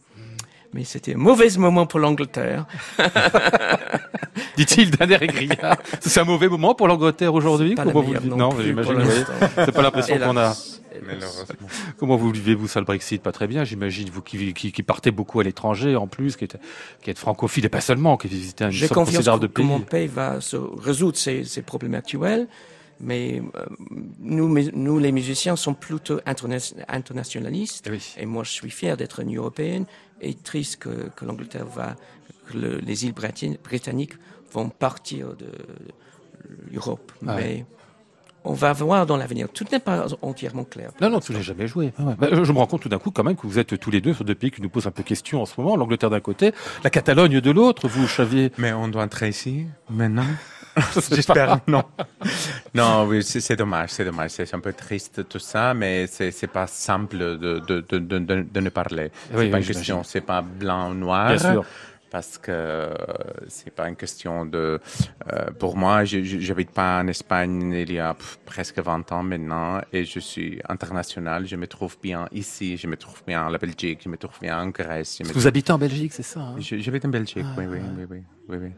Mais 0.75 0.83
c'était 0.83 1.15
un 1.15 1.17
mauvais 1.17 1.47
moment 1.57 1.85
pour 1.85 2.01
l'Angleterre. 2.01 2.65
Dit-il 4.57 4.91
d'un 4.91 5.09
air 5.09 5.23
égrillard. 5.23 5.77
c'est 6.01 6.19
un 6.19 6.25
mauvais 6.25 6.49
moment 6.49 6.75
pour 6.75 6.89
l'Angleterre 6.89 7.33
aujourd'hui. 7.33 7.75
Comment 7.75 8.01
vous 8.01 8.13
le 8.13 8.19
non 8.19 8.49
j'imagine. 8.59 9.01
C'est 9.55 9.71
pas 9.71 9.81
l'impression 9.81 10.17
qu'on 10.19 10.35
a. 10.35 10.53
Comment 11.97 12.17
vous 12.17 12.29
vivez-vous 12.29 12.67
ça 12.67 12.81
le 12.81 12.85
Brexit 12.85 13.21
Pas 13.23 13.31
très 13.31 13.47
bien, 13.47 13.63
j'imagine. 13.63 14.09
Vous 14.09 14.21
qui, 14.21 14.53
qui, 14.53 14.73
qui 14.73 14.83
partez 14.83 15.11
beaucoup 15.11 15.39
à 15.39 15.43
l'étranger 15.45 15.95
en 15.95 16.07
plus, 16.07 16.35
qui 16.35 16.43
êtes, 16.43 16.57
qui 17.01 17.09
êtes 17.09 17.19
francophile 17.19 17.65
et 17.65 17.69
pas 17.69 17.79
seulement, 17.81 18.17
qui 18.17 18.27
visitez 18.27 18.65
un 18.65 18.69
J'ai 18.69 18.87
somme 18.87 18.95
confiance 18.95 19.15
considérable 19.15 19.43
que, 19.43 19.47
de 19.47 19.53
que 19.53 19.61
pays. 19.61 19.65
mon 19.65 19.79
pays 19.79 20.07
va 20.07 20.41
se 20.41 20.57
résoudre 20.57 21.17
ces, 21.17 21.45
ces 21.45 21.61
problèmes 21.61 21.95
actuels, 21.95 22.47
mais 22.99 23.41
euh, 23.55 23.65
nous, 24.19 24.47
mais 24.47 24.65
nous, 24.73 24.99
les 24.99 25.11
musiciens, 25.11 25.55
sommes 25.55 25.75
plutôt 25.75 26.19
interna- 26.25 26.57
internationalistes. 26.87 27.87
Oui. 27.91 28.13
Et 28.17 28.25
moi, 28.25 28.43
je 28.43 28.51
suis 28.51 28.69
fier 28.69 28.97
d'être 28.97 29.19
une 29.19 29.35
Européenne 29.35 29.85
et 30.21 30.33
triste 30.33 30.77
que, 30.77 31.09
que 31.15 31.25
l'Angleterre 31.25 31.65
va, 31.65 31.95
que 32.47 32.57
le- 32.57 32.77
les 32.77 33.05
îles 33.05 33.13
Britanni- 33.13 33.57
britanniques 33.63 34.13
vont 34.51 34.69
partir 34.69 35.35
de 35.35 35.51
l'Europe. 36.71 37.11
Ah 37.27 37.35
ouais. 37.35 37.41
Mais 37.41 37.65
on 38.47 38.53
va 38.53 38.73
voir 38.73 39.05
dans 39.07 39.17
l'avenir. 39.17 39.49
Tout 39.51 39.65
n'est 39.71 39.79
pas 39.79 40.05
entièrement 40.21 40.63
clair. 40.63 40.91
Non, 41.01 41.09
non, 41.09 41.19
tu 41.19 41.33
l'as 41.33 41.41
jamais 41.41 41.67
joué. 41.67 41.91
Ah 41.97 42.03
ouais. 42.03 42.15
Bah, 42.17 42.27
je 42.31 42.51
me 42.51 42.57
rends 42.59 42.67
compte 42.67 42.81
tout 42.81 42.89
d'un 42.89 42.99
coup 42.99 43.09
quand 43.11 43.23
même 43.23 43.35
que 43.35 43.47
vous 43.47 43.57
êtes 43.57 43.79
tous 43.79 43.89
les 43.89 44.01
deux 44.01 44.13
sur 44.13 44.23
deux 44.23 44.35
pays 44.35 44.51
qui 44.51 44.61
nous 44.61 44.69
posent 44.69 44.85
un 44.87 44.91
peu 44.91 45.01
question 45.03 45.41
en 45.41 45.45
ce 45.45 45.59
moment. 45.59 45.75
L'Angleterre 45.75 46.11
d'un 46.11 46.19
côté, 46.19 46.53
la 46.83 46.89
Catalogne 46.91 47.41
de 47.41 47.51
l'autre. 47.51 47.87
Vous 47.87 48.07
saviez. 48.07 48.51
Mais 48.59 48.71
on 48.71 48.87
doit 48.87 49.03
entrer 49.03 49.29
ici 49.29 49.65
maintenant? 49.89 50.25
J'espère 51.11 51.59
non. 51.67 51.83
Non, 52.73 53.05
oui, 53.07 53.23
c'est 53.23 53.39
c'est 53.39 53.55
dommage, 53.55 53.89
c'est 53.91 54.03
dommage. 54.05 54.31
C'est 54.31 54.53
un 54.53 54.59
peu 54.59 54.73
triste 54.73 55.27
tout 55.29 55.39
ça, 55.39 55.73
mais 55.73 56.07
c'est 56.07 56.31
c'est 56.31 56.47
pas 56.47 56.67
simple 56.67 57.17
de, 57.17 57.59
de, 57.59 57.81
de, 57.81 57.97
de, 57.99 58.59
ne 58.59 58.69
parler. 58.69 59.11
C'est 59.29 59.37
Oui, 59.37 59.49
pas 59.49 59.57
oui, 59.57 59.63
une 59.63 59.67
question, 59.73 60.03
c'est 60.03 60.21
pas 60.21 60.41
blanc 60.41 60.91
ou 60.91 60.93
noir. 60.93 61.27
Bien 61.29 61.37
sûr. 61.53 61.65
Parce 62.11 62.37
que 62.37 62.51
euh, 62.51 62.93
c'est 63.47 63.71
pas 63.75 63.89
une 63.89 63.95
question 63.95 64.45
de. 64.45 64.79
euh, 65.33 65.51
pour 65.59 65.75
moi, 65.75 66.05
j'habite 66.05 66.71
pas 66.71 67.01
en 67.01 67.07
Espagne 67.07 67.73
il 67.73 67.91
y 67.91 67.99
a 67.99 68.15
presque 68.45 68.79
20 68.79 69.11
ans 69.11 69.23
maintenant 69.23 69.81
et 69.91 70.05
je 70.05 70.19
suis 70.19 70.61
international. 70.69 71.45
Je 71.45 71.55
me 71.57 71.67
trouve 71.67 71.97
bien 72.01 72.27
ici, 72.31 72.77
je 72.77 72.87
me 72.87 72.95
trouve 72.95 73.21
bien 73.25 73.45
en 73.45 73.49
la 73.49 73.57
Belgique, 73.57 73.99
je 74.03 74.09
me 74.09 74.17
trouve 74.17 74.39
bien 74.39 74.57
en 74.61 74.67
Grèce. 74.67 75.21
Vous 75.33 75.47
habitez 75.47 75.73
en 75.73 75.77
Belgique, 75.77 76.13
c'est 76.13 76.23
ça 76.23 76.39
hein? 76.39 76.55
Vais 76.59 77.05
en 77.05 77.09
Belgique, 77.09 77.45
oui, 77.57 77.65
oui, 77.67 77.79
oui, 77.97 78.05
oui, 78.09 78.23
oui, 78.49 78.57
oui. 78.61 78.69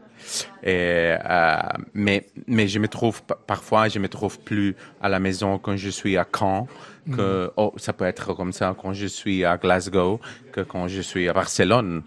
Et, 0.64 1.14
euh, 1.24 1.56
mais, 1.94 2.26
mais 2.46 2.66
je 2.68 2.78
me 2.78 2.88
trouve, 2.88 3.22
pa- 3.22 3.38
parfois, 3.46 3.88
je 3.88 3.98
me 3.98 4.08
trouve 4.08 4.38
plus 4.40 4.74
à 5.00 5.08
la 5.08 5.20
maison 5.20 5.58
quand 5.58 5.76
je 5.76 5.88
suis 5.90 6.16
à 6.16 6.26
Caen, 6.36 6.66
que, 7.10 7.50
oh, 7.56 7.72
ça 7.78 7.94
peut 7.94 8.04
être 8.04 8.34
comme 8.34 8.52
ça 8.52 8.76
quand 8.78 8.92
je 8.92 9.06
suis 9.06 9.42
à 9.42 9.56
Glasgow, 9.56 10.20
que 10.52 10.60
quand 10.60 10.88
je 10.88 11.00
suis 11.00 11.26
à 11.26 11.32
Barcelone. 11.32 12.02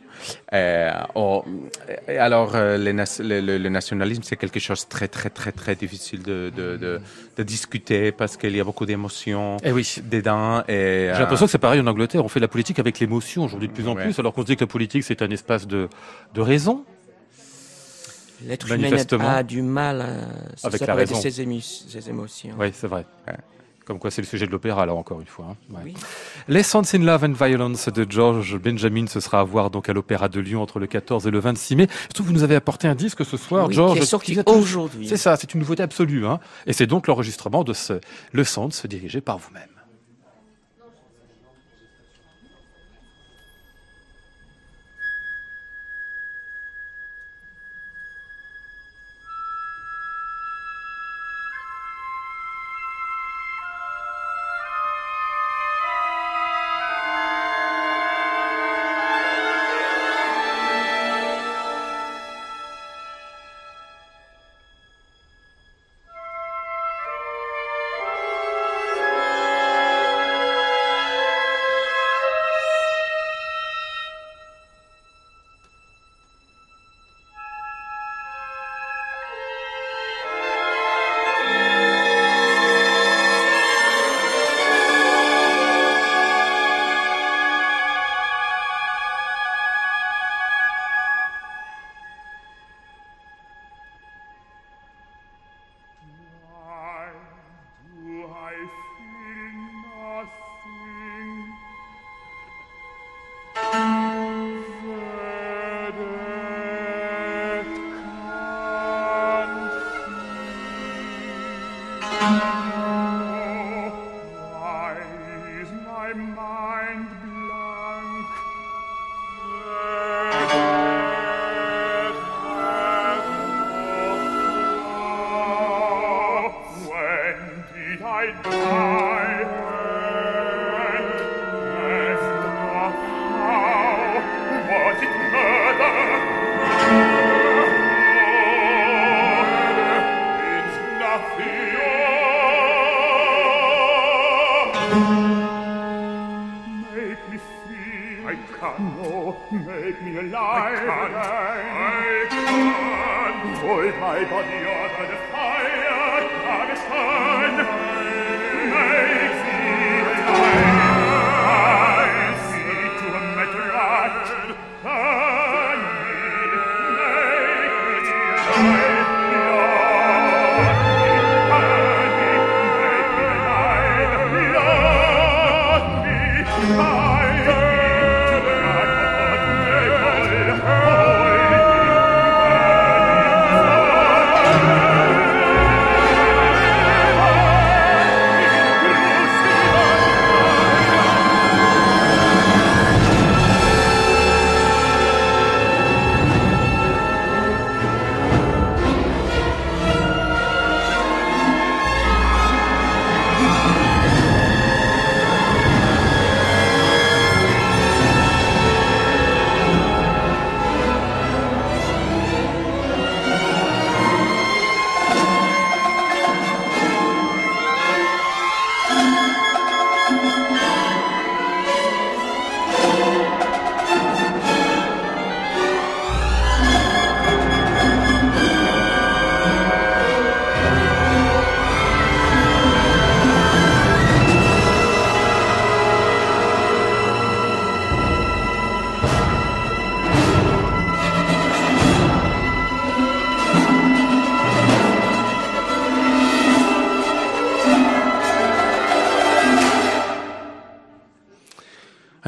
Euh, 0.54 0.92
oh, 1.16 1.44
alors, 2.08 2.52
euh, 2.56 2.78
le, 2.78 2.92
le- 3.42 3.58
le- 3.58 3.70
nationalisme, 3.70 4.22
c'est 4.22 4.36
quelque 4.36 4.60
chose 4.60 4.84
de 4.86 4.90
très, 4.90 5.08
très, 5.08 5.32
très, 5.32 5.52
très 5.52 5.76
difficile 5.76 6.22
de, 6.22 6.52
de, 6.56 6.78
de, 6.78 7.02
de 7.36 7.44
discuter 7.44 8.12
parce 8.12 8.38
qu'il 8.38 8.56
y 8.56 8.60
a 8.60 8.64
beaucoup 8.64 8.86
d'émotions 8.86 9.58
Eh 9.64 9.72
oui. 9.72 9.96
dedans. 10.04 10.62
Et, 10.68 11.10
J'ai 11.14 11.20
l'impression 11.20 11.48
que 11.48 11.52
c'est 11.52 11.58
pareil 11.58 11.80
en 11.82 11.88
Angleterre. 11.88 12.24
On 12.24 12.28
fait 12.28 12.40
la 12.40 12.48
politique 12.48 12.78
avec 12.78 13.00
l'émotion 13.00 13.46
aujourd'hui 13.46 13.70
de 13.70 13.74
plus 13.74 13.88
en 13.88 13.96
Ouais. 13.96 14.04
plus, 14.04 14.20
alors 14.20 14.34
qu'on 14.34 14.42
se 14.42 14.48
dit 14.48 14.56
que 14.56 14.64
la 14.66 14.68
politique 14.68 15.04
c'est 15.04 15.24
un 15.24 15.32
espace 15.32 15.66
de, 15.68 15.90
de 16.36 16.42
raison. 16.42 16.86
L'être 18.48 18.72
humain 18.72 19.28
a 19.30 19.44
du 19.44 19.62
mal 19.62 20.02
à 20.02 20.58
se 20.58 20.68
Avec 20.68 20.82
la 20.82 20.96
raison. 20.96 21.16
ses, 21.16 21.42
émotions. 21.42 22.56
Oui, 22.60 22.68
c'est 22.74 22.88
vrai. 22.88 23.06
Comme 23.86 23.98
quoi, 23.98 24.12
c'est 24.12 24.22
le 24.22 24.28
sujet 24.28 24.46
de 24.46 24.52
l'opéra, 24.52 24.86
là, 24.86 24.94
encore 24.94 25.20
une 25.20 25.28
fois. 25.28 25.48
hein. 25.52 25.56
Ouais. 25.72 25.82
Oui. 25.86 25.94
Lessons 26.48 26.84
in 26.94 27.00
Love 27.00 27.24
and 27.24 27.34
Violence 27.34 27.90
de 27.90 28.06
George 28.10 28.58
Benjamin, 28.60 29.08
ce 29.08 29.20
sera 29.20 29.40
à 29.40 29.44
voir 29.44 29.72
donc 29.72 29.90
à 29.90 29.94
l'Opéra 29.94 30.30
de 30.30 30.40
Lyon 30.40 30.62
entre 30.62 30.80
le 30.80 30.86
14 30.86 31.26
et 31.28 31.32
le 31.32 31.40
26 31.40 31.76
mai. 31.76 31.88
Surtout, 32.04 32.24
vous 32.24 32.32
nous 32.32 32.44
avez 32.44 32.56
apporté 32.56 32.88
un 32.88 32.96
disque 32.96 33.26
ce 33.26 33.38
soir, 33.38 33.68
Oui, 33.68 33.74
George. 33.74 33.98
qui 33.98 34.04
est 34.04 34.06
sorti 34.06 34.40
aujourd'hui. 34.46 35.08
C'est 35.08 35.18
ça, 35.18 35.36
c'est 35.36 35.54
une 35.56 35.60
nouveauté 35.60 35.82
absolue. 35.82 36.26
Hein. 36.28 36.40
Et 36.68 36.74
c'est 36.74 36.86
donc 36.88 37.08
l'enregistrement 37.08 37.64
de 37.64 37.74
ce 37.74 38.00
Le 38.32 38.44
Sens 38.44 38.86
dirigé 38.86 39.20
par 39.20 39.40
vous-même. 39.40 39.64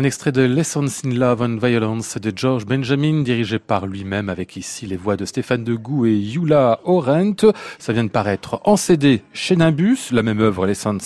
Un 0.03 0.07
extrait 0.07 0.33
de 0.33 0.41
Lessons 0.41 0.89
in 1.05 1.11
Love 1.11 1.41
and 1.43 1.65
Violence 1.65 2.17
de 2.17 2.33
George 2.35 2.65
Benjamin, 2.65 3.21
dirigé 3.21 3.57
par 3.57 3.87
lui-même, 3.87 4.27
avec 4.27 4.57
ici 4.57 4.85
les 4.85 4.97
voix 4.97 5.15
de 5.15 5.23
Stéphane 5.23 5.63
Degout 5.63 6.07
et 6.07 6.17
Yula 6.17 6.81
Orent. 6.83 7.53
Ça 7.79 7.93
vient 7.93 8.03
de 8.03 8.09
paraître 8.09 8.59
en 8.65 8.75
CD 8.75 9.21
chez 9.31 9.55
Nimbus, 9.55 10.09
la 10.11 10.21
même 10.21 10.41
œuvre 10.41 10.65
Lessons, 10.67 10.97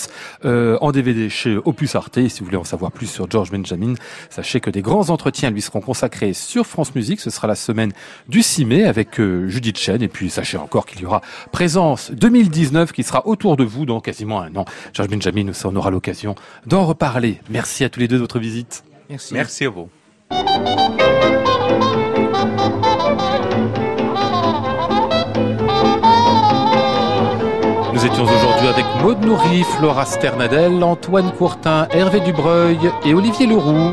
euh, 0.46 0.80
en 0.82 0.92
DVD 0.92 1.30
chez 1.30 1.60
Opus 1.64 1.94
Arte. 1.94 2.18
Et 2.18 2.28
si 2.28 2.40
vous 2.40 2.46
voulez 2.46 2.58
en 2.58 2.64
savoir 2.64 2.92
plus 2.92 3.06
sur 3.06 3.30
George 3.30 3.52
Benjamin, 3.52 3.94
sachez 4.32 4.62
que 4.62 4.72
des 4.72 4.82
grands 4.82 5.12
entretiens 5.12 5.52
lui 5.52 5.62
seront 5.62 5.82
consacrés 5.82 6.34
sur 6.34 6.66
France 6.66 6.96
Musique. 6.96 7.20
Ce 7.20 7.30
sera 7.30 7.46
la 7.46 7.54
semaine 7.54 7.92
du 8.28 8.42
6 8.42 8.66
mai 8.66 8.86
avec 8.86 9.20
euh, 9.20 9.48
Judith 9.48 9.78
Chen. 9.78 10.02
Et 10.02 10.08
puis 10.08 10.32
sachez 10.32 10.58
encore 10.58 10.88
qu'il 10.88 11.02
y 11.02 11.06
aura 11.06 11.22
Présence 11.52 12.10
2019 12.14 12.94
qui 12.94 13.04
sera 13.04 13.28
autour 13.28 13.58
de 13.58 13.64
vous 13.64 13.86
dans 13.86 14.00
quasiment 14.00 14.42
un 14.42 14.56
an. 14.56 14.66
George 14.92 15.10
Benjamin, 15.10 15.52
on 15.66 15.76
aura 15.76 15.92
l'occasion 15.92 16.34
d'en 16.66 16.88
reparler. 16.88 17.42
Merci 17.52 17.84
à 17.84 17.90
tous 17.90 18.00
les 18.00 18.08
deux 18.08 18.16
de 18.16 18.22
votre 18.22 18.40
visite. 18.40 18.87
Merci. 19.10 19.34
Merci 19.34 19.66
à 19.66 19.70
vous. 19.70 19.90
Nous 27.94 28.06
étions 28.06 28.24
aujourd'hui 28.24 28.68
avec 28.68 28.86
Maud 29.02 29.26
Nourri, 29.26 29.64
Flora 29.64 30.06
Sternadel, 30.06 30.84
Antoine 30.84 31.32
Courtin, 31.32 31.88
Hervé 31.92 32.20
Dubreuil 32.20 32.80
et 33.06 33.14
Olivier 33.14 33.48
Leroux. 33.48 33.92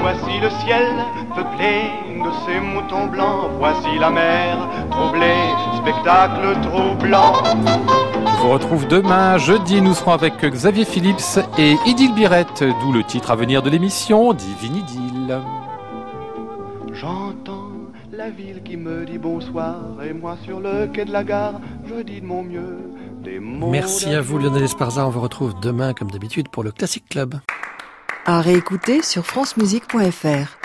Voici 0.00 0.38
le 0.40 0.50
ciel 0.64 0.86
peuplé 1.34 1.90
de 2.30 2.46
ces 2.46 2.60
moutons 2.60 3.06
blancs. 3.06 3.50
Voici 3.58 3.98
la 3.98 4.10
mer 4.10 4.56
troublée, 4.90 5.50
spectacle 5.80 6.58
troublant. 6.62 7.32
Je 8.26 8.42
vous 8.42 8.50
retrouve 8.50 8.86
demain, 8.86 9.38
jeudi, 9.38 9.82
nous 9.82 9.94
serons 9.94 10.12
avec 10.12 10.34
Xavier 10.42 10.84
Phillips 10.84 11.38
et 11.58 11.76
Idil 11.86 12.14
Birette, 12.14 12.64
d'où 12.80 12.92
le 12.92 13.04
titre 13.04 13.30
à 13.30 13.36
venir 13.36 13.62
de 13.62 13.70
l'émission, 13.70 14.32
Divine 14.32 14.76
Idylle. 14.76 15.38
J'entends 16.92 17.68
la 18.12 18.30
ville 18.30 18.62
qui 18.62 18.76
me 18.76 19.04
dit 19.04 19.18
bonsoir 19.18 19.76
et 20.02 20.12
moi 20.12 20.36
sur 20.44 20.60
le 20.60 20.86
quai 20.86 21.04
de 21.04 21.12
la 21.12 21.24
gare, 21.24 21.60
je 21.86 22.02
dis 22.02 22.20
de 22.20 22.26
mon 22.26 22.42
mieux 22.42 22.78
des 23.22 23.38
mots. 23.38 23.70
Merci 23.70 24.14
à 24.14 24.20
vous 24.20 24.38
Lionel 24.38 24.62
Esparza, 24.62 25.06
on 25.06 25.10
vous 25.10 25.20
retrouve 25.20 25.54
demain 25.60 25.94
comme 25.94 26.10
d'habitude 26.10 26.48
pour 26.48 26.62
le 26.62 26.72
Classic 26.72 27.06
Club. 27.08 27.34
À 28.26 28.40
réécouter 28.40 29.02
sur 29.02 29.26
francemusique.fr. 29.26 30.60